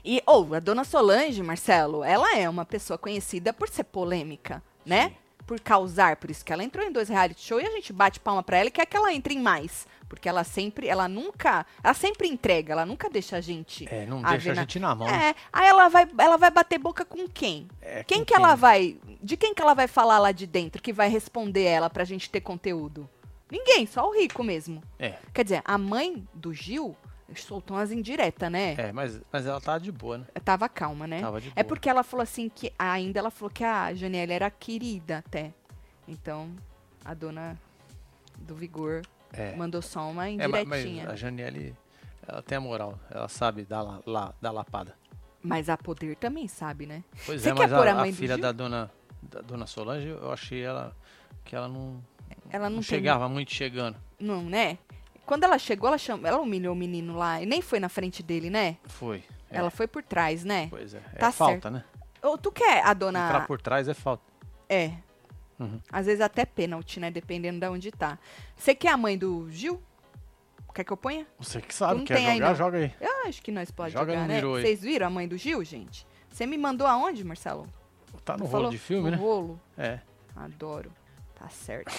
E, 0.03 0.21
ou, 0.25 0.53
a 0.53 0.59
dona 0.59 0.83
Solange, 0.83 1.41
Marcelo, 1.41 2.03
ela 2.03 2.35
é 2.35 2.49
uma 2.49 2.65
pessoa 2.65 2.97
conhecida 2.97 3.53
por 3.53 3.69
ser 3.69 3.85
polêmica, 3.85 4.61
né? 4.85 5.13
Por 5.45 5.61
causar, 5.61 6.17
por 6.17 6.29
isso 6.29 6.43
que 6.43 6.51
ela 6.51 6.61
entrou 6.61 6.85
em 6.85 6.91
dois 6.91 7.07
reality 7.07 7.39
show 7.39 7.61
e 7.61 7.65
a 7.65 7.71
gente 7.71 7.93
bate 7.93 8.19
palma 8.19 8.43
pra 8.43 8.57
ela 8.57 8.67
e 8.67 8.71
quer 8.71 8.85
que 8.85 8.97
ela 8.97 9.13
entre 9.13 9.33
em 9.33 9.39
mais. 9.39 9.87
Porque 10.09 10.29
ela 10.29 10.43
sempre, 10.45 10.87
ela 10.87 11.07
nunca, 11.07 11.65
ela 11.83 11.93
sempre 11.93 12.27
entrega, 12.29 12.71
ela 12.71 12.85
nunca 12.85 13.09
deixa 13.09 13.35
a 13.37 13.41
gente. 13.41 13.87
É, 13.93 14.05
não 14.05 14.19
a 14.25 14.29
deixa 14.31 14.45
ver 14.45 14.51
a 14.51 14.55
na- 14.55 14.61
gente 14.61 14.79
na 14.79 14.95
mão. 14.95 15.07
É, 15.09 15.35
aí 15.51 15.67
ela 15.67 15.89
vai, 15.89 16.07
ela 16.17 16.37
vai 16.37 16.49
bater 16.49 16.77
boca 16.79 17.03
com 17.03 17.27
quem? 17.27 17.67
É, 17.81 18.03
quem 18.05 18.19
com 18.19 18.25
que 18.25 18.33
ela 18.33 18.55
vai, 18.55 18.97
de 19.21 19.35
quem 19.35 19.53
que 19.53 19.61
ela 19.61 19.73
vai 19.73 19.87
falar 19.87 20.17
lá 20.19 20.31
de 20.31 20.47
dentro 20.47 20.81
que 20.81 20.93
vai 20.93 21.09
responder 21.09 21.63
ela 21.63 21.89
pra 21.89 22.05
gente 22.05 22.29
ter 22.29 22.39
conteúdo? 22.41 23.09
Ninguém, 23.51 23.85
só 23.85 24.07
o 24.09 24.13
rico 24.13 24.43
mesmo. 24.43 24.81
É, 24.97 25.15
Quer 25.33 25.43
dizer, 25.43 25.61
a 25.65 25.77
mãe 25.77 26.25
do 26.33 26.53
Gil 26.53 26.95
soltou 27.35 27.75
umas 27.75 27.91
indiretas, 27.91 28.49
né? 28.49 28.75
é, 28.77 28.91
mas, 28.93 29.19
mas 29.31 29.45
ela 29.45 29.59
tá 29.59 29.77
de 29.77 29.91
boa, 29.91 30.19
né? 30.19 30.25
Tava 30.45 30.69
calma, 30.69 31.05
né? 31.05 31.19
Tava 31.19 31.41
de 31.41 31.49
É 31.49 31.55
boa. 31.55 31.65
porque 31.65 31.89
ela 31.89 32.01
falou 32.03 32.23
assim 32.23 32.47
que 32.49 32.71
ainda 32.79 33.19
ela 33.19 33.29
falou 33.29 33.49
que 33.49 33.63
a 33.65 33.93
Janiela 33.93 34.31
era 34.33 34.49
querida 34.49 35.17
até. 35.17 35.51
Então, 36.07 36.49
a 37.03 37.13
dona 37.13 37.59
do 38.37 38.55
Vigor 38.55 39.01
É. 39.33 39.55
mandou 39.55 39.81
só 39.81 40.09
uma 40.09 40.29
É, 40.29 40.47
ma- 40.47 40.63
mas 40.65 40.81
indiretinha. 40.85 41.09
a 41.09 41.15
Janiele, 41.15 41.75
ela 42.27 42.41
tem 42.41 42.57
a 42.57 42.61
moral. 42.61 42.97
Ela 43.09 43.27
sabe 43.27 43.63
dar, 43.63 43.81
la, 43.81 44.01
la- 44.05 44.33
dar 44.41 44.51
lapada. 44.51 44.95
mas 45.43 45.69
a 45.69 45.77
poder 45.77 46.15
também 46.17 46.47
sabe, 46.47 46.85
né? 46.85 47.03
Pois 47.25 47.41
Você 47.41 47.49
é, 47.49 47.53
mas 47.53 47.71
a, 47.71 47.91
a 47.91 47.95
mãe 47.95 48.09
a 48.09 48.13
filha 48.13 48.35
Gil? 48.35 48.41
da 48.41 48.51
dona, 48.51 48.91
da 49.21 49.41
dona 49.41 49.65
Solange, 49.67 50.07
eu 50.07 50.31
achei 50.31 50.61
ela 50.61 50.95
que 51.45 51.55
ela 51.55 51.67
não, 51.67 52.03
Ela 52.49 52.69
não, 52.69 52.77
não 52.77 52.81
tem- 52.83 52.89
chegava 52.89 53.29
muito 53.29 53.53
chegando. 53.53 53.95
Não, 54.19 54.41
né? 54.43 54.77
Quando 55.25 55.43
ela 55.43 55.57
chegou, 55.59 55.87
ela, 55.89 55.97
cham... 55.97 56.19
ela 56.25 56.39
humilhou 56.39 56.73
o 56.73 56.75
menino 56.77 57.15
lá 57.17 57.41
e 57.41 57.45
nem 57.45 57.61
foi 57.61 57.79
na 57.79 57.89
frente 57.89 58.23
dele, 58.23 58.49
né? 58.49 58.77
Foi. 58.85 59.23
é, 59.51 59.57
Ela 59.57 59.69
foi 59.69 59.85
por 59.87 60.01
trás, 60.01 60.43
né? 60.45 60.67
Pois 60.69 60.93
é. 60.93 61.01
É 61.13 61.19
Tá 61.19 61.31
falta, 61.31 61.53
certo. 61.53 61.69
né? 61.69 61.83
Ou 62.23 62.37
tu 62.37 62.51
quer 62.51 62.77
a 62.77 62.91
Entrar 62.91 62.93
dona. 62.95 63.45
por 63.45 63.61
trás 63.61 63.87
é 63.87 63.93
falta. 63.93 64.23
É. 64.69 64.91
Uhum. 65.59 65.79
Às 65.91 66.05
vezes 66.05 66.21
até 66.21 66.45
pênalti, 66.45 66.99
né? 66.99 67.09
Dependendo 67.09 67.59
de 67.59 67.67
onde 67.67 67.91
tá. 67.91 68.19
Você 68.55 68.75
quer 68.75 68.89
a 68.89 68.97
mãe 68.97 69.17
do 69.17 69.49
Gil? 69.49 69.81
Quer 70.73 70.83
que 70.83 70.93
eu 70.93 70.97
ponha? 70.97 71.25
Você 71.39 71.59
que 71.59 71.73
sabe, 71.73 72.03
quer 72.03 72.19
jogar, 72.19 72.49
não. 72.49 72.55
joga 72.55 72.77
aí. 72.77 72.93
Eu 73.01 73.27
acho 73.27 73.41
que 73.41 73.51
nós 73.51 73.71
pode 73.71 73.93
Joga 73.93 74.13
jogar, 74.13 74.27
no 74.27 74.27
né? 74.27 74.41
Vocês 74.41 74.81
viram 74.81 75.07
a 75.07 75.09
mãe 75.09 75.27
do 75.27 75.35
Gil, 75.35 75.63
gente? 75.63 76.05
Você 76.29 76.45
me 76.45 76.55
mandou 76.55 76.85
aonde, 76.85 77.23
Marcelo? 77.23 77.67
Tá 78.23 78.37
no 78.37 78.45
rolo 78.45 78.51
falou? 78.51 78.69
de 78.69 78.77
filme, 78.77 79.05
no 79.05 79.11
né? 79.11 79.17
rolo? 79.17 79.59
É, 79.75 79.99
Adoro. 80.35 80.91
Tá 81.33 81.49
certo. 81.49 81.91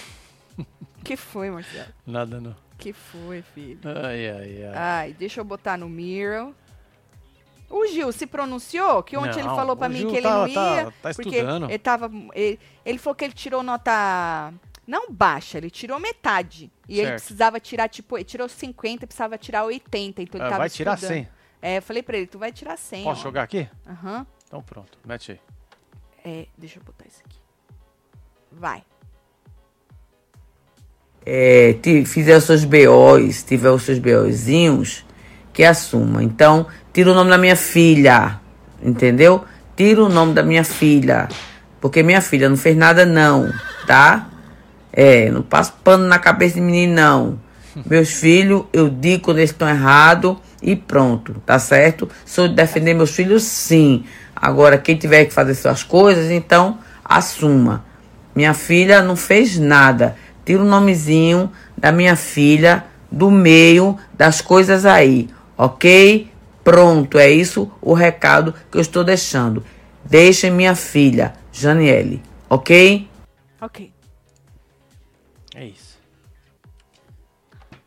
que 1.04 1.16
foi, 1.16 1.50
Marcelo? 1.50 1.92
nada 2.06 2.40
não. 2.40 2.54
Que 2.78 2.92
foi, 2.92 3.42
filho? 3.42 3.80
Ai, 3.84 4.30
ai, 4.30 4.64
ai. 4.64 4.74
Ai, 4.74 5.12
deixa 5.12 5.40
eu 5.40 5.44
botar 5.44 5.76
no 5.76 5.88
Miro. 5.88 6.54
O 7.70 7.86
Gil 7.86 8.10
se 8.12 8.26
pronunciou? 8.26 9.02
Que 9.02 9.16
ontem 9.16 9.40
ele 9.40 9.48
Não, 9.48 9.56
falou 9.56 9.76
pra 9.76 9.88
o 9.88 9.90
mim 9.90 9.98
Gil 9.98 10.10
que 10.10 10.16
ele 10.16 10.22
tá- 10.22 10.46
não 10.46 10.54
tá- 10.54 10.74
ia. 10.76 10.84
tá 11.02 11.14
porque 11.14 11.28
estudando. 11.36 11.64
ele 11.68 11.78
tava. 11.78 12.10
Ele, 12.34 12.58
ele 12.84 12.98
falou 12.98 13.14
que 13.14 13.24
ele 13.24 13.34
tirou 13.34 13.62
nota. 13.62 14.52
Não 14.86 15.10
baixa, 15.12 15.58
ele 15.58 15.68
tirou 15.70 16.00
metade. 16.00 16.72
E 16.88 16.94
ele 16.98 17.08
Certo. 17.08 17.18
precisava 17.20 17.60
tirar, 17.60 17.88
tipo, 17.88 18.16
ele 18.16 18.24
tirou 18.24 18.48
50, 18.48 19.06
precisava 19.06 19.36
tirar 19.36 19.64
80. 19.64 20.22
Então 20.22 20.38
ele 20.40 20.46
Ah, 20.46 20.50
tava 20.50 20.60
vai 20.60 20.70
tirar 20.70 20.94
estudando. 20.94 21.16
100. 21.16 21.28
É, 21.60 21.76
eu 21.78 21.82
falei 21.82 22.02
pra 22.02 22.16
ele, 22.16 22.26
tu 22.26 22.38
vai 22.38 22.50
tirar 22.52 22.78
100. 22.78 23.04
Posso 23.04 23.20
ó. 23.20 23.24
jogar 23.24 23.42
aqui? 23.42 23.68
Aham. 23.86 24.26
Então 24.46 24.62
pronto, 24.62 24.98
mete 25.04 25.32
aí. 25.32 25.40
É, 26.24 26.46
deixa 26.56 26.78
eu 26.78 26.82
botar 26.84 27.04
isso 27.06 27.20
aqui. 27.24 27.36
Vai. 28.50 28.82
é, 31.26 31.74
ti- 31.74 32.06
fizer 32.06 32.36
os 32.38 32.44
seus 32.44 32.64
BOs, 32.64 33.42
tiver 33.42 33.70
os 33.70 33.82
seus 33.82 33.98
BOzinhos, 33.98 35.04
que 35.52 35.62
assuma. 35.62 36.22
Então, 36.22 36.66
tira 36.92 37.10
o 37.10 37.14
nome 37.14 37.30
da 37.30 37.38
minha 37.38 37.56
filha, 37.56 38.40
entendeu? 38.82 39.44
Tira 39.76 40.02
o 40.02 40.08
nome 40.08 40.34
da 40.34 40.42
minha 40.42 40.64
filha, 40.64 41.28
porque 41.80 42.02
minha 42.02 42.20
filha 42.20 42.48
não 42.48 42.56
fez 42.56 42.76
nada 42.76 43.06
não, 43.06 43.52
tá? 43.86 44.28
É, 44.92 45.30
não 45.30 45.42
passo 45.42 45.74
pano 45.84 46.06
na 46.06 46.18
cabeça 46.18 46.56
de 46.56 46.60
menino, 46.60 46.94
não. 46.94 47.40
Meus 47.86 48.10
filhos, 48.10 48.64
eu 48.72 48.88
digo 48.88 49.24
quando 49.24 49.38
eles 49.38 49.50
estão 49.50 49.68
errados 49.68 50.36
e 50.60 50.74
pronto, 50.74 51.36
tá 51.46 51.58
certo? 51.58 52.08
Sou 52.24 52.48
de 52.48 52.54
defender 52.54 52.94
meus 52.94 53.10
filhos, 53.10 53.44
sim. 53.44 54.04
Agora, 54.34 54.78
quem 54.78 54.96
tiver 54.96 55.26
que 55.26 55.32
fazer 55.32 55.54
suas 55.54 55.82
coisas, 55.82 56.30
então 56.30 56.78
assuma. 57.04 57.84
Minha 58.34 58.54
filha 58.54 59.02
não 59.02 59.16
fez 59.16 59.58
nada. 59.58 60.16
Tira 60.44 60.62
o 60.62 60.64
nomezinho 60.64 61.50
da 61.76 61.92
minha 61.92 62.16
filha 62.16 62.84
do 63.10 63.30
meio 63.30 63.96
das 64.14 64.40
coisas 64.40 64.84
aí, 64.84 65.28
ok? 65.56 66.28
Pronto, 66.68 67.18
é 67.18 67.30
isso 67.30 67.72
o 67.80 67.94
recado 67.94 68.52
que 68.70 68.76
eu 68.76 68.82
estou 68.82 69.02
deixando. 69.02 69.64
Deixem 70.04 70.50
minha 70.50 70.76
filha, 70.76 71.32
Janiele, 71.50 72.22
ok? 72.46 73.08
Ok. 73.58 73.90
É 75.54 75.64
isso. 75.64 75.98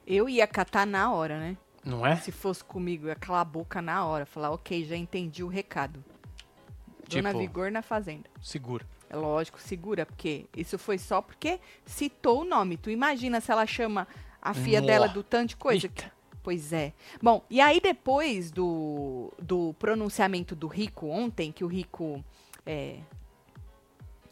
Eu 0.08 0.28
ia 0.28 0.48
catar 0.48 0.88
na 0.88 1.13
hora, 1.13 1.39
né? 1.39 1.58
Não 1.86 2.04
é? 2.04 2.15
Se 2.15 2.32
fosse 2.32 2.63
comigo, 2.63 3.06
ia 3.06 3.13
calar 3.13 3.41
a 3.41 3.46
boca 3.46 3.84
na 3.84 4.04
hora. 4.04 4.26
Falar, 4.26 4.50
ok, 4.50 4.84
já 4.84 4.96
entendi 4.96 5.44
o 5.44 5.48
recado. 5.48 6.04
Dona 7.08 7.30
Tipo- 7.30 7.39
Vigor 7.39 7.70
na 7.72 7.84
Fazenda. 7.84 8.28
Segura. 8.41 8.84
É 9.12 9.15
lógico, 9.15 9.62
segura, 9.62 10.08
porque 10.08 10.48
isso 10.58 10.80
foi 10.80 10.98
só 10.98 11.22
porque 11.22 11.60
citou 11.86 12.41
o 12.41 12.46
nome. 12.46 12.78
Tu 12.78 12.89
imagina 12.89 13.41
se 13.41 13.52
ela 13.52 13.67
chama 13.67 14.08
a 14.41 14.56
filha 14.56 14.82
dela 14.82 15.08
do 15.08 15.22
tanto 15.22 15.50
de 15.50 15.56
coisa. 15.56 15.86
Eita. 15.86 16.21
Pois 16.43 16.73
é. 16.73 16.93
Bom, 17.21 17.43
e 17.49 17.62
aí 17.62 17.80
depois 17.80 18.49
do, 18.51 19.32
do 19.39 19.75
pronunciamento 19.77 20.56
do 20.56 20.67
Rico 20.67 21.08
ontem, 21.08 21.51
que 21.51 21.63
o 21.63 21.67
Rico. 21.67 22.23
é, 22.65 22.97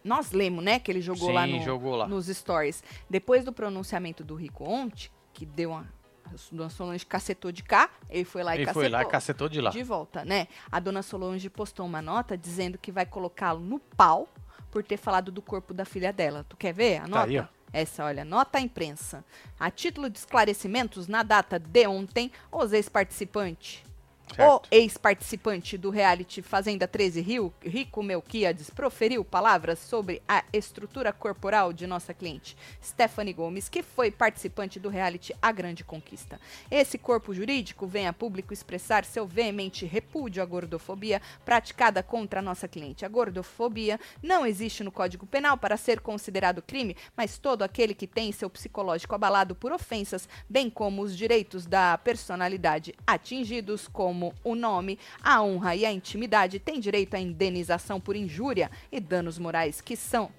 nós 0.03 0.31
lemos, 0.31 0.63
né? 0.63 0.79
Que 0.79 0.91
ele 0.91 1.01
jogou 1.01 1.31
lá, 1.31 1.45
Sim, 1.45 1.59
no- 1.59 1.63
jogou 1.65 1.95
lá. 1.95 2.07
nos 2.07 2.27
stories. 2.27 2.83
Depois 3.09 3.43
do 3.43 3.51
pronunciamento 3.51 4.23
do 4.23 4.33
Rico 4.35 4.63
ontem, 4.63 5.09
que 5.33 5.45
deu 5.45 5.71
uma. 5.71 5.87
A 6.25 6.31
dona 6.51 6.69
Solange 6.69 7.03
cacetou 7.07 7.51
de 7.51 7.63
cá, 7.63 7.89
ele 8.07 8.23
foi 8.23 8.43
lá 8.43 8.53
e 8.55 8.59
Ele 8.59 8.65
cacetou. 8.65 8.83
foi 8.83 8.89
lá 8.89 9.01
e 9.01 9.05
cacetou 9.07 9.49
de 9.49 9.59
lá. 9.59 9.71
De 9.71 9.81
volta, 9.81 10.23
né? 10.23 10.47
A 10.71 10.79
dona 10.79 11.01
Solange 11.01 11.49
postou 11.49 11.85
uma 11.87 12.03
nota 12.03 12.37
dizendo 12.37 12.77
que 12.77 12.91
vai 12.91 13.03
colocá-lo 13.05 13.59
no 13.59 13.79
pau 13.79 14.29
por 14.69 14.83
ter 14.83 14.97
falado 14.97 15.31
do 15.31 15.41
corpo 15.41 15.73
da 15.73 15.85
filha 15.85 16.13
dela. 16.13 16.45
Tu 16.47 16.55
quer 16.55 16.71
ver 16.71 16.97
a 16.97 17.07
nota? 17.07 17.13
Tá 17.13 17.23
aí, 17.23 17.39
ó. 17.39 17.45
Essa, 17.71 18.05
olha, 18.05 18.25
nota 18.25 18.57
à 18.57 18.61
imprensa. 18.61 19.23
A 19.59 19.69
título 19.69 20.09
de 20.09 20.17
esclarecimentos, 20.17 21.07
na 21.07 21.23
data 21.23 21.59
de 21.59 21.87
ontem, 21.87 22.31
os 22.51 22.73
ex-participantes. 22.73 23.88
O 24.33 24.35
Certo. 24.35 24.67
ex-participante 24.71 25.77
do 25.77 25.89
reality 25.89 26.41
Fazenda 26.41 26.87
13 26.87 27.19
Rio, 27.19 27.53
Rico 27.61 28.01
Melquiades, 28.03 28.69
proferiu 28.69 29.25
palavras 29.25 29.79
sobre 29.79 30.21
a 30.27 30.43
estrutura 30.53 31.11
corporal 31.11 31.73
de 31.73 31.87
nossa 31.87 32.13
cliente, 32.13 32.55
Stephanie 32.81 33.33
Gomes, 33.33 33.67
que 33.67 33.81
foi 33.83 34.11
participante 34.11 34.79
do 34.79 34.87
reality 34.87 35.33
A 35.41 35.51
Grande 35.51 35.83
Conquista. 35.83 36.39
Esse 36.69 36.97
corpo 36.97 37.33
jurídico 37.33 37.87
vem 37.87 38.07
a 38.07 38.13
público 38.13 38.53
expressar 38.53 39.03
seu 39.03 39.25
veemente 39.25 39.85
repúdio 39.85 40.41
à 40.43 40.45
gordofobia 40.45 41.21
praticada 41.43 42.01
contra 42.03 42.39
a 42.39 42.43
nossa 42.43 42.67
cliente. 42.67 43.03
A 43.03 43.09
gordofobia 43.09 43.99
não 44.23 44.45
existe 44.45 44.83
no 44.83 44.91
Código 44.91 45.25
Penal 45.25 45.57
para 45.57 45.75
ser 45.75 45.99
considerado 45.99 46.61
crime, 46.61 46.95
mas 47.17 47.37
todo 47.37 47.63
aquele 47.63 47.93
que 47.93 48.07
tem 48.07 48.31
seu 48.31 48.49
psicológico 48.49 49.15
abalado 49.15 49.55
por 49.55 49.71
ofensas, 49.71 50.29
bem 50.47 50.69
como 50.69 51.01
os 51.01 51.17
direitos 51.17 51.65
da 51.65 51.97
personalidade 51.97 52.93
atingidos, 53.05 53.87
como 53.87 54.18
o 54.43 54.55
nome, 54.55 54.99
a 55.21 55.41
honra 55.41 55.75
e 55.75 55.85
a 55.85 55.91
intimidade, 55.91 56.59
tem 56.59 56.79
direito 56.79 57.15
à 57.15 57.19
indenização 57.19 57.99
por 57.99 58.15
injúria 58.15 58.69
e 58.91 58.99
danos 58.99 59.37
morais 59.37 59.81
que 59.81 59.95
são 59.95 60.31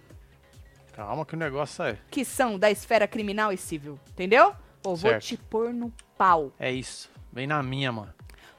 Calma 0.93 1.25
que 1.25 1.35
o 1.35 1.39
negócio 1.39 1.83
é. 1.85 1.97
que 2.11 2.25
são 2.25 2.59
da 2.59 2.71
esfera 2.71 3.09
criminal 3.09 3.53
e 3.53 3.57
civil, 3.57 3.99
entendeu? 4.11 4.55
Pô, 4.83 4.95
vou 4.95 5.19
te 5.19 5.37
pôr 5.37 5.73
no 5.73 5.93
pau. 6.17 6.53
É 6.59 6.71
isso. 6.71 7.11
Vem 7.33 7.47
na 7.47 7.63
minha, 7.63 7.93
mano. 7.93 8.13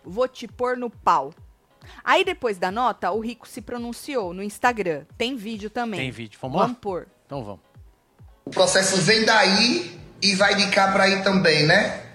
Vou 0.04 0.28
te 0.28 0.48
pôr 0.48 0.78
no 0.78 0.90
pau. 0.90 1.34
Aí 2.04 2.24
depois 2.24 2.58
da 2.58 2.72
nota, 2.72 3.12
o 3.12 3.20
Rico 3.20 3.48
se 3.48 3.62
pronunciou 3.62 4.34
no 4.34 4.42
Instagram. 4.42 5.06
Tem 5.18 5.36
vídeo 5.36 5.70
também. 5.70 6.00
Tem 6.00 6.12
vídeo. 6.12 6.40
Vamos 6.42 6.58
lá? 6.58 6.64
Vamos 6.64 6.80
pôr. 6.80 7.08
Então 7.26 7.44
vamos. 7.44 7.62
O 8.46 8.50
processo 8.50 8.98
vem 9.02 9.26
daí 9.26 10.00
e 10.22 10.36
vai 10.36 10.56
de 10.56 10.70
cá 10.72 10.92
pra 10.92 11.04
aí 11.04 11.24
também, 11.24 11.66
né? 11.66 12.11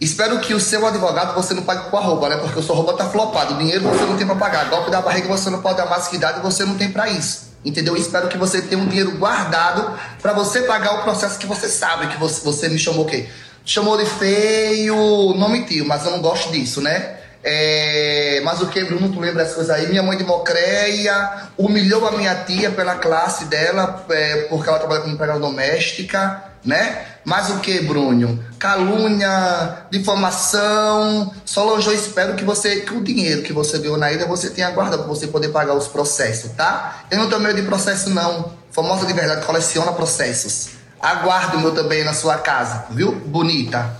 Espero 0.00 0.38
que 0.38 0.54
o 0.54 0.60
seu 0.60 0.86
advogado 0.86 1.34
você 1.34 1.54
não 1.54 1.62
pague 1.62 1.90
com 1.90 1.96
arroba, 1.96 2.28
né? 2.28 2.36
Porque 2.36 2.58
o 2.58 2.62
seu 2.62 2.74
arroba 2.74 2.92
tá 2.94 3.06
flopado. 3.06 3.54
Dinheiro 3.54 3.82
você 3.82 4.04
não 4.04 4.16
tem 4.16 4.26
pra 4.26 4.36
pagar. 4.36 4.68
Golpe 4.70 4.90
da 4.90 5.00
barriga 5.00 5.26
você 5.26 5.50
não 5.50 5.60
pode 5.60 5.76
dar 5.76 5.86
mais 5.86 6.06
que 6.06 6.16
idade 6.16 6.40
você 6.40 6.64
não 6.64 6.76
tem 6.76 6.90
pra 6.90 7.08
isso. 7.08 7.48
Entendeu? 7.64 7.96
Espero 7.96 8.28
que 8.28 8.38
você 8.38 8.62
tenha 8.62 8.80
um 8.80 8.86
dinheiro 8.86 9.12
guardado 9.18 9.98
pra 10.22 10.32
você 10.32 10.62
pagar 10.62 11.00
o 11.00 11.02
processo 11.02 11.38
que 11.38 11.46
você 11.46 11.68
sabe 11.68 12.06
que 12.06 12.16
você, 12.16 12.44
você 12.44 12.68
me 12.68 12.78
chamou 12.78 13.04
o 13.04 13.06
quê? 13.06 13.28
Chamou 13.64 13.98
de 13.98 14.06
feio, 14.06 15.34
não 15.36 15.48
mentiu, 15.48 15.84
mas 15.84 16.04
eu 16.04 16.12
não 16.12 16.20
gosto 16.20 16.52
disso, 16.52 16.80
né? 16.80 17.16
É, 17.42 18.40
mas 18.44 18.60
o 18.60 18.66
que, 18.66 18.82
Bruno, 18.84 19.10
tu 19.10 19.20
lembra 19.20 19.42
essas 19.42 19.54
coisas 19.54 19.74
aí? 19.74 19.88
Minha 19.88 20.02
mãe 20.02 20.16
de 20.16 20.24
Mocreia 20.24 21.48
humilhou 21.56 22.06
a 22.06 22.12
minha 22.12 22.34
tia 22.44 22.70
pela 22.70 22.96
classe 22.96 23.46
dela, 23.46 24.04
é, 24.10 24.46
porque 24.48 24.68
ela 24.68 24.78
trabalha 24.78 25.00
como 25.02 25.14
empregada 25.14 25.40
doméstica, 25.40 26.44
né? 26.64 27.04
Mas 27.28 27.50
o 27.50 27.58
que, 27.58 27.82
Bruno? 27.82 28.42
Calúnia, 28.58 29.84
difamação. 29.90 31.30
Solange, 31.44 31.86
eu 31.86 31.92
espero 31.92 32.34
que 32.34 32.42
você, 32.42 32.80
que 32.80 32.94
o 32.94 33.04
dinheiro 33.04 33.42
que 33.42 33.52
você 33.52 33.76
ganhou 33.76 33.98
na 33.98 34.10
ilha, 34.10 34.24
você 34.24 34.48
tenha 34.48 34.70
guardado 34.70 35.00
pra 35.00 35.08
você 35.08 35.26
poder 35.26 35.48
pagar 35.48 35.74
os 35.74 35.86
processos, 35.86 36.52
tá? 36.52 37.04
Eu 37.10 37.18
não 37.18 37.28
tenho 37.28 37.42
medo 37.42 37.60
de 37.60 37.66
processo, 37.68 38.08
não. 38.08 38.54
Famosa 38.70 39.04
de 39.04 39.12
verdade 39.12 39.44
coleciona 39.44 39.92
processos. 39.92 40.70
Aguardo 40.98 41.58
o 41.58 41.60
meu 41.60 41.74
também 41.74 42.02
na 42.02 42.14
sua 42.14 42.38
casa, 42.38 42.86
viu? 42.92 43.12
Bonita. 43.12 43.94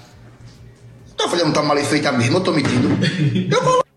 Tô 1.15 1.29
fazendo 1.29 1.53
tá 1.53 1.63
mal 1.63 1.77
feita 1.85 2.11
mesmo, 2.11 2.39
eu 2.39 2.41
tô 2.41 2.53
mentindo. 2.53 2.89
Eu 3.55 3.63
vou 3.63 3.88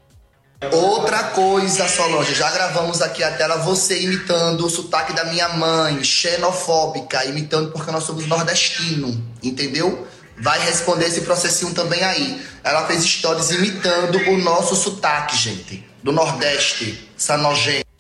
Outra 0.70 1.24
coisa, 1.24 1.88
Solange, 1.88 2.36
já 2.36 2.52
gravamos 2.52 3.02
aqui 3.02 3.24
a 3.24 3.32
tela 3.32 3.58
você 3.58 4.04
imitando 4.04 4.64
o 4.64 4.70
sotaque 4.70 5.12
da 5.12 5.26
minha 5.26 5.50
mãe, 5.50 6.04
xenofóbica, 6.04 7.26
imitando 7.26 7.72
porque 7.72 7.90
nós 7.90 8.04
somos 8.04 8.28
nordestinos, 8.28 9.18
entendeu? 9.42 10.08
Vai 10.38 10.60
responder 10.64 11.08
esse 11.08 11.22
processinho 11.22 11.74
também 11.74 12.04
aí. 12.04 12.46
Ela 12.64 12.86
fez 12.86 13.04
stories 13.04 13.50
imitando 13.50 14.20
o 14.30 14.38
nosso 14.38 14.76
sotaque, 14.76 15.36
gente, 15.36 15.84
do 16.04 16.12
Nordeste, 16.12 17.10
nojenta. 17.40 17.91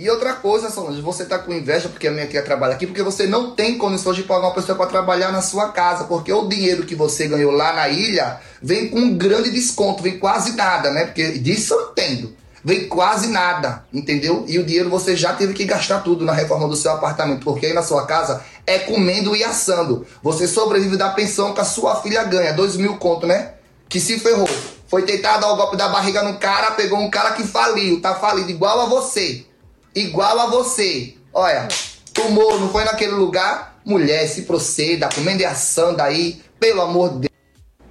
E 0.00 0.08
outra 0.08 0.32
coisa, 0.32 0.70
Solange, 0.70 1.02
você 1.02 1.26
tá 1.26 1.38
com 1.38 1.52
inveja 1.52 1.86
porque 1.90 2.08
a 2.08 2.10
minha 2.10 2.26
tia 2.26 2.40
trabalha 2.40 2.72
aqui, 2.72 2.86
porque 2.86 3.02
você 3.02 3.26
não 3.26 3.50
tem 3.50 3.76
condições 3.76 4.16
de 4.16 4.22
pagar 4.22 4.46
uma 4.46 4.54
pessoa 4.54 4.74
para 4.74 4.86
trabalhar 4.86 5.30
na 5.30 5.42
sua 5.42 5.72
casa, 5.72 6.04
porque 6.04 6.32
o 6.32 6.48
dinheiro 6.48 6.86
que 6.86 6.94
você 6.94 7.28
ganhou 7.28 7.52
lá 7.52 7.74
na 7.74 7.86
ilha 7.90 8.40
vem 8.62 8.88
com 8.88 8.98
um 8.98 9.14
grande 9.14 9.50
desconto, 9.50 10.02
vem 10.02 10.18
quase 10.18 10.52
nada, 10.52 10.90
né? 10.90 11.04
Porque 11.04 11.32
disso 11.32 11.74
eu 11.74 11.90
entendo. 11.90 12.34
Vem 12.64 12.88
quase 12.88 13.26
nada, 13.26 13.84
entendeu? 13.92 14.46
E 14.48 14.58
o 14.58 14.64
dinheiro 14.64 14.88
você 14.88 15.14
já 15.14 15.34
teve 15.34 15.52
que 15.52 15.66
gastar 15.66 15.98
tudo 15.98 16.24
na 16.24 16.32
reforma 16.32 16.66
do 16.66 16.76
seu 16.76 16.92
apartamento, 16.92 17.44
porque 17.44 17.66
aí 17.66 17.74
na 17.74 17.82
sua 17.82 18.06
casa 18.06 18.42
é 18.66 18.78
comendo 18.78 19.36
e 19.36 19.44
assando. 19.44 20.06
Você 20.22 20.48
sobrevive 20.48 20.96
da 20.96 21.10
pensão 21.10 21.52
que 21.52 21.60
a 21.60 21.64
sua 21.66 21.96
filha 21.96 22.24
ganha, 22.24 22.54
dois 22.54 22.74
mil 22.74 22.96
conto, 22.96 23.26
né? 23.26 23.52
Que 23.86 24.00
se 24.00 24.18
ferrou. 24.18 24.48
Foi 24.88 25.02
tentar 25.02 25.36
dar 25.36 25.52
o 25.52 25.56
golpe 25.56 25.76
da 25.76 25.90
barriga 25.90 26.22
no 26.22 26.38
cara, 26.38 26.70
pegou 26.70 26.98
um 26.98 27.10
cara 27.10 27.32
que 27.32 27.46
faliu, 27.46 28.00
tá 28.00 28.14
falido 28.14 28.50
igual 28.50 28.80
a 28.80 28.86
você. 28.86 29.49
Igual 29.94 30.38
a 30.40 30.46
você. 30.46 31.14
Olha, 31.32 31.68
tomou, 32.12 32.58
não 32.60 32.68
foi 32.70 32.84
naquele 32.84 33.12
lugar? 33.12 33.80
Mulher, 33.84 34.26
se 34.28 34.42
proceda, 34.42 35.08
comendo 35.14 35.42
e 35.42 35.44
assando 35.46 36.02
aí, 36.02 36.40
pelo 36.58 36.82
amor 36.82 37.10
de 37.14 37.18
Deus. 37.20 37.30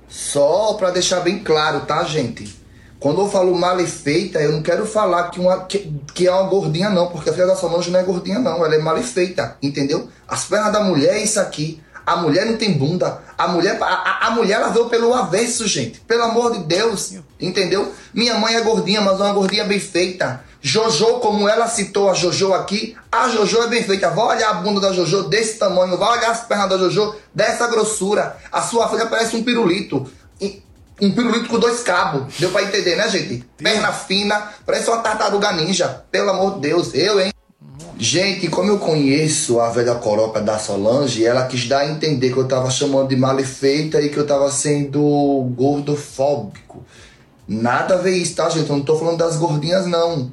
Só 0.08 0.74
pra 0.74 0.92
deixar 0.92 1.20
bem 1.22 1.40
claro, 1.40 1.82
tá, 1.82 2.04
gente? 2.04 2.58
Quando 3.00 3.22
eu 3.22 3.30
falo 3.30 3.56
malefeita, 3.56 4.40
eu 4.40 4.52
não 4.52 4.62
quero 4.62 4.86
falar 4.86 5.30
que, 5.30 5.40
uma, 5.40 5.64
que, 5.66 5.92
que 6.14 6.28
é 6.28 6.32
uma 6.32 6.50
gordinha, 6.50 6.90
não, 6.90 7.08
porque 7.08 7.30
a 7.30 7.34
filha 7.34 7.48
da 7.48 7.56
Solange 7.56 7.90
não 7.90 8.00
é 8.00 8.04
gordinha, 8.04 8.40
não. 8.40 8.64
Ela 8.66 8.76
é 8.76 8.80
malefeita, 8.80 9.58
entendeu? 9.62 10.10
As 10.28 10.46
pernas 10.46 10.74
da 10.74 10.82
mulher 10.84 11.16
é 11.16 11.24
isso 11.24 11.40
aqui. 11.40 11.82
A 12.06 12.18
mulher 12.18 12.46
não 12.46 12.58
tem 12.58 12.74
bunda. 12.74 13.22
A 13.38 13.48
mulher, 13.48 13.78
a- 13.82 14.28
a 14.28 14.32
mulher 14.32 14.56
ela 14.56 14.70
veio 14.70 14.90
pelo 14.90 15.14
avesso, 15.14 15.68
gente. 15.68 16.02
Pelo 16.02 16.24
amor 16.24 16.52
de 16.58 16.64
Deus. 16.64 17.14
Entendeu? 17.40 17.94
Minha 18.14 18.34
mãe 18.38 18.56
é 18.56 18.62
gordinha, 18.62 19.00
mas 19.00 19.20
é 19.20 19.24
uma 19.24 19.34
gordinha 19.34 19.64
bem 19.64 19.80
feita. 19.80 20.44
Jojo, 20.62 21.20
como 21.20 21.48
ela 21.48 21.68
citou 21.68 22.10
a 22.10 22.14
Jojo 22.14 22.54
aqui, 22.54 22.96
a 23.12 23.30
Jojo 23.30 23.62
é 23.64 23.68
bem 23.68 23.84
feita. 23.84 24.10
Vai 24.10 24.38
olhar 24.38 24.50
a 24.50 24.54
bunda 24.56 24.82
da 24.82 24.92
Jojo 24.92 25.24
desse 25.30 25.58
tamanho, 25.58 25.98
vai 25.98 26.18
olhar 26.18 26.32
as 26.32 26.42
pernas 26.42 26.70
da 26.70 26.78
Jojo 26.78 27.16
dessa 27.34 27.68
grossura. 27.68 28.36
A 28.52 28.62
sua 28.62 28.90
filha 28.90 29.06
parece 29.06 29.36
um 29.36 29.44
pirulito. 29.44 30.10
Um 31.02 31.12
pirulito 31.12 31.48
com 31.48 31.58
dois 31.58 31.80
cabos. 31.80 32.34
Deu 32.38 32.52
pra 32.52 32.64
entender, 32.64 32.98
né, 32.98 33.08
gente? 33.08 33.46
Perna 33.58 33.94
fina, 33.94 34.52
parece 34.66 34.90
uma 34.90 34.98
tartaruga 34.98 35.54
ninja. 35.54 36.04
Pelo 36.12 36.32
amor 36.32 36.56
de 36.56 36.62
Deus, 36.62 36.94
eu, 36.94 37.22
hein? 37.22 37.32
Gente, 37.98 38.50
como 38.50 38.70
eu 38.70 38.80
conheço 38.80 39.60
a 39.60 39.70
velha 39.70 39.96
coroca 39.96 40.42
da 40.42 40.58
Solange, 40.60 41.26
ela 41.26 41.48
quis 41.48 41.68
dar 41.68 41.80
a 41.80 41.88
entender 41.90 42.32
que 42.32 42.38
eu 42.38 42.48
tava 42.48 42.70
chamando 42.70 43.10
de 43.10 43.16
malefeita 43.16 44.02
e 44.02 44.10
que 44.10 44.18
eu 44.18 44.28
tava 44.28 44.52
sendo 44.52 45.00
gordofóbico. 45.56 46.84
Nada 47.48 47.96
a 47.96 47.98
ver 47.98 48.16
isso, 48.16 48.36
tá, 48.36 48.50
gente? 48.50 48.70
Eu 48.70 48.78
não 48.78 48.84
tô 48.84 48.98
falando 48.98 49.18
das 49.18 49.38
gordinhas, 49.38 49.86
não. 49.86 50.32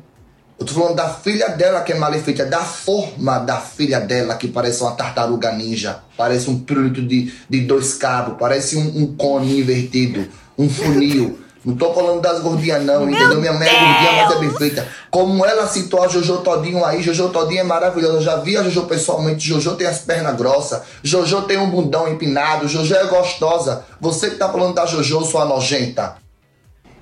Eu 0.58 0.64
tô 0.64 0.72
falando 0.72 0.96
da 0.96 1.08
filha 1.10 1.50
dela 1.50 1.82
que 1.82 1.92
é 1.92 1.96
mal 1.96 2.12
feita, 2.14 2.46
da 2.46 2.60
forma 2.60 3.38
da 3.40 3.58
filha 3.58 4.00
dela 4.00 4.34
que 4.36 4.48
parece 4.48 4.82
uma 4.82 4.92
tartaruga 4.92 5.52
ninja, 5.52 5.98
parece 6.16 6.48
um 6.48 6.58
pirulito 6.58 7.02
de, 7.02 7.30
de 7.48 7.60
dois 7.60 7.92
cabos, 7.94 8.36
parece 8.38 8.76
um, 8.76 9.02
um 9.02 9.14
cone 9.16 9.60
invertido, 9.60 10.26
um 10.56 10.68
funil. 10.68 11.38
Não 11.62 11.74
tô 11.74 11.92
falando 11.92 12.20
das 12.20 12.40
gordinhas 12.40 12.82
não, 12.84 13.10
entendeu? 13.10 13.40
Minha 13.40 13.52
mãe 13.52 13.68
é 13.68 13.72
gordinha, 13.72 14.12
mas 14.12 14.36
é 14.36 14.38
bem 14.38 14.50
feita. 14.56 14.88
Como 15.10 15.44
ela 15.44 15.66
citou 15.66 16.02
a 16.02 16.08
Jojo 16.08 16.38
Todinho 16.38 16.84
aí, 16.84 17.02
Jojo 17.02 17.28
Todinho 17.30 17.60
é 17.60 17.64
maravilhosa. 17.64 18.18
Eu 18.18 18.22
já 18.22 18.36
vi 18.36 18.56
a 18.56 18.62
Jojo 18.62 18.86
pessoalmente, 18.86 19.48
Jojo 19.48 19.74
tem 19.74 19.86
as 19.86 19.98
pernas 19.98 20.36
grossas, 20.36 20.82
Jojo 21.02 21.42
tem 21.42 21.58
um 21.58 21.68
bundão 21.68 22.08
empinado, 22.08 22.68
Jojo 22.68 22.94
é 22.94 23.04
gostosa. 23.06 23.84
Você 24.00 24.30
que 24.30 24.36
tá 24.36 24.48
falando 24.48 24.74
da 24.74 24.86
Jojo, 24.86 25.24
sua 25.24 25.44
nojenta. 25.44 26.24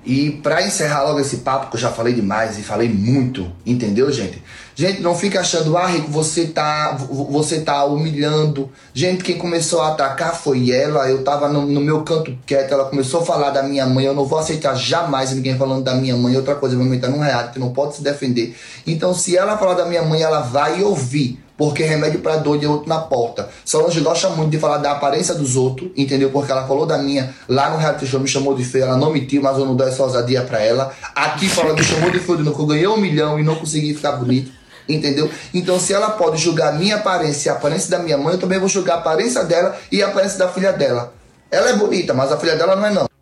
E 0.05 0.31
para 0.31 0.61
encerrar 0.61 1.03
logo 1.03 1.19
esse 1.19 1.37
papo, 1.37 1.71
que 1.71 1.77
eu 1.77 1.79
já 1.79 1.91
falei 1.91 2.13
demais 2.13 2.59
e 2.59 2.61
falei 2.61 2.87
muito, 2.87 3.51
entendeu, 3.65 4.11
gente? 4.11 4.41
Gente, 4.75 5.01
não 5.01 5.15
fica 5.15 5.39
achando, 5.39 5.75
ah, 5.77 5.87
Rico, 5.87 6.11
você 6.11 6.47
tá, 6.47 6.97
você 7.29 7.61
tá 7.61 7.85
humilhando. 7.85 8.69
Gente, 8.93 9.23
quem 9.23 9.37
começou 9.37 9.81
a 9.81 9.93
atacar 9.93 10.35
foi 10.35 10.69
ela. 10.69 11.09
Eu 11.09 11.23
tava 11.23 11.47
no, 11.47 11.65
no, 11.65 11.79
meu 11.79 12.03
canto 12.03 12.37
quieto, 12.45 12.73
ela 12.73 12.85
começou 12.85 13.21
a 13.21 13.25
falar 13.25 13.51
da 13.51 13.63
minha 13.63 13.85
mãe. 13.85 14.05
Eu 14.05 14.13
não 14.13 14.25
vou 14.25 14.37
aceitar 14.37 14.75
jamais 14.75 15.31
ninguém 15.31 15.57
falando 15.57 15.83
da 15.83 15.95
minha 15.95 16.17
mãe. 16.17 16.35
Outra 16.35 16.55
coisa, 16.55 16.75
minha 16.75 16.89
mãe 16.89 16.99
tá 16.99 17.07
num 17.07 17.19
reality, 17.19 17.57
não 17.57 17.71
pode 17.71 17.95
se 17.95 18.03
defender. 18.03 18.55
Então, 18.85 19.13
se 19.13 19.37
ela 19.37 19.57
falar 19.57 19.75
da 19.75 19.85
minha 19.85 20.03
mãe, 20.03 20.21
ela 20.21 20.41
vai 20.41 20.83
ouvir 20.83 21.39
porque 21.57 21.83
remédio 21.83 22.19
para 22.19 22.37
dor 22.37 22.57
de 22.57 22.67
outro 22.67 22.87
na 22.89 22.99
porta. 22.99 23.49
Solange 23.63 23.99
gosta 24.01 24.29
muito 24.29 24.51
de 24.51 24.59
falar 24.59 24.77
da 24.77 24.91
aparência 24.91 25.33
dos 25.33 25.55
outros, 25.55 25.89
entendeu? 25.95 26.29
Porque 26.29 26.51
ela 26.51 26.67
falou 26.67 26.85
da 26.85 26.97
minha 26.97 27.33
lá 27.47 27.69
no 27.69 27.77
reality 27.77 28.05
show, 28.05 28.19
me 28.19 28.27
chamou 28.27 28.55
de 28.55 28.63
feia, 28.63 28.83
ela 28.83 28.97
não 28.97 29.11
mentiu, 29.11 29.41
mas 29.41 29.57
eu 29.57 29.65
não 29.65 29.75
dou 29.75 29.87
essa 29.87 30.03
ousadia 30.03 30.41
pra 30.41 30.59
ela. 30.59 30.93
Aqui 31.15 31.47
fala 31.47 31.73
me 31.73 31.83
chamou 31.83 32.11
de 32.11 32.19
feio, 32.19 32.43
que 32.43 32.61
eu 32.61 32.65
ganhei 32.65 32.87
um 32.87 32.97
milhão 32.97 33.39
e 33.39 33.43
não 33.43 33.55
consegui 33.55 33.93
ficar 33.93 34.13
bonito. 34.13 34.51
Entendeu? 34.87 35.29
Então, 35.53 35.79
se 35.79 35.93
ela 35.93 36.11
pode 36.11 36.37
julgar 36.37 36.69
a 36.69 36.71
minha 36.73 36.97
aparência 36.97 37.49
e 37.49 37.51
a 37.51 37.55
aparência 37.55 37.89
da 37.89 37.99
minha 37.99 38.17
mãe, 38.17 38.33
eu 38.33 38.39
também 38.39 38.59
vou 38.59 38.69
julgar 38.69 38.95
a 38.95 38.99
aparência 38.99 39.43
dela 39.43 39.75
e 39.91 40.03
a 40.03 40.07
aparência 40.07 40.37
da 40.37 40.47
filha 40.47 40.71
dela. 40.71 41.11
Ela 41.49 41.69
é 41.69 41.73
bonita, 41.73 42.13
mas 42.13 42.31
a 42.31 42.37
filha 42.37 42.55
dela 42.55 42.75
não 42.75 42.85
é, 42.85 42.91
não. 42.91 43.14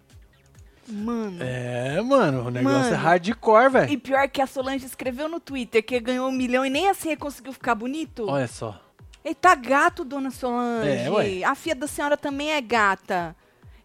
Mano. 0.94 1.44
É, 1.44 2.00
mano, 2.02 2.48
o 2.48 2.52
negócio 2.52 2.80
Mano. 2.80 2.94
é 2.94 2.98
hardcore, 2.98 3.70
velho. 3.70 3.92
E 3.92 3.98
pior 3.98 4.30
que 4.30 4.42
a 4.42 4.46
Solange 4.46 4.86
escreveu 4.86 5.28
no 5.28 5.40
Twitter 5.40 5.84
que 5.84 6.00
ganhou 6.00 6.30
um 6.30 6.32
milhão 6.32 6.64
e 6.64 6.70
nem 6.70 6.88
assim 6.88 7.16
conseguiu 7.16 7.52
ficar 7.52 7.74
bonito. 7.74 8.28
Olha 8.30 8.48
só. 8.48 8.80
Ele 9.26 9.34
tá 9.34 9.56
gato, 9.56 10.06
dona 10.06 10.30
Solange. 10.30 11.42
É. 11.42 11.44
A 11.44 11.56
filha 11.56 11.76
da 11.76 11.88
senhora 11.88 12.16
também 12.16 12.52
é 12.52 12.62
gata. 12.62 13.36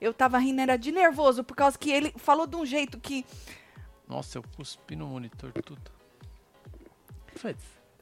Eu 0.00 0.12
tava 0.12 0.38
rindo, 0.38 0.60
era 0.60 0.76
de 0.76 0.92
nervoso, 0.92 1.42
por 1.42 1.56
causa 1.56 1.78
que 1.78 1.90
ele 1.90 2.12
falou 2.16 2.46
de 2.46 2.56
um 2.56 2.66
jeito 2.66 2.98
que. 2.98 3.24
Nossa, 4.06 4.38
eu 4.38 4.44
cuspi 4.56 4.94
no 4.94 5.06
monitor 5.06 5.52
tudo. 5.52 5.90
Faz. 7.34 7.56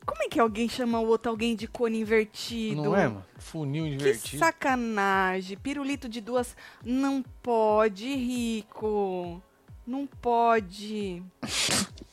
Como 0.06 0.22
é 0.22 0.28
que 0.28 0.38
alguém 0.38 0.68
chama 0.68 1.00
o 1.00 1.06
outro 1.08 1.30
alguém 1.30 1.56
de 1.56 1.66
cone 1.66 1.98
invertido? 2.00 2.80
Não 2.82 2.96
é, 2.96 3.08
mano? 3.08 3.24
Funil 3.38 3.84
Que 3.84 3.90
invertido. 3.94 4.38
sacanagem. 4.38 5.58
Pirulito 5.58 6.08
de 6.08 6.20
duas. 6.20 6.56
Não 6.84 7.24
pode, 7.42 8.14
Rico. 8.14 9.42
Não 9.84 10.06
pode. 10.06 11.22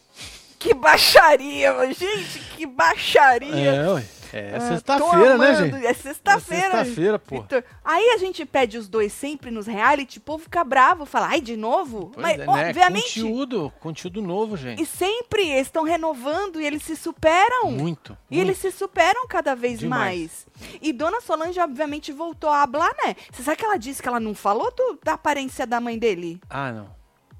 que 0.63 0.73
baixaria, 0.73 1.73
mano. 1.73 1.93
gente. 1.93 2.39
Que 2.55 2.65
baixaria. 2.65 3.53
É, 3.71 3.87
ué. 3.91 4.03
É 4.35 4.55
Ah, 4.55 4.59
sexta-feira, 4.61 5.37
né, 5.37 5.55
gente? 5.55 5.85
É 5.85 5.93
sexta-feira. 5.93 6.65
É 6.65 6.71
sexta-feira, 6.85 7.19
pô. 7.19 7.41
Vitor. 7.41 7.63
Aí 7.85 8.09
a 8.09 8.17
gente 8.17 8.43
pede 8.47 8.79
os 8.79 8.89
dois 8.89 9.13
sempre 9.13 9.51
nos 9.51 9.67
reality, 9.67 10.17
o 10.17 10.21
povo 10.21 10.45
fica 10.45 10.63
bravo, 10.63 11.05
fala, 11.05 11.27
ai, 11.27 11.39
de 11.39 11.55
novo? 11.55 12.09
Pois 12.11 12.23
Mas, 12.25 12.39
é, 12.39 12.45
né? 12.47 12.47
obviamente. 12.47 13.21
Conteúdo, 13.21 13.71
conteúdo 13.79 14.21
novo, 14.23 14.57
gente. 14.57 14.81
E 14.81 14.87
sempre 14.87 15.47
eles 15.47 15.67
estão 15.67 15.83
renovando 15.83 16.59
e 16.59 16.65
eles 16.65 16.81
se 16.81 16.95
superam. 16.95 17.69
Muito. 17.73 18.17
E 18.31 18.39
eles 18.39 18.57
se 18.57 18.71
superam 18.71 19.27
cada 19.27 19.55
vez 19.55 19.77
Demais. 19.77 20.47
mais. 20.59 20.79
E 20.81 20.91
Dona 20.91 21.21
Solange, 21.21 21.59
obviamente, 21.59 22.11
voltou 22.11 22.49
a 22.49 22.63
hablar, 22.63 22.91
né? 23.05 23.15
Você 23.31 23.43
sabe 23.43 23.57
que 23.57 23.65
ela 23.65 23.77
disse 23.77 24.01
que 24.01 24.07
ela 24.07 24.19
não 24.19 24.33
falou 24.33 24.73
do- 24.75 24.97
da 25.03 25.13
aparência 25.13 25.67
da 25.67 25.79
mãe 25.79 25.99
dele? 25.99 26.41
Ah, 26.49 26.71
não. 26.71 26.89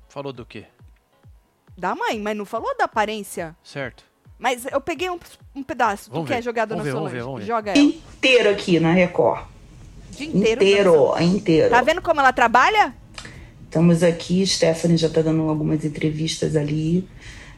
Falou 0.10 0.32
do 0.32 0.46
quê? 0.46 0.66
Da 1.78 1.96
mãe, 1.96 2.20
mas 2.20 2.36
não 2.38 2.46
falou 2.46 2.76
da 2.78 2.86
aparência. 2.86 3.56
Certo. 3.64 4.04
Mas 4.38 4.66
eu 4.72 4.82
peguei 4.82 5.10
um, 5.10 5.18
um 5.56 5.64
pedaço. 5.64 6.10
Vamos 6.12 6.26
tu 6.26 6.30
quer 6.30 6.38
ver. 6.38 6.44
jogar 6.44 6.66
Dona 6.66 6.84
Vamos 6.84 6.94
ver, 6.94 6.94
vamos 6.94 7.12
Solange? 7.12 7.18
ver, 7.18 7.24
vamos 7.24 7.40
ver. 7.42 7.48
Joga 7.48 7.72
ela. 7.72 7.80
inteiro 7.80 8.50
aqui 8.50 8.80
na 8.80 8.92
Record. 8.92 9.46
Dia 10.12 10.28
inteiro. 10.28 10.62
Inteiro, 10.64 10.92
Dona 10.92 11.04
Solange. 11.06 11.38
inteiro. 11.38 11.70
Tá 11.70 11.82
vendo 11.82 12.02
como 12.02 12.20
ela 12.20 12.34
trabalha? 12.34 12.94
Estamos 13.66 14.04
aqui, 14.04 14.46
Stephanie 14.46 14.98
já 14.98 15.10
tá 15.10 15.22
dando 15.22 15.50
algumas 15.50 15.84
entrevistas 15.84 16.56
ali. 16.56 17.08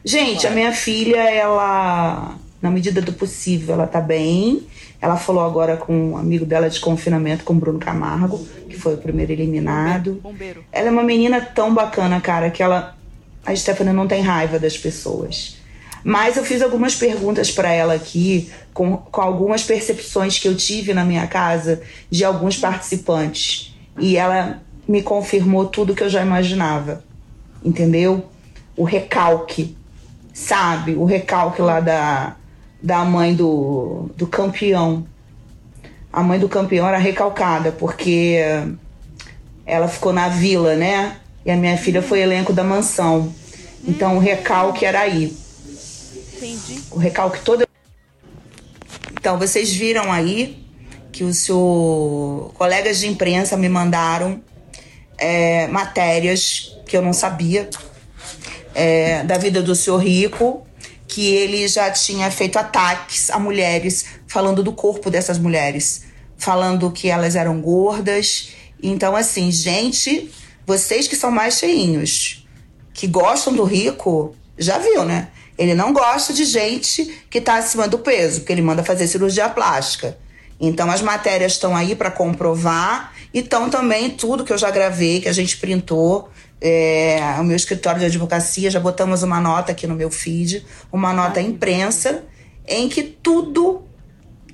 Gente, 0.04 0.46
a 0.46 0.50
minha 0.50 0.72
filha, 0.72 1.18
ela, 1.18 2.36
na 2.62 2.70
medida 2.70 3.02
do 3.02 3.12
possível, 3.12 3.74
ela 3.74 3.86
tá 3.86 4.00
bem. 4.00 4.66
Ela 5.00 5.16
falou 5.16 5.44
agora 5.44 5.76
com 5.76 6.12
um 6.12 6.16
amigo 6.16 6.46
dela 6.46 6.70
de 6.70 6.80
confinamento, 6.80 7.44
com 7.44 7.52
o 7.52 7.56
Bruno 7.56 7.78
Camargo, 7.78 8.38
que 8.68 8.78
foi 8.78 8.94
o 8.94 8.98
primeiro 8.98 9.32
eliminado. 9.32 10.14
Bombeiro. 10.22 10.64
Ela 10.72 10.88
é 10.88 10.90
uma 10.90 11.02
menina 11.02 11.40
tão 11.40 11.74
bacana, 11.74 12.20
cara, 12.20 12.50
que 12.50 12.62
ela. 12.62 12.96
A 13.46 13.54
Stephanie 13.54 13.94
não 13.94 14.08
tem 14.08 14.20
raiva 14.22 14.58
das 14.58 14.76
pessoas. 14.76 15.56
Mas 16.02 16.36
eu 16.36 16.44
fiz 16.44 16.62
algumas 16.62 16.94
perguntas 16.94 17.50
pra 17.50 17.72
ela 17.72 17.94
aqui, 17.94 18.50
com, 18.74 18.96
com 18.96 19.20
algumas 19.20 19.62
percepções 19.62 20.38
que 20.38 20.46
eu 20.46 20.56
tive 20.56 20.92
na 20.92 21.04
minha 21.04 21.26
casa 21.26 21.80
de 22.10 22.24
alguns 22.24 22.56
participantes. 22.56 23.74
E 23.98 24.16
ela 24.16 24.62
me 24.86 25.02
confirmou 25.02 25.66
tudo 25.66 25.94
que 25.94 26.02
eu 26.02 26.08
já 26.08 26.22
imaginava. 26.22 27.02
Entendeu? 27.64 28.26
O 28.76 28.84
recalque. 28.84 29.76
Sabe? 30.32 30.94
O 30.94 31.04
recalque 31.04 31.62
lá 31.62 31.80
da, 31.80 32.36
da 32.82 33.04
mãe 33.04 33.34
do, 33.34 34.10
do 34.16 34.26
campeão. 34.26 35.06
A 36.12 36.22
mãe 36.22 36.38
do 36.38 36.48
campeão 36.48 36.86
era 36.86 36.98
recalcada, 36.98 37.72
porque 37.72 38.38
ela 39.64 39.88
ficou 39.88 40.12
na 40.12 40.28
vila, 40.28 40.76
né? 40.76 41.16
E 41.46 41.50
a 41.50 41.56
minha 41.56 41.78
filha 41.78 42.02
foi 42.02 42.20
elenco 42.20 42.52
da 42.52 42.64
mansão. 42.64 43.32
Então 43.86 44.16
o 44.16 44.18
recalque 44.18 44.84
era 44.84 45.00
aí. 45.00 45.34
Entendi. 46.34 46.82
O 46.90 46.98
recalque 46.98 47.40
todo. 47.40 47.64
Então 49.12 49.38
vocês 49.38 49.72
viram 49.72 50.12
aí 50.12 50.66
que 51.12 51.22
os 51.22 51.38
seu 51.38 52.52
colegas 52.54 52.98
de 52.98 53.06
imprensa 53.06 53.56
me 53.56 53.68
mandaram 53.68 54.42
é, 55.16 55.68
matérias 55.68 56.76
que 56.84 56.96
eu 56.96 57.00
não 57.00 57.12
sabia 57.12 57.70
é, 58.74 59.22
da 59.22 59.38
vida 59.38 59.62
do 59.62 59.74
senhor 59.74 59.98
Rico, 59.98 60.66
que 61.06 61.32
ele 61.32 61.66
já 61.68 61.90
tinha 61.92 62.30
feito 62.30 62.58
ataques 62.58 63.30
a 63.30 63.38
mulheres, 63.38 64.04
falando 64.26 64.62
do 64.62 64.72
corpo 64.72 65.10
dessas 65.10 65.38
mulheres, 65.38 66.06
falando 66.36 66.90
que 66.90 67.08
elas 67.08 67.36
eram 67.36 67.60
gordas. 67.60 68.50
Então, 68.82 69.16
assim, 69.16 69.50
gente, 69.50 70.30
vocês 70.66 71.06
que 71.06 71.14
são 71.14 71.30
mais 71.30 71.58
cheinhos, 71.58 72.46
que 72.92 73.06
gostam 73.06 73.52
do 73.54 73.62
Rico, 73.62 74.34
já 74.58 74.78
viu, 74.78 75.04
né? 75.04 75.28
Ele 75.56 75.74
não 75.74 75.92
gosta 75.92 76.32
de 76.32 76.44
gente 76.44 77.24
que 77.30 77.40
tá 77.40 77.56
acima 77.56 77.88
do 77.88 77.98
peso, 77.98 78.40
porque 78.40 78.52
ele 78.52 78.62
manda 78.62 78.82
fazer 78.82 79.06
cirurgia 79.06 79.48
plástica. 79.48 80.18
Então 80.60 80.90
as 80.90 81.00
matérias 81.00 81.52
estão 81.52 81.76
aí 81.76 81.94
para 81.94 82.10
comprovar 82.10 83.14
e 83.32 83.40
estão 83.40 83.70
também 83.70 84.10
tudo 84.10 84.44
que 84.44 84.52
eu 84.52 84.58
já 84.58 84.70
gravei, 84.70 85.20
que 85.20 85.28
a 85.28 85.32
gente 85.32 85.56
printou. 85.58 86.30
É, 86.60 87.18
o 87.38 87.44
meu 87.44 87.56
escritório 87.56 88.00
de 88.00 88.06
advocacia, 88.06 88.70
já 88.70 88.80
botamos 88.80 89.22
uma 89.22 89.38
nota 89.38 89.72
aqui 89.72 89.86
no 89.86 89.94
meu 89.94 90.10
feed, 90.10 90.66
uma 90.90 91.12
nota 91.12 91.40
imprensa, 91.40 92.24
em 92.66 92.88
que 92.88 93.02
tudo 93.02 93.84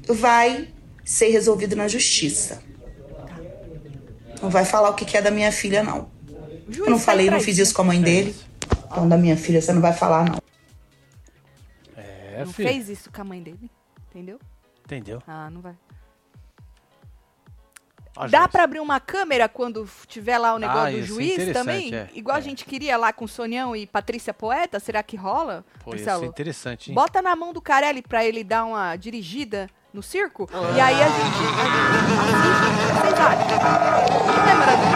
vai 0.09 0.69
ser 1.05 1.29
resolvido 1.29 1.77
na 1.77 1.87
justiça. 1.89 2.63
Não 4.43 4.51
vai 4.51 4.65
falar 4.65 4.91
o 4.91 4.95
que 4.95 5.05
que 5.05 5.17
é 5.17 5.23
da 5.23 5.31
minha 5.31 5.53
filha, 5.53 5.83
não. 5.83 6.11
Juiz 6.69 6.79
Eu 6.79 6.91
não 6.91 6.99
tá 6.99 7.05
falei, 7.05 7.31
não 7.31 7.41
fiz 7.41 7.59
isso 7.59 7.73
com 7.75 7.83
a 7.83 7.85
mãe 7.85 8.01
dele. 8.03 8.35
Então, 8.87 9.09
da 9.09 9.17
minha 9.17 9.37
filha, 9.37 9.61
você 9.63 9.73
não 9.73 9.81
vai 9.81 9.93
falar, 9.93 10.25
não. 10.29 10.39
É, 11.97 12.43
Não 12.45 12.53
filho. 12.53 12.69
fez 12.69 12.89
isso 12.89 13.11
com 13.11 13.21
a 13.21 13.25
mãe 13.25 13.43
dele. 13.43 13.71
Entendeu? 14.11 14.39
Entendeu? 14.85 15.23
Ah, 15.27 15.49
não 15.49 15.61
vai. 15.61 15.75
Dá 18.29 18.47
pra 18.47 18.65
abrir 18.65 18.79
uma 18.81 19.01
câmera 19.01 19.49
quando 19.49 19.89
tiver 20.07 20.37
lá 20.37 20.55
o 20.55 20.59
negócio 20.59 20.81
Ah, 20.81 20.91
do 20.91 20.97
ser 20.99 21.03
juiz 21.03 21.53
também? 21.55 21.95
é. 21.95 22.11
Igual 22.15 22.37
a 22.37 22.41
É. 22.41 22.43
gente 22.43 22.67
queria 22.67 22.97
lá 22.99 23.11
com 23.11 23.27
Sonião 23.27 23.75
e 23.75 23.87
Patrícia 23.87 24.35
Poeta? 24.35 24.79
Será 24.79 25.03
que 25.03 25.17
rola? 25.17 25.65
Pô, 25.83 25.93
ser 25.93 25.97
Marcelo? 26.05 26.25
interessante, 26.27 26.91
hein? 26.91 26.95
Bota 26.95 27.23
na 27.23 27.35
mão 27.35 27.55
do 27.55 27.63
Carelli 27.63 28.03
pra 28.03 28.23
ele 28.23 28.45
dar 28.45 28.65
uma 28.67 28.95
dirigida 28.97 29.67
no 29.93 30.03
circo. 30.03 30.49
E 30.77 30.81
aí 30.81 31.03
a 31.03 31.09
gente, 31.09 31.19
a 31.19 31.65
gente 31.65 32.23
assiste. 32.33 32.73
Não 34.37 34.49
é 34.49 34.55
maravilhoso? 34.55 34.93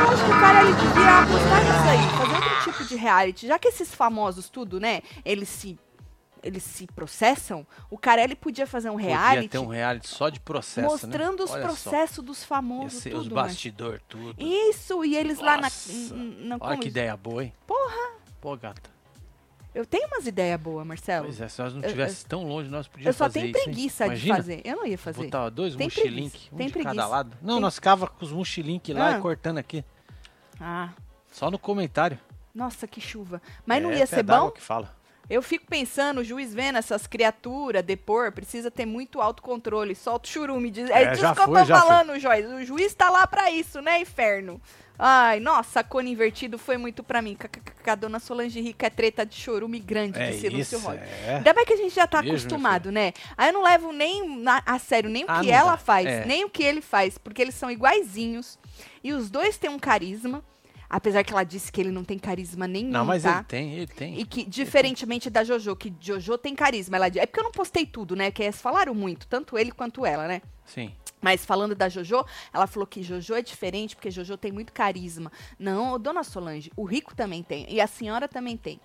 Eu 0.00 0.08
acho 0.12 0.24
que 0.24 0.30
o 0.30 0.40
Carelli 0.40 0.72
devia 0.74 1.18
apostar 1.20 1.60
nisso 1.64 1.88
aí. 1.90 2.04
Fazer 2.18 2.34
outro 2.34 2.72
tipo 2.72 2.84
de 2.84 2.96
reality. 2.96 3.46
Já 3.46 3.58
que 3.58 3.68
esses 3.68 3.94
famosos 3.94 4.48
tudo, 4.48 4.80
né? 4.80 5.02
Eles 5.24 5.48
se... 5.48 5.78
Eles 6.42 6.62
se 6.62 6.86
processam, 6.86 7.66
o 7.90 7.98
Carelli 7.98 8.36
podia 8.36 8.68
fazer 8.68 8.88
um 8.88 8.92
Podia 8.92 9.08
reality 9.18 9.48
ter 9.48 9.58
um 9.58 9.66
reality 9.66 10.06
só 10.06 10.28
de 10.28 10.38
processo, 10.38 10.86
mostrando 10.88 11.38
né? 11.38 11.44
os 11.44 11.50
processos 11.50 12.22
dos 12.24 12.44
famosos, 12.44 13.02
ser 13.02 13.14
os 13.16 13.24
tudo, 13.24 13.34
né? 13.34 13.42
bastidores, 13.42 14.00
tudo. 14.08 14.36
Isso, 14.38 15.04
e 15.04 15.16
eles 15.16 15.40
lá 15.40 15.56
na... 15.56 15.62
Nossa. 15.62 15.92
n- 15.92 16.12
n- 16.14 16.46
na 16.48 16.56
Olha 16.60 16.76
que 16.76 16.82
isso? 16.82 16.88
ideia 16.90 17.16
boa, 17.16 17.42
hein? 17.42 17.52
Porra! 17.66 18.12
Pô, 18.40 18.56
gata. 18.56 18.88
Eu 19.76 19.84
tenho 19.84 20.06
umas 20.08 20.26
ideias 20.26 20.58
boas, 20.60 20.86
Marcelo. 20.86 21.26
Pois 21.26 21.40
é, 21.40 21.48
se 21.48 21.60
nós 21.60 21.72
não 21.74 21.80
Eu- 21.82 21.86
estivesse 21.86 22.24
tão 22.26 22.44
longe, 22.44 22.70
nós 22.70 22.86
Eu 22.86 22.92
podíamos 22.92 23.16
só 23.16 23.24
fazer 23.24 23.40
tenho 23.40 23.50
isso, 23.50 23.58
hein? 23.58 23.64
preguiça 23.64 24.04
de 24.04 24.08
Imagina, 24.10 24.36
fazer. 24.36 24.60
Eu 24.64 24.76
não 24.76 24.86
ia 24.86 24.98
fazer. 24.98 25.24
Botar 25.24 25.48
dois 25.50 25.76
Tem 25.76 25.86
mochilink, 25.86 26.48
um 26.52 26.56
tem 26.56 26.66
de 26.68 26.72
cada 26.72 26.84
preguiça. 26.84 27.06
lado. 27.06 27.36
Não, 27.42 27.54
Tem- 27.54 27.60
nós 27.62 27.78
cava 27.78 28.06
com 28.06 28.24
os 28.24 28.32
mochilink 28.32 28.92
lá 28.94 29.14
Ah. 29.14 29.18
e 29.18 29.20
cortando 29.20 29.58
aqui. 29.58 29.84
Ah, 30.58 30.88
Só 31.30 31.50
no 31.50 31.58
comentário. 31.58 32.18
nossa, 32.54 32.86
que 32.86 33.00
chuva. 33.00 33.42
Mas 33.66 33.82
não 33.82 33.90
É, 33.90 33.94
ia 33.98 34.00
pé 34.00 34.06
ser 34.06 34.22
d'água 34.22 34.46
bom? 34.46 34.50
que 34.52 34.62
fala. 34.62 34.96
Eu 35.28 35.42
fico 35.42 35.66
pensando, 35.66 36.18
o 36.20 36.24
juiz 36.24 36.54
vendo 36.54 36.78
essas 36.78 37.06
criaturas 37.06 37.82
depor, 37.82 38.30
precisa 38.30 38.70
ter 38.70 38.86
muito 38.86 39.20
autocontrole. 39.20 39.94
Solta 39.94 40.28
o 40.28 40.30
churume. 40.32 40.70
Diz, 40.70 40.88
é, 40.88 41.02
É, 41.02 41.06
disso 41.10 41.22
que 41.34 41.40
eu 41.40 41.46
tô 41.46 41.52
foi. 41.52 41.64
falando, 41.66 42.18
Joyce. 42.18 42.46
O 42.46 42.64
juiz 42.64 42.94
tá 42.94 43.10
lá 43.10 43.26
pra 43.26 43.50
isso, 43.50 43.80
né, 43.80 44.00
inferno? 44.00 44.60
Ai, 44.98 45.40
nossa, 45.40 45.84
cone 45.84 46.10
invertido 46.12 46.56
foi 46.56 46.78
muito 46.78 47.02
pra 47.04 47.20
mim. 47.20 47.36
A 47.86 47.94
dona 47.94 48.18
Solange 48.18 48.60
Rica 48.62 48.86
é 48.86 48.90
treta 48.90 49.26
de 49.26 49.34
chorume 49.34 49.78
grande, 49.78 50.18
É 50.18 50.30
disse 50.30 50.48
Lúcio 50.48 50.78
isso, 50.78 50.86
Rocha. 50.86 51.00
é. 51.26 51.34
Ainda 51.36 51.52
bem 51.52 51.66
que 51.66 51.72
a 51.74 51.76
gente 51.76 51.94
já 51.94 52.06
tá 52.06 52.20
acostumado, 52.20 52.90
né? 52.90 53.12
Aí 53.36 53.48
eu 53.50 53.52
não 53.52 53.62
levo 53.62 53.92
nem 53.92 54.26
na- 54.38 54.62
a 54.64 54.78
sério 54.78 55.10
nem 55.10 55.24
o 55.24 55.26
Ah, 55.28 55.40
que 55.40 55.50
ela 55.50 55.72
dá. 55.72 55.76
faz, 55.76 56.06
É. 56.06 56.24
nem 56.24 56.44
o 56.46 56.48
que 56.50 56.62
ele 56.62 56.80
faz, 56.80 57.18
porque 57.18 57.42
eles 57.42 57.54
são 57.54 57.70
iguaizinhos. 57.70 58.58
E 59.04 59.12
os 59.12 59.28
dois 59.28 59.58
têm 59.58 59.68
um 59.68 59.78
carisma. 59.78 60.42
Apesar 60.88 61.24
que 61.24 61.32
ela 61.32 61.42
disse 61.44 61.70
que 61.72 61.80
ele 61.80 61.90
não 61.90 62.04
tem 62.04 62.18
carisma 62.18 62.66
nenhum, 62.68 62.90
Não, 62.90 63.04
mas 63.04 63.22
tá? 63.24 63.36
ele 63.38 63.44
tem, 63.44 63.72
ele 63.74 63.86
tem. 63.86 64.20
E 64.20 64.24
que, 64.24 64.44
diferentemente 64.44 65.28
da 65.28 65.42
Jojo, 65.44 65.74
que 65.76 65.92
Jojo 66.00 66.38
tem 66.38 66.54
carisma. 66.54 66.96
Ela, 66.96 67.06
é 67.06 67.26
porque 67.26 67.40
eu 67.40 67.44
não 67.44 67.52
postei 67.52 67.84
tudo, 67.84 68.14
né? 68.14 68.30
Que 68.30 68.42
eles 68.44 68.60
falaram 68.60 68.94
muito, 68.94 69.26
tanto 69.26 69.58
ele 69.58 69.72
quanto 69.72 70.06
ela, 70.06 70.28
né? 70.28 70.40
Sim. 70.64 70.92
Mas 71.20 71.44
falando 71.44 71.74
da 71.74 71.88
Jojo, 71.88 72.24
ela 72.52 72.66
falou 72.66 72.86
que 72.86 73.02
Jojo 73.02 73.34
é 73.34 73.42
diferente 73.42 73.96
porque 73.96 74.10
Jojo 74.10 74.36
tem 74.36 74.52
muito 74.52 74.72
carisma. 74.72 75.32
Não, 75.58 75.98
dona 75.98 76.22
Solange, 76.22 76.70
o 76.76 76.84
rico 76.84 77.14
também 77.16 77.42
tem. 77.42 77.66
E 77.68 77.80
a 77.80 77.86
senhora 77.86 78.28
também 78.28 78.56
tem. 78.56 78.80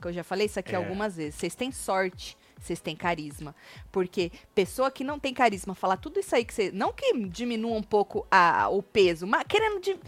Que 0.00 0.08
eu 0.08 0.12
já 0.12 0.22
falei 0.22 0.46
isso 0.46 0.58
aqui 0.60 0.72
É. 0.74 0.76
algumas 0.76 1.16
vezes. 1.16 1.34
Vocês 1.36 1.54
têm 1.54 1.72
sorte, 1.72 2.36
vocês 2.58 2.80
têm 2.80 2.96
carisma. 2.96 3.54
Porque 3.92 4.30
pessoa 4.54 4.90
que 4.90 5.04
não 5.04 5.18
tem 5.18 5.32
carisma, 5.32 5.74
falar 5.74 5.96
tudo 5.96 6.18
isso 6.20 6.34
aí 6.34 6.44
que 6.44 6.52
você. 6.54 6.70
Não 6.72 6.92
que 6.92 7.12
diminua 7.28 7.76
um 7.76 7.82
pouco 7.82 8.26
a, 8.30 8.68
o 8.68 8.82
peso, 8.82 9.26
mas 9.26 9.44
querendo. 9.48 9.80
Di, 9.80 9.98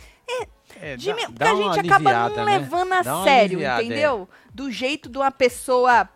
É, 0.81 0.97
dimi- 0.97 1.23
dá- 1.23 1.27
porque 1.27 1.35
dá 1.39 1.51
a 1.51 1.55
gente 1.75 1.81
acaba 1.81 2.29
não 2.29 2.45
né? 2.45 2.59
levando 2.59 2.93
a 2.93 3.03
Dá 3.03 3.25
sério, 3.25 3.61
é. 3.63 3.83
entendeu? 3.83 4.29
Do 4.55 4.71
jeito 4.71 5.09
de 5.09 5.19
uma 5.19 5.31
pessoa. 5.31 6.09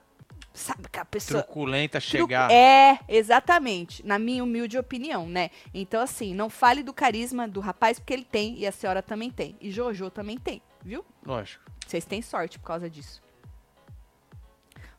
Sabe 0.52 0.88
que 0.88 1.00
a 1.00 1.04
pessoa. 1.04 1.42
Truculenta 1.42 1.98
chegar. 1.98 2.48
É, 2.48 3.00
exatamente. 3.08 4.06
Na 4.06 4.20
minha 4.20 4.44
humilde 4.44 4.78
opinião, 4.78 5.26
né? 5.26 5.50
Então, 5.74 6.00
assim, 6.00 6.32
não 6.32 6.48
fale 6.48 6.84
do 6.84 6.92
carisma 6.92 7.48
do 7.48 7.58
rapaz, 7.58 7.98
porque 7.98 8.12
ele 8.12 8.24
tem, 8.24 8.56
e 8.56 8.64
a 8.64 8.70
senhora 8.70 9.02
também 9.02 9.30
tem. 9.32 9.56
E 9.60 9.68
Jojo 9.72 10.08
também 10.10 10.38
tem, 10.38 10.62
viu? 10.84 11.04
Lógico. 11.26 11.64
Vocês 11.84 12.04
têm 12.04 12.22
sorte 12.22 12.56
por 12.60 12.66
causa 12.66 12.88
disso. 12.88 13.20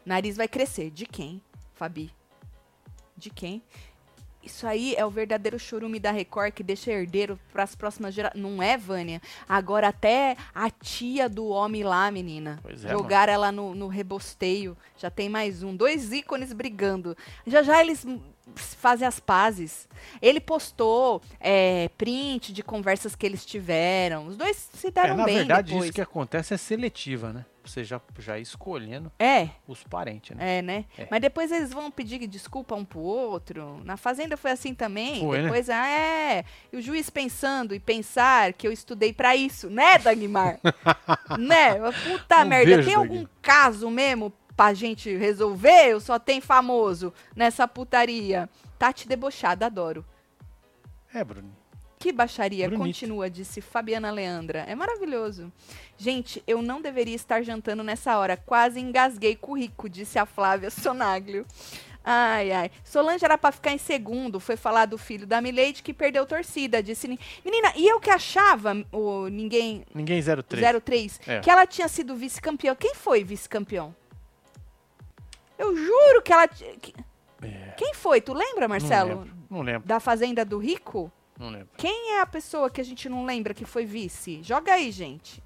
Nariz 0.05 0.37
vai 0.37 0.47
crescer. 0.47 0.91
De 0.91 1.05
quem, 1.05 1.41
Fabi? 1.73 2.11
De 3.17 3.29
quem? 3.29 3.63
Isso 4.43 4.67
aí 4.67 4.93
é 4.95 5.03
o 5.03 5.09
verdadeiro 5.09 5.57
chorume 5.57 5.99
da 5.99 6.11
Record 6.11 6.53
que 6.53 6.61
deixa 6.61 6.91
herdeiro 6.91 7.39
para 7.51 7.63
as 7.63 7.75
próximas 7.75 8.13
gerações. 8.13 8.39
Não 8.43 8.61
é, 8.61 8.77
Vânia? 8.77 9.19
Agora 9.49 9.87
até 9.87 10.37
a 10.53 10.69
tia 10.69 11.27
do 11.27 11.47
homem 11.47 11.83
lá, 11.83 12.11
menina. 12.11 12.59
Pois 12.61 12.85
é, 12.85 12.89
Jogaram 12.91 13.33
ela 13.33 13.51
no, 13.51 13.73
no 13.73 13.87
rebosteio. 13.87 14.77
Já 14.99 15.09
tem 15.09 15.29
mais 15.29 15.63
um. 15.63 15.75
Dois 15.75 16.11
ícones 16.11 16.53
brigando. 16.53 17.17
Já 17.47 17.63
já 17.63 17.81
eles 17.81 18.05
fazem 18.55 19.07
as 19.07 19.19
pazes. 19.19 19.89
Ele 20.21 20.39
postou 20.39 21.23
é, 21.39 21.89
print 21.97 22.53
de 22.53 22.61
conversas 22.61 23.15
que 23.15 23.25
eles 23.25 23.43
tiveram. 23.43 24.27
Os 24.27 24.37
dois 24.37 24.69
se 24.75 24.89
É, 24.89 24.91
deram 24.91 25.17
na 25.17 25.25
bem 25.25 25.37
verdade, 25.37 25.69
depois. 25.71 25.85
isso 25.85 25.93
que 25.93 26.01
acontece 26.01 26.53
é 26.53 26.57
seletiva, 26.57 27.33
né? 27.33 27.45
Você 27.65 27.83
já, 27.83 27.99
já 28.19 28.37
escolhendo 28.39 29.11
É, 29.19 29.49
os 29.67 29.83
parentes, 29.83 30.35
né? 30.35 30.59
é, 30.59 30.61
né? 30.61 30.85
É. 30.97 31.07
Mas 31.09 31.21
depois 31.21 31.51
eles 31.51 31.71
vão 31.71 31.89
pedir 31.91 32.25
desculpa 32.27 32.75
um 32.75 32.85
pro 32.85 32.99
outro. 32.99 33.81
Na 33.83 33.97
Fazenda 33.97 34.37
foi 34.37 34.51
assim 34.51 34.73
também. 34.73 35.19
Foi, 35.19 35.37
né? 35.37 35.43
depois, 35.43 35.69
ah, 35.69 35.87
é. 35.87 36.45
E 36.71 36.77
o 36.77 36.81
juiz 36.81 37.09
pensando 37.09 37.73
e 37.75 37.79
pensar 37.79 38.53
que 38.53 38.67
eu 38.67 38.71
estudei 38.71 39.11
pra 39.13 39.35
isso, 39.35 39.69
né, 39.69 39.97
Dagmar? 39.97 40.59
né? 41.39 41.75
Puta 42.03 42.45
merda. 42.45 42.83
Tem 42.83 42.93
algum 42.93 43.15
Dagmar. 43.23 43.31
caso 43.41 43.89
mesmo 43.89 44.31
pra 44.55 44.73
gente 44.73 45.15
resolver? 45.15 45.87
Eu 45.89 45.99
só 45.99 46.17
tem 46.19 46.39
famoso 46.39 47.13
nessa 47.35 47.67
putaria. 47.67 48.49
Tati 48.77 49.07
debochada, 49.07 49.65
adoro. 49.65 50.05
É, 51.13 51.23
Bruno. 51.23 51.55
Que 52.05 52.11
baixaria, 52.11 52.69
Bonito. 52.69 52.85
continua, 52.85 53.27
disse 53.31 53.61
Fabiana 53.61 54.11
Leandra. 54.11 54.59
É 54.67 54.75
maravilhoso. 54.75 55.51
Gente, 55.97 56.43
eu 56.45 56.61
não 56.61 56.79
deveria 56.79 57.15
estar 57.15 57.41
jantando 57.41 57.81
nessa 57.81 58.15
hora. 58.19 58.37
Quase 58.37 58.79
engasguei 58.79 59.35
com 59.35 59.53
o 59.53 59.57
rico, 59.57 59.89
disse 59.89 60.19
a 60.19 60.25
Flávia 60.27 60.69
Sonaglio. 60.69 61.47
Ai, 62.03 62.51
ai. 62.51 62.69
Solange 62.83 63.25
era 63.25 63.39
pra 63.39 63.51
ficar 63.51 63.71
em 63.71 63.79
segundo. 63.79 64.39
Foi 64.39 64.55
falar 64.55 64.85
do 64.85 64.99
filho 64.99 65.25
da 65.25 65.41
Milady 65.41 65.81
que 65.81 65.95
perdeu 65.95 66.27
torcida. 66.27 66.83
Disse. 66.83 67.07
Ni- 67.07 67.17
Menina, 67.43 67.73
e 67.75 67.87
eu 67.87 67.99
que 67.99 68.11
achava, 68.11 68.85
o 68.91 69.27
ninguém. 69.27 69.83
Ninguém 69.91 70.21
03. 70.21 70.61
03, 70.83 71.19
É. 71.25 71.39
que 71.39 71.49
ela 71.49 71.65
tinha 71.65 71.87
sido 71.87 72.15
vice-campeão. 72.15 72.75
Quem 72.75 72.93
foi 72.93 73.23
vice-campeão? 73.23 73.95
Eu 75.57 75.75
juro 75.75 76.21
que 76.21 76.31
ela. 76.31 76.47
que- 76.47 76.93
É, 77.41 77.73
Quem 77.75 77.95
foi? 77.95 78.21
Tu 78.21 78.31
lembra, 78.31 78.67
Marcelo? 78.67 79.09
Não 79.09 79.17
lembro. 79.21 79.35
Não 79.49 79.61
lembro. 79.63 79.87
Da 79.87 79.99
Fazenda 79.99 80.45
do 80.45 80.59
Rico? 80.59 81.11
Não 81.39 81.49
lembro. 81.49 81.69
Quem 81.77 82.13
é 82.13 82.21
a 82.21 82.25
pessoa 82.25 82.69
que 82.69 82.79
a 82.79 82.83
gente 82.85 83.09
não 83.09 83.25
lembra 83.25 83.53
que 83.53 83.65
foi 83.65 83.85
vice? 83.85 84.41
Joga 84.43 84.73
aí, 84.73 84.91
gente. 84.91 85.43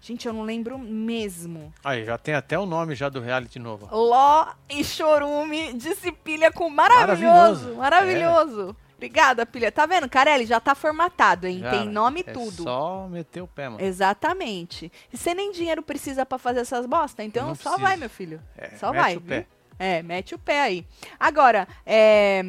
Gente, 0.00 0.26
eu 0.26 0.32
não 0.32 0.42
lembro 0.42 0.78
mesmo. 0.78 1.72
Aí, 1.84 2.04
já 2.04 2.18
tem 2.18 2.34
até 2.34 2.58
o 2.58 2.66
nome 2.66 2.94
já 2.94 3.08
do 3.08 3.20
reality 3.20 3.58
novo. 3.58 3.88
Ló 3.94 4.48
e 4.68 4.82
Chorume 4.82 5.72
disse 5.74 6.10
pilha 6.10 6.50
com 6.50 6.68
maravilhoso. 6.68 7.74
Maravilhoso. 7.76 7.76
Maravilhoso. 7.76 8.76
Obrigada, 8.96 9.44
pilha. 9.46 9.70
Tá 9.72 9.84
vendo, 9.86 10.08
Carelli? 10.08 10.46
Já 10.46 10.60
tá 10.60 10.74
formatado, 10.76 11.46
hein? 11.46 11.58
Já, 11.60 11.70
Tem 11.70 11.86
né? 11.86 11.92
nome 11.92 12.20
e 12.24 12.30
é 12.30 12.32
tudo. 12.32 12.62
Só 12.62 13.08
meter 13.08 13.42
o 13.42 13.48
pé, 13.48 13.68
mano. 13.68 13.84
Exatamente. 13.84 14.90
E 15.12 15.16
você 15.16 15.34
nem 15.34 15.50
dinheiro 15.50 15.82
precisa 15.82 16.24
pra 16.24 16.38
fazer 16.38 16.60
essas 16.60 16.86
bosta, 16.86 17.22
então 17.24 17.48
Não 17.48 17.54
só 17.56 17.70
precisa. 17.70 17.88
vai, 17.88 17.96
meu 17.96 18.08
filho. 18.10 18.40
É, 18.56 18.70
só 18.76 18.92
vai. 18.92 19.16
o 19.16 19.20
pé. 19.20 19.36
viu? 19.40 19.46
É, 19.84 20.00
mete 20.00 20.32
o 20.32 20.38
pé 20.38 20.60
aí. 20.62 20.86
Agora, 21.18 21.66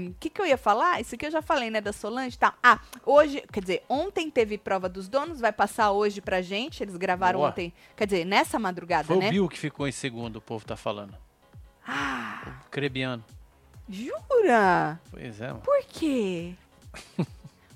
o 0.08 0.14
que, 0.20 0.30
que 0.30 0.40
eu 0.40 0.46
ia 0.46 0.56
falar? 0.56 1.02
Isso 1.02 1.16
aqui 1.16 1.26
eu 1.26 1.32
já 1.32 1.42
falei, 1.42 1.72
né, 1.72 1.82
da 1.82 1.92
Solange, 1.92 2.38
tá? 2.38 2.54
Ah, 2.62 2.80
hoje, 3.04 3.42
quer 3.52 3.60
dizer, 3.62 3.84
ontem 3.90 4.30
teve 4.30 4.56
prova 4.56 4.88
dos 4.88 5.08
donos, 5.10 5.40
vai 5.40 5.52
passar 5.52 5.90
hoje 5.94 6.22
pra 6.22 6.44
gente. 6.44 6.84
Eles 6.84 6.96
gravaram 6.96 7.40
Boa. 7.40 7.50
ontem, 7.50 7.74
quer 7.98 8.06
dizer, 8.06 8.24
nessa 8.24 8.60
madrugada, 8.60 9.06
Foi 9.08 9.18
né? 9.18 9.30
o 9.30 9.32
Bill 9.32 9.50
que 9.50 9.58
ficou 9.58 9.88
em 9.88 9.92
segundo, 9.92 10.36
o 10.36 10.42
povo 10.42 10.64
tá 10.64 10.76
falando. 10.78 11.18
Ah, 11.88 12.62
O 12.68 12.70
Crebiano. 12.70 13.24
jura? 13.90 15.00
Pois 15.10 15.42
é, 15.42 15.48
mano. 15.48 15.62
Por 15.62 15.84
quê? 15.86 16.54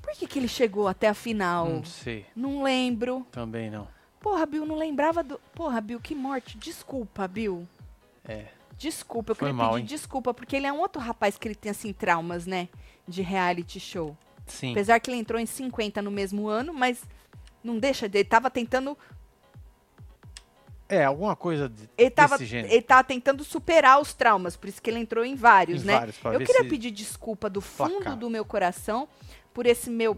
Por 0.03 0.14
que, 0.14 0.28
que 0.28 0.38
ele 0.38 0.47
chegou 0.47 0.88
até 0.88 1.08
a 1.08 1.16
final? 1.16 1.68
Não 1.68 1.84
sei. 1.84 2.28
Não 2.36 2.62
lembro. 2.62 3.26
Também 3.32 3.72
não. 3.72 3.88
Porra, 4.22 4.45
Bill, 4.45 4.68
não 4.68 4.76
lembrava 4.76 5.24
do. 5.24 5.39
Porra, 5.55 5.82
Bill, 5.82 5.99
que 5.99 6.14
morte. 6.14 6.58
Desculpa, 6.60 7.28
Bill. 7.28 7.68
É. 8.24 8.45
Desculpa, 8.78 9.32
eu 9.32 9.36
Foi 9.36 9.47
queria 9.49 9.53
mal, 9.63 9.71
pedir 9.73 9.82
hein? 9.82 9.86
desculpa, 9.88 10.34
porque 10.34 10.55
ele 10.55 10.67
é 10.67 10.71
um 10.73 10.80
outro 10.80 11.01
rapaz 11.01 11.38
que 11.38 11.47
ele 11.47 11.55
tem, 11.55 11.71
assim, 11.71 11.91
traumas, 11.91 12.45
né? 12.45 12.69
De 13.07 13.21
reality 13.21 13.80
show. 13.80 14.15
Sim. 14.45 14.71
Apesar 14.71 14.99
que 14.99 15.09
ele 15.09 15.17
entrou 15.17 15.39
em 15.39 15.45
50 15.45 16.01
no 16.01 16.11
mesmo 16.11 16.47
ano, 16.47 16.73
mas 16.73 17.01
não 17.63 17.78
deixa 17.80 18.07
de. 18.07 18.19
Ele 18.19 18.25
tava 18.30 18.49
tentando. 18.49 18.97
É, 20.89 21.03
alguma 21.03 21.36
coisa 21.36 21.67
de, 21.67 21.89
Ele 21.97 22.09
tava, 22.09 22.38
desse 22.38 22.45
gênero. 22.49 22.73
ele 22.73 22.82
tava 22.82 23.03
tentando 23.03 23.43
superar 23.43 23.99
os 23.99 24.13
traumas, 24.13 24.55
por 24.55 24.69
isso 24.69 24.82
que 24.82 24.89
ele 24.89 24.99
entrou 24.99 25.25
em 25.25 25.36
vários, 25.36 25.84
Em 25.84 25.86
né? 25.88 25.97
vários, 25.97 26.17
eu 26.23 26.39
queria 26.39 26.63
pedir 26.63 26.91
desculpa 26.91 27.49
do 27.49 27.59
fundo 27.59 27.95
placava. 27.95 28.15
do 28.15 28.30
meu 28.30 28.45
coração 28.45 29.05
por 29.53 29.65
esse 29.65 29.89
meu 29.89 30.17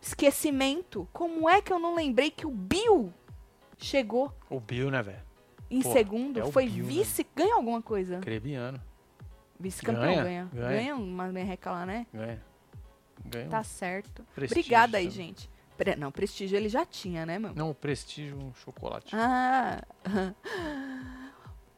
esquecimento. 0.00 1.08
Como 1.12 1.48
é 1.48 1.60
que 1.60 1.72
eu 1.72 1.78
não 1.80 1.94
lembrei 1.96 2.30
que 2.30 2.46
o 2.46 2.50
Bill 2.50 3.12
chegou 3.78 4.32
O 4.48 4.60
Bill, 4.60 4.90
né, 4.92 5.02
velho? 5.02 5.18
Em 5.76 5.80
Porra, 5.80 5.94
segundo? 5.94 6.40
é 6.40 6.50
Foi 6.52 6.68
Bill, 6.68 6.84
né? 6.84 6.90
vice. 6.90 7.26
Ganha 7.34 7.54
alguma 7.54 7.80
coisa? 7.82 8.18
Crebiano. 8.18 8.80
Vice-campeão 9.58 10.02
Ganha, 10.04 10.22
ganha. 10.24 10.48
Ganha, 10.52 10.68
ganha. 10.68 10.96
uma 10.96 11.28
merreca 11.28 11.70
lá, 11.70 11.86
né? 11.86 12.06
Ganha. 12.12 12.42
Ganha 13.24 13.48
Tá 13.48 13.62
certo. 13.62 14.24
prestígio 14.34 14.60
Obrigada 14.60 14.98
aí, 14.98 15.04
também. 15.08 15.26
gente. 15.28 15.50
Pre- 15.76 15.96
não, 15.96 16.10
prestígio 16.12 16.56
ele 16.56 16.68
já 16.68 16.84
tinha, 16.84 17.24
né, 17.24 17.38
mano? 17.38 17.54
Não, 17.56 17.72
prestígio, 17.72 18.36
um 18.38 18.52
chocolate. 18.54 19.14
Ah. 19.16 19.82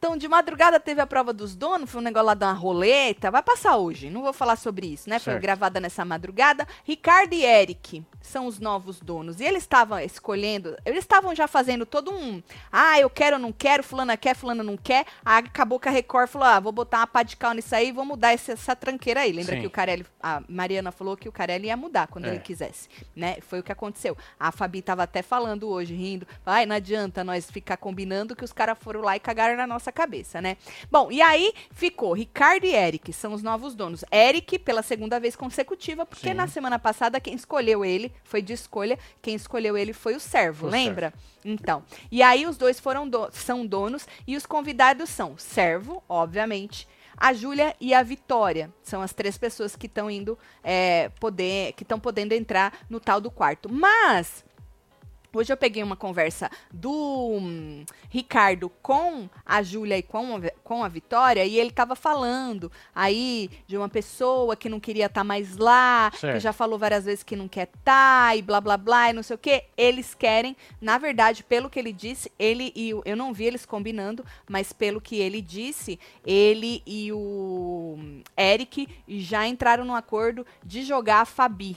Então, 0.05 0.15
de 0.15 0.27
madrugada 0.27 0.79
teve 0.79 1.01
a 1.01 1.07
prova 1.07 1.33
dos 1.33 1.55
donos, 1.55 1.89
foi 1.89 1.99
um 1.99 2.03
negócio 2.03 2.27
lá 2.27 2.33
da 2.35 2.51
roleta. 2.51 3.31
Vai 3.31 3.41
passar 3.41 3.77
hoje, 3.77 4.07
não 4.11 4.21
vou 4.21 4.31
falar 4.33 4.55
sobre 4.55 4.85
isso, 4.85 5.09
né? 5.09 5.17
Foi 5.17 5.33
Certo. 5.33 5.41
gravada 5.41 5.79
nessa 5.79 6.05
madrugada. 6.05 6.67
Ricardo 6.83 7.33
e 7.33 7.43
Eric 7.43 8.05
são 8.21 8.45
os 8.45 8.59
novos 8.59 8.99
donos. 8.99 9.39
E 9.39 9.43
eles 9.43 9.63
estavam 9.63 9.99
escolhendo, 9.99 10.77
eles 10.85 10.99
estavam 10.99 11.33
já 11.33 11.47
fazendo 11.47 11.87
todo 11.87 12.13
um. 12.13 12.39
Ah, 12.71 12.99
eu 12.99 13.09
quero 13.09 13.37
ou 13.37 13.41
não 13.41 13.51
quero, 13.51 13.81
fulana 13.81 14.15
quer, 14.15 14.35
fulana 14.35 14.61
não 14.61 14.77
quer. 14.77 15.07
Aí 15.25 15.39
acabou 15.43 15.79
que 15.79 15.89
a 15.89 15.91
Record 15.91 16.29
falou: 16.29 16.47
ah, 16.47 16.59
vou 16.59 16.71
botar 16.71 16.99
uma 16.99 17.07
pá 17.07 17.23
de 17.23 17.35
cal 17.35 17.53
nisso 17.55 17.73
aí, 17.73 17.91
vou 17.91 18.05
mudar 18.05 18.31
essa, 18.31 18.51
essa 18.51 18.75
tranqueira 18.75 19.21
aí. 19.21 19.31
Lembra 19.31 19.55
Sim. 19.55 19.61
que 19.61 19.67
o 19.67 19.71
Carelli, 19.71 20.05
a 20.21 20.43
Mariana 20.47 20.91
falou 20.91 21.17
que 21.17 21.27
o 21.27 21.31
Carelli 21.31 21.65
ia 21.65 21.75
mudar 21.75 22.05
quando 22.09 22.25
É. 22.25 22.29
ele 22.29 22.39
quisesse, 22.41 22.89
né? 23.15 23.37
Foi 23.41 23.59
o 23.59 23.63
que 23.63 23.71
aconteceu. 23.71 24.15
A 24.39 24.51
Fabi 24.51 24.83
tava 24.83 25.01
até 25.01 25.23
falando 25.23 25.67
hoje, 25.67 25.95
rindo. 25.95 26.27
Ai, 26.45 26.67
não 26.67 26.75
adianta 26.75 27.23
nós 27.23 27.49
ficar 27.49 27.77
combinando 27.77 28.35
que 28.35 28.43
os 28.45 28.53
caras 28.53 28.77
foram 28.79 29.01
lá 29.01 29.15
e 29.15 29.19
cagaram 29.19 29.57
na 29.57 29.65
nossa 29.65 29.91
cabeça, 29.95 30.39
né? 30.41 30.57
Bom, 30.91 31.11
e 31.11 31.21
aí 31.21 31.51
ficou 31.71 32.13
Ricardo 32.13 32.65
e 32.65 32.75
Eric, 32.75 33.11
são 33.11 33.33
os 33.33 33.41
novos 33.41 33.73
donos. 33.73 34.05
Eric, 34.13 34.59
pela 34.59 34.83
segunda 34.83 35.19
vez 35.19 35.35
consecutiva, 35.35 36.05
porque 36.05 36.27
Sim. 36.29 36.33
na 36.35 36.47
semana 36.47 36.77
passada 36.77 37.19
quem 37.19 37.33
escolheu 37.33 37.83
ele 37.83 38.13
foi 38.23 38.41
de 38.41 38.53
escolha, 38.53 38.99
quem 39.21 39.33
escolheu 39.35 39.75
ele 39.75 39.93
foi 39.93 40.13
o 40.15 40.19
servo, 40.19 40.67
o 40.67 40.69
lembra? 40.69 41.11
Então, 41.43 41.83
e 42.11 42.21
aí 42.21 42.45
os 42.45 42.57
dois 42.57 42.79
foram 42.79 43.07
do- 43.09 43.29
são 43.31 43.65
donos 43.65 44.07
e 44.27 44.35
os 44.37 44.45
convidados 44.45 45.09
são 45.09 45.37
servo, 45.37 46.03
obviamente, 46.07 46.87
a 47.17 47.33
Júlia 47.33 47.75
e 47.79 47.93
a 47.93 48.03
Vitória. 48.03 48.69
São 48.83 49.01
as 49.01 49.13
três 49.13 49.37
pessoas 49.37 49.75
que 49.75 49.87
estão 49.87 50.11
indo 50.11 50.37
é, 50.63 51.09
poder, 51.19 51.73
que 51.73 51.83
estão 51.83 51.99
podendo 51.99 52.33
entrar 52.33 52.85
no 52.89 52.99
tal 52.99 53.19
do 53.21 53.31
quarto. 53.31 53.71
Mas 53.71 54.44
Hoje 55.35 55.51
eu 55.51 55.57
peguei 55.57 55.83
uma 55.83 55.97
conversa 55.97 56.49
do 56.71 56.89
hum, 56.89 57.83
Ricardo 58.09 58.69
com 58.81 59.29
a 59.45 59.61
Júlia 59.61 59.97
e 59.97 60.01
com 60.01 60.37
a, 60.37 60.39
com 60.63 60.81
a 60.81 60.87
Vitória 60.87 61.43
e 61.43 61.59
ele 61.59 61.71
tava 61.71 61.93
falando 61.93 62.71
aí 62.95 63.49
de 63.67 63.75
uma 63.75 63.89
pessoa 63.89 64.55
que 64.55 64.69
não 64.69 64.79
queria 64.79 65.07
estar 65.07 65.25
mais 65.25 65.57
lá, 65.57 66.09
que 66.11 66.19
Certo. 66.19 66.39
já 66.39 66.53
falou 66.53 66.79
várias 66.79 67.03
vezes 67.03 67.21
que 67.21 67.35
não 67.35 67.49
quer 67.49 67.67
estar 67.67 68.37
e 68.37 68.41
blá 68.41 68.61
blá 68.61 68.77
blá 68.77 69.09
e 69.09 69.13
não 69.13 69.21
sei 69.21 69.35
o 69.35 69.37
que. 69.37 69.65
Eles 69.75 70.13
querem, 70.15 70.55
na 70.79 70.97
verdade, 70.97 71.43
pelo 71.43 71.69
que 71.69 71.79
ele 71.79 71.91
disse, 71.91 72.31
ele 72.39 72.71
e 72.73 72.93
o, 72.93 73.01
eu 73.03 73.17
não 73.17 73.33
vi 73.33 73.43
eles 73.43 73.65
combinando, 73.65 74.25
mas 74.49 74.71
pelo 74.71 75.01
que 75.01 75.17
ele 75.17 75.41
disse, 75.41 75.99
ele 76.25 76.81
e 76.87 77.11
o 77.11 77.95
hum, 77.99 78.23
Eric 78.39 78.87
já 79.05 79.45
entraram 79.45 79.83
num 79.83 79.95
acordo 79.95 80.47
de 80.63 80.81
jogar 80.83 81.19
a 81.19 81.25
Fabi. 81.25 81.75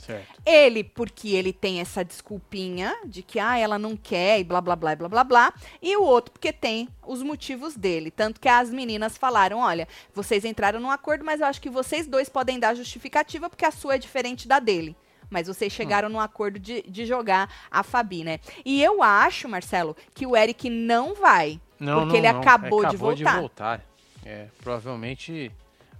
Certo. 0.00 0.40
Ele, 0.46 0.82
porque 0.82 1.30
ele 1.30 1.52
tem 1.52 1.80
essa 1.80 2.04
desculpinha 2.04 2.96
de 3.04 3.22
que 3.22 3.38
ah, 3.38 3.58
ela 3.58 3.78
não 3.78 3.96
quer 3.96 4.40
e 4.40 4.44
blá 4.44 4.60
blá 4.60 4.74
blá 4.74 4.92
e 4.92 4.96
blá 4.96 5.08
blá 5.08 5.24
blá. 5.24 5.54
E 5.82 5.96
o 5.96 6.02
outro 6.02 6.32
porque 6.32 6.52
tem 6.52 6.88
os 7.06 7.22
motivos 7.22 7.76
dele. 7.76 8.10
Tanto 8.10 8.40
que 8.40 8.48
as 8.48 8.70
meninas 8.70 9.18
falaram: 9.18 9.58
olha, 9.58 9.86
vocês 10.14 10.44
entraram 10.44 10.80
num 10.80 10.90
acordo, 10.90 11.24
mas 11.24 11.40
eu 11.40 11.46
acho 11.46 11.60
que 11.60 11.68
vocês 11.70 12.06
dois 12.06 12.28
podem 12.28 12.58
dar 12.58 12.74
justificativa 12.74 13.50
porque 13.50 13.64
a 13.64 13.70
sua 13.70 13.94
é 13.96 13.98
diferente 13.98 14.48
da 14.48 14.58
dele. 14.58 14.96
Mas 15.28 15.46
vocês 15.46 15.72
chegaram 15.72 16.08
num 16.08 16.18
acordo 16.18 16.58
de, 16.58 16.82
de 16.82 17.06
jogar 17.06 17.48
a 17.70 17.84
Fabi, 17.84 18.24
né? 18.24 18.40
E 18.64 18.82
eu 18.82 19.00
acho, 19.00 19.48
Marcelo, 19.48 19.96
que 20.12 20.26
o 20.26 20.36
Eric 20.36 20.68
não 20.68 21.14
vai. 21.14 21.60
Não, 21.78 22.00
porque 22.00 22.20
não, 22.20 22.24
ele 22.24 22.32
não. 22.32 22.40
acabou, 22.40 22.80
de 22.80 22.86
Acabou 22.86 23.14
voltar. 23.14 23.34
de 23.34 23.40
voltar. 23.40 23.86
É, 24.24 24.46
provavelmente 24.60 25.52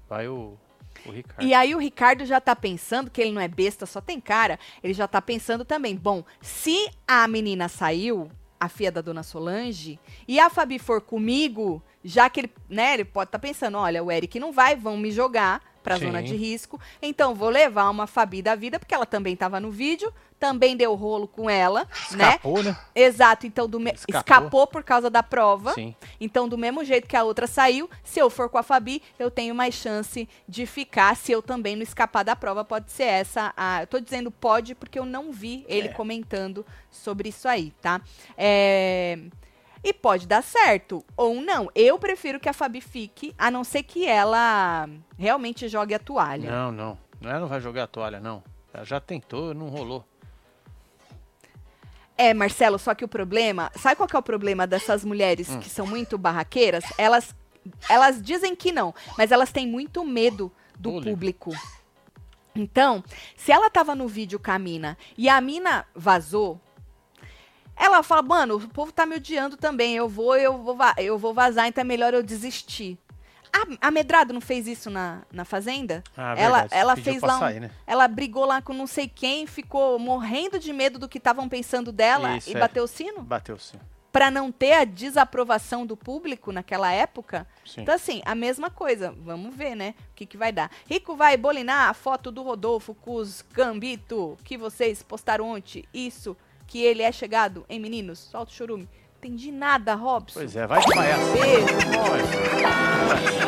vai 0.08 0.26
o. 0.26 0.58
E 1.40 1.54
aí 1.54 1.74
o 1.74 1.78
Ricardo 1.78 2.24
já 2.24 2.40
tá 2.40 2.54
pensando 2.54 3.10
que 3.10 3.20
ele 3.20 3.32
não 3.32 3.40
é 3.40 3.48
besta, 3.48 3.86
só 3.86 4.00
tem 4.00 4.20
cara. 4.20 4.58
Ele 4.82 4.92
já 4.92 5.06
tá 5.08 5.20
pensando 5.20 5.64
também, 5.64 5.96
bom, 5.96 6.24
se 6.40 6.88
a 7.06 7.26
menina 7.28 7.68
saiu, 7.68 8.30
a 8.58 8.68
filha 8.68 8.92
da 8.92 9.00
dona 9.00 9.22
Solange, 9.22 9.98
e 10.28 10.38
a 10.38 10.50
Fabi 10.50 10.78
for 10.78 11.00
comigo, 11.00 11.82
já 12.04 12.28
que 12.28 12.40
ele, 12.40 12.52
né, 12.68 12.94
ele 12.94 13.04
pode 13.04 13.28
estar 13.28 13.38
pensando, 13.38 13.78
olha, 13.78 14.02
o 14.02 14.10
Eric 14.10 14.38
não 14.38 14.52
vai, 14.52 14.76
vão 14.76 14.96
me 14.96 15.10
jogar 15.10 15.62
pra 15.82 15.96
Sim. 15.98 16.06
zona 16.06 16.22
de 16.22 16.34
risco, 16.36 16.78
então 17.00 17.34
vou 17.34 17.48
levar 17.48 17.88
uma 17.90 18.06
Fabi 18.06 18.42
da 18.42 18.54
vida, 18.54 18.78
porque 18.78 18.94
ela 18.94 19.06
também 19.06 19.34
tava 19.34 19.58
no 19.60 19.70
vídeo, 19.70 20.12
também 20.38 20.76
deu 20.76 20.94
rolo 20.94 21.28
com 21.28 21.50
ela, 21.50 21.86
né? 22.12 22.28
Escapou, 22.30 22.62
né? 22.62 22.76
Exato, 22.94 23.46
então 23.46 23.68
do 23.68 23.78
me- 23.78 23.90
Escapou. 23.92 24.18
escapou 24.20 24.66
por 24.66 24.82
causa 24.82 25.10
da 25.10 25.22
prova. 25.22 25.72
Sim. 25.74 25.94
Então, 26.18 26.48
do 26.48 26.56
mesmo 26.56 26.82
jeito 26.84 27.06
que 27.06 27.16
a 27.16 27.22
outra 27.24 27.46
saiu, 27.46 27.90
se 28.02 28.18
eu 28.18 28.30
for 28.30 28.48
com 28.48 28.56
a 28.56 28.62
Fabi, 28.62 29.02
eu 29.18 29.30
tenho 29.30 29.54
mais 29.54 29.74
chance 29.74 30.26
de 30.48 30.64
ficar. 30.66 31.14
Se 31.16 31.30
eu 31.32 31.42
também 31.42 31.76
não 31.76 31.82
escapar 31.82 32.22
da 32.24 32.34
prova, 32.34 32.64
pode 32.64 32.90
ser 32.90 33.04
essa. 33.04 33.52
A... 33.56 33.82
Eu 33.82 33.86
tô 33.86 34.00
dizendo 34.00 34.30
pode 34.30 34.74
porque 34.74 34.98
eu 34.98 35.04
não 35.04 35.30
vi 35.30 35.64
ele 35.68 35.88
É. 35.88 35.92
comentando 35.92 36.64
sobre 36.90 37.28
isso 37.28 37.46
aí, 37.46 37.72
tá? 37.82 38.00
É... 38.36 39.18
E 39.82 39.92
pode 39.94 40.26
dar 40.26 40.42
certo 40.42 41.04
ou 41.16 41.40
não. 41.40 41.70
Eu 41.74 41.98
prefiro 41.98 42.38
que 42.38 42.48
a 42.48 42.52
Fabi 42.52 42.80
fique, 42.80 43.34
a 43.38 43.50
não 43.50 43.64
ser 43.64 43.82
que 43.82 44.06
ela 44.06 44.88
realmente 45.18 45.68
jogue 45.68 45.94
a 45.94 45.98
toalha. 45.98 46.50
Não, 46.50 46.70
não. 46.72 46.98
Ela 47.22 47.40
não 47.40 47.48
vai 47.48 47.60
jogar 47.60 47.84
a 47.84 47.86
toalha, 47.86 48.20
não. 48.20 48.42
Ela 48.72 48.84
já 48.84 49.00
tentou, 49.00 49.54
não 49.54 49.68
rolou. 49.68 50.04
É, 52.16 52.34
Marcelo, 52.34 52.78
só 52.78 52.94
que 52.94 53.04
o 53.04 53.08
problema. 53.08 53.70
Sabe 53.76 53.96
qual 53.96 54.06
que 54.08 54.14
é 54.14 54.18
o 54.18 54.22
problema 54.22 54.66
dessas 54.66 55.04
mulheres 55.04 55.48
Hum. 55.48 55.58
que 55.58 55.70
são 55.70 55.86
muito 55.86 56.18
barraqueiras? 56.18 56.84
Elas, 56.98 57.34
elas 57.88 58.20
dizem 58.20 58.54
que 58.54 58.70
não, 58.70 58.94
mas 59.16 59.32
elas 59.32 59.50
têm 59.50 59.66
muito 59.66 60.04
medo 60.04 60.52
do 60.78 60.92
Olha. 60.94 61.04
público. 61.10 61.50
Então, 62.54 63.02
se 63.36 63.50
ela 63.52 63.70
tava 63.70 63.94
no 63.94 64.06
vídeo 64.06 64.38
com 64.38 64.50
a 64.50 64.58
mina 64.58 64.98
e 65.16 65.28
a 65.28 65.40
mina 65.40 65.86
vazou, 65.94 66.60
ela 67.80 68.02
fala, 68.02 68.20
mano, 68.20 68.56
o 68.56 68.68
povo 68.68 68.92
tá 68.92 69.06
me 69.06 69.16
odiando 69.16 69.56
também. 69.56 69.96
Eu 69.96 70.06
vou, 70.06 70.36
eu 70.36 70.58
vou, 70.58 70.76
eu 70.98 71.16
vou 71.16 71.32
vazar, 71.32 71.66
então 71.66 71.80
é 71.80 71.84
melhor 71.84 72.12
eu 72.12 72.22
desistir. 72.22 72.98
A, 73.52 73.88
a 73.88 73.90
Medrado 73.90 74.34
não 74.34 74.40
fez 74.40 74.68
isso 74.68 74.90
na, 74.90 75.22
na 75.32 75.44
Fazenda? 75.44 76.04
Ah, 76.16 76.34
ela 76.36 76.60
verdade, 76.60 76.74
ela 76.74 76.94
pediu 76.94 77.12
fez 77.12 77.22
lá 77.22 77.36
um, 77.36 77.40
sair, 77.40 77.60
né? 77.60 77.70
ela 77.86 78.06
brigou 78.06 78.44
lá 78.44 78.62
com 78.62 78.72
não 78.72 78.86
sei 78.86 79.08
quem, 79.08 79.46
ficou 79.46 79.98
morrendo 79.98 80.58
de 80.58 80.72
medo 80.72 80.98
do 80.98 81.08
que 81.08 81.18
estavam 81.18 81.48
pensando 81.48 81.90
dela 81.90 82.36
Isso, 82.36 82.50
e 82.50 82.54
é. 82.54 82.58
bateu 82.58 82.84
o 82.84 82.86
sino 82.86 83.22
Bateu 83.22 83.58
sim. 83.58 83.78
Pra 84.12 84.30
não 84.30 84.52
ter 84.52 84.72
a 84.72 84.84
desaprovação 84.84 85.86
do 85.86 85.96
público 85.96 86.52
naquela 86.52 86.92
época. 86.92 87.46
Sim. 87.64 87.82
Então 87.82 87.94
assim, 87.94 88.20
a 88.24 88.34
mesma 88.34 88.68
coisa. 88.68 89.14
Vamos 89.20 89.54
ver, 89.54 89.76
né? 89.76 89.94
O 90.10 90.14
que, 90.16 90.26
que 90.26 90.36
vai 90.36 90.50
dar. 90.50 90.68
Rico 90.88 91.14
vai 91.14 91.36
bolinar 91.36 91.88
a 91.88 91.94
foto 91.94 92.32
do 92.32 92.42
Rodolfo 92.42 92.92
Cus 92.92 93.44
Gambito 93.52 94.36
que 94.44 94.58
vocês 94.58 95.00
postaram 95.00 95.48
ontem. 95.48 95.84
Isso 95.94 96.36
que 96.70 96.80
ele 96.80 97.02
é 97.02 97.10
chegado 97.10 97.66
em 97.68 97.80
meninos. 97.80 98.20
Solta 98.20 98.52
o 98.52 98.54
churume. 98.54 98.88
Entendi 99.18 99.50
nada, 99.50 99.94
Robson. 99.94 100.38
Pois 100.40 100.54
é, 100.56 100.66
vai 100.68 100.80
palhaço. 100.82 101.32
Beijo, 101.32 101.66
Robson. 101.98 103.40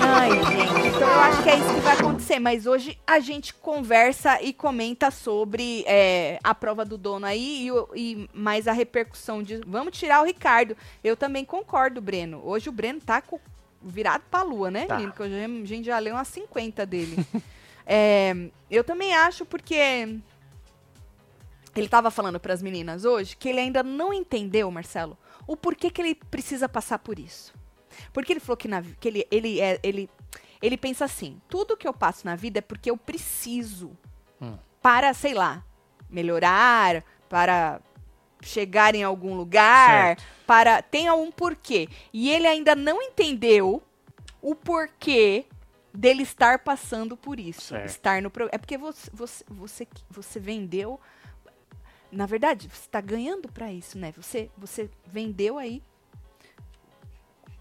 Ai, 0.00 0.30
gente, 0.30 0.88
então 0.96 1.08
eu 1.08 1.20
acho 1.20 1.42
que 1.42 1.50
é 1.50 1.56
isso 1.56 1.74
que 1.74 1.80
vai 1.80 1.94
acontecer. 1.98 2.38
Mas 2.38 2.66
hoje 2.66 2.96
a 3.06 3.18
gente 3.20 3.52
conversa 3.54 4.40
e 4.40 4.52
comenta 4.52 5.10
sobre 5.10 5.84
é, 5.86 6.38
a 6.42 6.54
prova 6.54 6.84
do 6.84 6.96
dono 6.96 7.26
aí 7.26 7.68
e, 7.68 8.00
e 8.00 8.28
mais 8.32 8.68
a 8.68 8.72
repercussão 8.72 9.42
de. 9.42 9.60
Vamos 9.66 9.98
tirar 9.98 10.22
o 10.22 10.24
Ricardo. 10.24 10.76
Eu 11.02 11.16
também 11.16 11.44
concordo, 11.44 12.00
Breno. 12.00 12.40
Hoje 12.44 12.68
o 12.68 12.72
Breno 12.72 13.00
tá 13.00 13.20
com- 13.20 13.40
virado 13.82 14.22
pra 14.30 14.42
lua, 14.42 14.70
né, 14.70 14.86
Tá. 14.86 14.94
menino? 14.94 15.12
Que 15.12 15.22
hoje 15.22 15.34
a 15.34 15.48
gente 15.66 15.84
já 15.86 15.98
leu 15.98 16.14
umas 16.14 16.28
50 16.28 16.86
dele. 16.86 17.16
É, 17.84 18.32
eu 18.70 18.84
também 18.84 19.12
acho 19.12 19.44
porque. 19.44 20.16
Ele 21.74 21.88
tava 21.88 22.10
falando 22.10 22.38
pras 22.38 22.62
meninas 22.62 23.04
hoje 23.04 23.36
que 23.36 23.48
ele 23.48 23.60
ainda 23.60 23.82
não 23.82 24.12
entendeu, 24.12 24.70
Marcelo, 24.70 25.16
o 25.46 25.56
porquê 25.56 25.90
que 25.90 26.02
ele 26.02 26.14
precisa 26.14 26.68
passar 26.68 26.98
por 26.98 27.18
isso. 27.18 27.52
Porque 28.12 28.32
ele 28.32 28.40
falou 28.40 28.56
que, 28.56 28.68
na, 28.68 28.82
que 28.82 29.08
ele, 29.08 29.26
ele, 29.30 29.60
é, 29.60 29.78
ele, 29.82 30.08
ele 30.60 30.76
pensa 30.76 31.04
assim: 31.04 31.40
tudo 31.48 31.76
que 31.76 31.86
eu 31.88 31.92
passo 31.94 32.26
na 32.26 32.36
vida 32.36 32.58
é 32.58 32.62
porque 32.62 32.90
eu 32.90 32.96
preciso 32.96 33.90
Hum. 34.40 34.56
para, 34.82 35.14
sei 35.14 35.34
lá, 35.34 35.64
melhorar, 36.10 37.04
para 37.28 37.80
chegar 38.42 38.94
em 38.94 39.02
algum 39.04 39.34
lugar, 39.34 40.16
Certo. 40.18 40.24
para. 40.46 40.82
Tem 40.82 41.06
algum 41.08 41.30
porquê. 41.30 41.88
E 42.12 42.30
ele 42.30 42.46
ainda 42.46 42.74
não 42.74 43.00
entendeu 43.02 43.82
o 44.40 44.54
porquê 44.54 45.46
dele 45.94 46.22
estar 46.22 46.58
passando 46.60 47.16
por 47.16 47.38
isso. 47.38 47.68
Certo. 47.68 47.86
Estar 47.86 48.22
no 48.22 48.30
pro- 48.30 48.48
É 48.50 48.58
porque 48.58 48.76
você, 48.78 49.10
você, 49.12 49.44
você, 49.48 49.88
você 50.10 50.40
vendeu. 50.40 50.98
Na 52.12 52.26
verdade, 52.26 52.68
você 52.68 52.82
está 52.82 53.00
ganhando 53.00 53.48
para 53.50 53.72
isso, 53.72 53.98
né? 53.98 54.12
Você, 54.16 54.50
você 54.56 54.88
vendeu 55.06 55.58
aí 55.58 55.82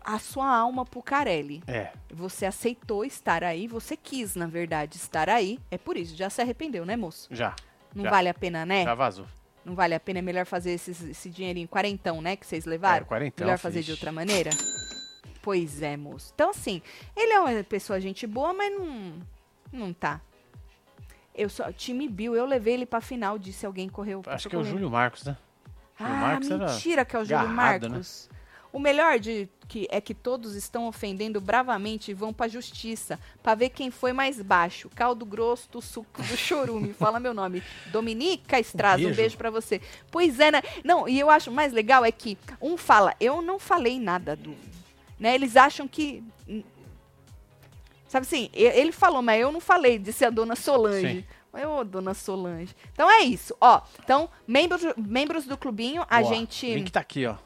a 0.03 0.19
sua 0.19 0.47
alma 0.53 0.83
pro 0.85 1.01
Carelli. 1.01 1.63
É, 1.67 1.93
Você 2.11 2.45
aceitou 2.45 3.05
estar 3.05 3.43
aí, 3.43 3.67
você 3.67 3.95
quis, 3.95 4.35
na 4.35 4.47
verdade, 4.47 4.97
estar 4.97 5.29
aí. 5.29 5.57
É 5.69 5.77
por 5.77 5.95
isso, 5.95 6.15
já 6.15 6.29
se 6.29 6.41
arrependeu, 6.41 6.85
né, 6.85 6.95
moço? 6.95 7.27
já. 7.31 7.55
Não 7.93 8.05
Já. 8.05 8.09
vale 8.09 8.29
a 8.29 8.33
pena, 8.33 8.65
né? 8.65 8.83
Já 8.85 8.95
vazou. 8.95 9.25
Não 9.65 9.75
vale 9.75 9.93
a 9.93 9.99
pena, 9.99 10.19
é 10.19 10.21
melhor 10.21 10.45
fazer 10.45 10.71
esses- 10.71 11.03
esse 11.03 11.29
dinheirinho, 11.29 11.67
quarentão, 11.67 12.21
né, 12.21 12.35
que 12.37 12.45
vocês 12.47 12.63
levaram? 12.65 13.03
É, 13.03 13.07
quarentão, 13.07 13.45
melhor 13.45 13.57
fazer 13.57 13.81
de 13.81 13.87
vixe. 13.87 13.91
outra 13.91 14.11
maneira? 14.13 14.49
Pois 15.41 15.81
é, 15.81 15.97
moço. 15.97 16.31
Então, 16.33 16.49
assim, 16.51 16.81
ele 17.15 17.33
é 17.33 17.39
uma 17.39 17.63
pessoa 17.63 17.99
gente 17.99 18.25
boa, 18.25 18.53
mas 18.53 18.73
não, 18.73 19.13
não 19.73 19.93
tá. 19.93 20.21
Eu 21.33 21.49
só, 21.49 21.71
time 21.71 22.07
Bill, 22.07 22.35
eu 22.35 22.45
levei 22.45 22.73
ele 22.73 22.85
pra 22.85 23.01
final, 23.01 23.37
disse 23.37 23.65
alguém 23.65 23.87
correu. 23.87 24.21
Acho 24.27 24.49
que 24.49 24.55
é 24.55 24.59
o. 24.59 24.63
Júlio 24.63 24.89
Marcos, 24.89 25.23
né? 25.23 25.37
Ah, 25.97 26.09
Marcos 26.09 26.49
mentira 26.49 27.05
que 27.05 27.15
é 27.15 27.19
o 27.19 27.25
Júlio 27.25 27.47
garrado, 27.47 27.87
né? 27.87 27.95
Marcos. 27.95 28.29
O 28.73 28.79
melhor 28.79 29.19
de 29.19 29.49
que 29.67 29.87
é 29.91 29.99
que 29.99 30.13
todos 30.13 30.55
estão 30.55 30.87
ofendendo 30.87 31.41
bravamente 31.41 32.11
e 32.11 32.13
vão 32.13 32.33
pra 32.33 32.47
justiça 32.47 33.19
pra 33.43 33.53
ver 33.53 33.69
quem 33.69 33.91
foi 33.91 34.13
mais 34.13 34.41
baixo. 34.41 34.89
Caldo 34.95 35.25
grosso 35.25 35.69
do 35.71 35.81
suco 35.81 36.21
do 36.21 36.37
chorume. 36.37 36.93
Fala 36.99 37.19
meu 37.19 37.33
nome. 37.33 37.61
Dominica 37.87 38.59
Estraza, 38.59 39.01
um 39.01 39.05
beijo. 39.05 39.17
beijo 39.17 39.37
pra 39.37 39.49
você. 39.49 39.81
Pois 40.09 40.39
é, 40.39 40.51
né? 40.51 40.61
Não, 40.83 41.07
e 41.07 41.19
eu 41.19 41.29
acho 41.29 41.51
mais 41.51 41.73
legal 41.73 42.05
é 42.05 42.11
que 42.11 42.37
um 42.61 42.77
fala, 42.77 43.13
eu 43.19 43.41
não 43.41 43.59
falei 43.59 43.99
nada 43.99 44.35
do. 44.35 44.55
Né? 45.19 45.35
Eles 45.35 45.57
acham 45.57 45.87
que. 45.87 46.23
Sabe 48.11 48.25
assim, 48.25 48.49
ele 48.51 48.91
falou, 48.91 49.21
mas 49.21 49.39
eu 49.39 49.53
não 49.53 49.61
falei, 49.61 49.97
disse 49.97 50.25
a 50.25 50.29
dona 50.29 50.53
Solange. 50.53 51.25
Sim. 51.53 51.65
Ô, 51.65 51.81
dona 51.81 52.13
Solange. 52.13 52.75
Então 52.91 53.09
é 53.09 53.21
isso, 53.21 53.55
ó. 53.61 53.81
Então, 54.03 54.29
membros, 54.45 54.81
membros 54.97 55.45
do 55.45 55.57
clubinho, 55.57 56.05
a 56.09 56.19
Boa. 56.19 56.33
gente. 56.33 56.65
O 56.65 56.75
link 56.75 56.91
tá 56.91 56.99
aqui, 56.99 57.25
ó. 57.25 57.37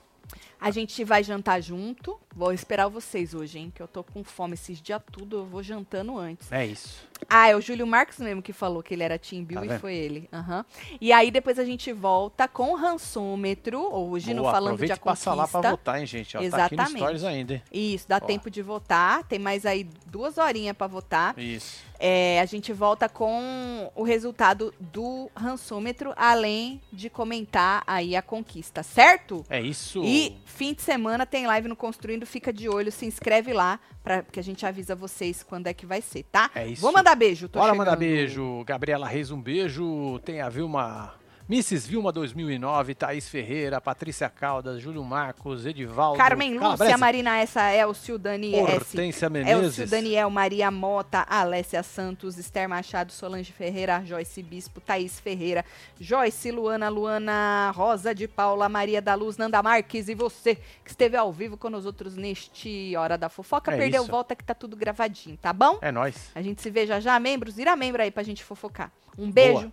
A 0.59 0.71
gente 0.71 1.03
vai 1.03 1.23
jantar 1.23 1.61
junto. 1.61 2.19
Vou 2.35 2.51
esperar 2.51 2.87
vocês 2.87 3.35
hoje, 3.35 3.59
hein? 3.59 3.71
Que 3.75 3.79
eu 3.79 3.87
tô 3.87 4.03
com 4.03 4.23
fome 4.23 4.55
esses 4.55 4.81
dias 4.81 4.99
tudo. 5.11 5.37
Eu 5.37 5.45
vou 5.45 5.61
jantando 5.61 6.17
antes. 6.17 6.51
É 6.51 6.65
isso. 6.65 7.07
Ah, 7.29 7.47
é 7.49 7.55
o 7.55 7.61
Júlio 7.61 7.87
Marcos 7.87 8.17
mesmo 8.19 8.41
que 8.41 8.53
falou 8.53 8.83
que 8.83 8.93
ele 8.93 9.01
era 9.03 9.17
Team 9.17 9.43
Bill 9.43 9.59
Tá 9.59 9.65
e 9.65 9.69
vendo? 9.69 9.79
foi 9.79 9.95
ele. 9.95 10.29
Aham. 10.31 10.65
E 11.01 11.11
aí 11.11 11.31
depois 11.31 11.57
a 11.57 11.63
gente 11.65 11.91
volta 11.91 12.47
com 12.47 12.71
o 12.71 12.75
rançômetro. 12.75 13.79
Hoje 13.93 14.33
no 14.33 14.41
Boa, 14.43 14.51
Falando 14.53 14.69
aproveita 14.73 14.93
de 14.95 14.99
e 14.99 15.03
passa 15.03 15.29
lá 15.33 15.47
pra 15.47 15.59
Conquista. 15.59 15.69
votar, 15.71 15.99
hein, 15.99 16.05
gente? 16.05 16.37
Ó, 16.37 16.39
Tá 16.39 16.45
aqui 16.45 16.55
Exatamente. 16.75 16.91
no 16.93 16.97
Stories 16.99 17.23
ainda, 17.23 17.53
hein? 17.55 17.63
Isso, 17.71 18.07
dá 18.07 18.17
Ó. 18.17 18.19
tempo 18.19 18.49
de 18.51 18.61
votar. 18.61 19.23
Tem 19.23 19.39
mais 19.39 19.65
aí 19.65 19.87
duas 20.05 20.37
horinhas 20.37 20.75
pra 20.75 20.87
votar. 20.87 21.37
Isso. 21.39 21.83
É, 21.97 22.41
a 22.41 22.45
gente 22.45 22.73
volta 22.73 23.07
com 23.07 23.89
o 23.95 24.03
resultado 24.03 24.73
do 24.79 25.31
rançômetro, 25.33 26.13
além 26.17 26.81
de 26.91 27.09
comentar 27.09 27.83
aí 27.87 28.17
a 28.17 28.21
conquista, 28.21 28.83
certo? 28.83 29.45
É 29.49 29.61
isso. 29.61 30.03
E 30.03 30.37
fim 30.45 30.73
de 30.73 30.81
semana 30.81 31.25
tem 31.25 31.47
live 31.47 31.69
no 31.69 31.75
Construindo, 31.75 32.25
fica 32.25 32.51
de 32.51 32.67
olho, 32.67 32.91
se 32.91 33.05
inscreve 33.05 33.53
lá, 33.53 33.79
pra, 34.03 34.23
que 34.23 34.37
a 34.39 34.43
gente 34.43 34.65
avisa 34.65 34.93
vocês 34.93 35.41
quando 35.41 35.67
é 35.67 35.73
que 35.73 35.85
vai 35.85 36.01
ser, 36.01 36.23
tá? 36.23 36.51
É 36.53 36.67
isso. 36.67 36.81
Vou 36.81 36.91
mandar 36.91 37.04
beijo, 37.13 37.49
tô 37.49 37.59
Bora 37.59 37.73
chegando. 37.73 37.85
mandar 37.85 37.97
beijo. 37.97 38.63
Gabriela 38.65 39.05
Reis, 39.05 39.29
um 39.29 39.39
beijo. 39.41 40.17
Tem 40.25 40.39
a 40.41 40.47
Vilma. 40.49 41.13
Mrs. 41.47 41.87
Vilma 41.87 42.11
2009, 42.11 42.95
Thaís 42.95 43.29
Ferreira, 43.29 43.79
Patrícia 43.79 44.27
Caldas, 44.27 44.81
Júlio 44.81 45.03
Marcos, 45.03 45.63
Edivaldo. 45.63 46.17
Carmen 46.17 46.53
Lúcia, 46.53 46.61
Calabrese, 46.61 46.97
Marina 46.97 47.37
essa, 47.37 47.71
Elcio, 47.71 48.17
Dani 48.17 48.55
S. 48.55 48.73
Hortência 48.73 49.25
Elcio, 49.27 49.45
Menezes. 49.45 49.89
Daniel, 49.91 50.27
Maria 50.31 50.71
Mota, 50.71 51.23
Alessia 51.29 51.83
Santos, 51.83 52.39
Esther 52.39 52.67
Machado, 52.67 53.11
Solange 53.11 53.51
Ferreira, 53.51 54.03
Joyce 54.03 54.41
Bispo, 54.41 54.81
Thaís 54.81 55.19
Ferreira, 55.19 55.63
Joyce, 55.99 56.49
Luana, 56.49 56.89
Luana, 56.89 57.71
Rosa 57.75 58.15
de 58.15 58.27
Paula, 58.27 58.67
Maria 58.67 58.99
da 58.99 59.13
Luz, 59.13 59.37
Nanda 59.37 59.61
Marques 59.61 60.09
e 60.09 60.15
você 60.15 60.55
que 60.55 60.89
esteve 60.89 61.15
ao 61.15 61.31
vivo 61.31 61.57
com 61.57 61.69
nós 61.69 61.85
outros 61.85 62.15
neste 62.15 62.95
Hora 62.97 63.19
da 63.19 63.29
Fofoca. 63.29 63.71
É 63.71 63.77
Perdeu, 63.77 64.01
isso. 64.01 64.11
volta 64.11 64.35
que 64.35 64.43
tá 64.43 64.55
tudo 64.55 64.75
gravadinho, 64.75 65.37
tá 65.37 65.53
bom? 65.53 65.77
É 65.79 65.91
nóis. 65.91 66.31
A 66.33 66.41
gente 66.41 66.59
se 66.59 66.71
vê 66.71 66.87
já 66.87 66.99
já, 66.99 67.19
membros. 67.19 67.55
Vira 67.55 67.75
membro 67.75 68.01
aí 68.01 68.09
pra 68.09 68.23
gente 68.23 68.43
fofocar. 68.43 68.91
Um 69.15 69.31
beijo. 69.31 69.71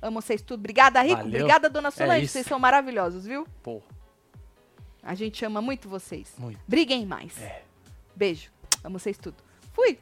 Amo 0.00 0.20
vocês 0.20 0.42
tudo. 0.42 0.60
Obrigada, 0.60 1.00
Rico. 1.02 1.16
Valeu. 1.16 1.28
Obrigada, 1.28 1.70
dona 1.70 1.88
é 1.88 1.90
Solange. 1.90 2.24
É 2.24 2.28
vocês 2.28 2.46
são 2.46 2.58
maravilhosos, 2.58 3.24
viu? 3.24 3.46
Pô. 3.62 3.82
A 5.02 5.14
gente 5.14 5.44
ama 5.44 5.60
muito 5.60 5.88
vocês. 5.88 6.34
Muito. 6.38 6.60
Briguem 6.66 7.06
mais. 7.06 7.40
É. 7.40 7.62
Beijo. 8.14 8.50
Amo 8.84 8.98
vocês 8.98 9.18
tudo. 9.18 9.36
Fui. 9.72 9.98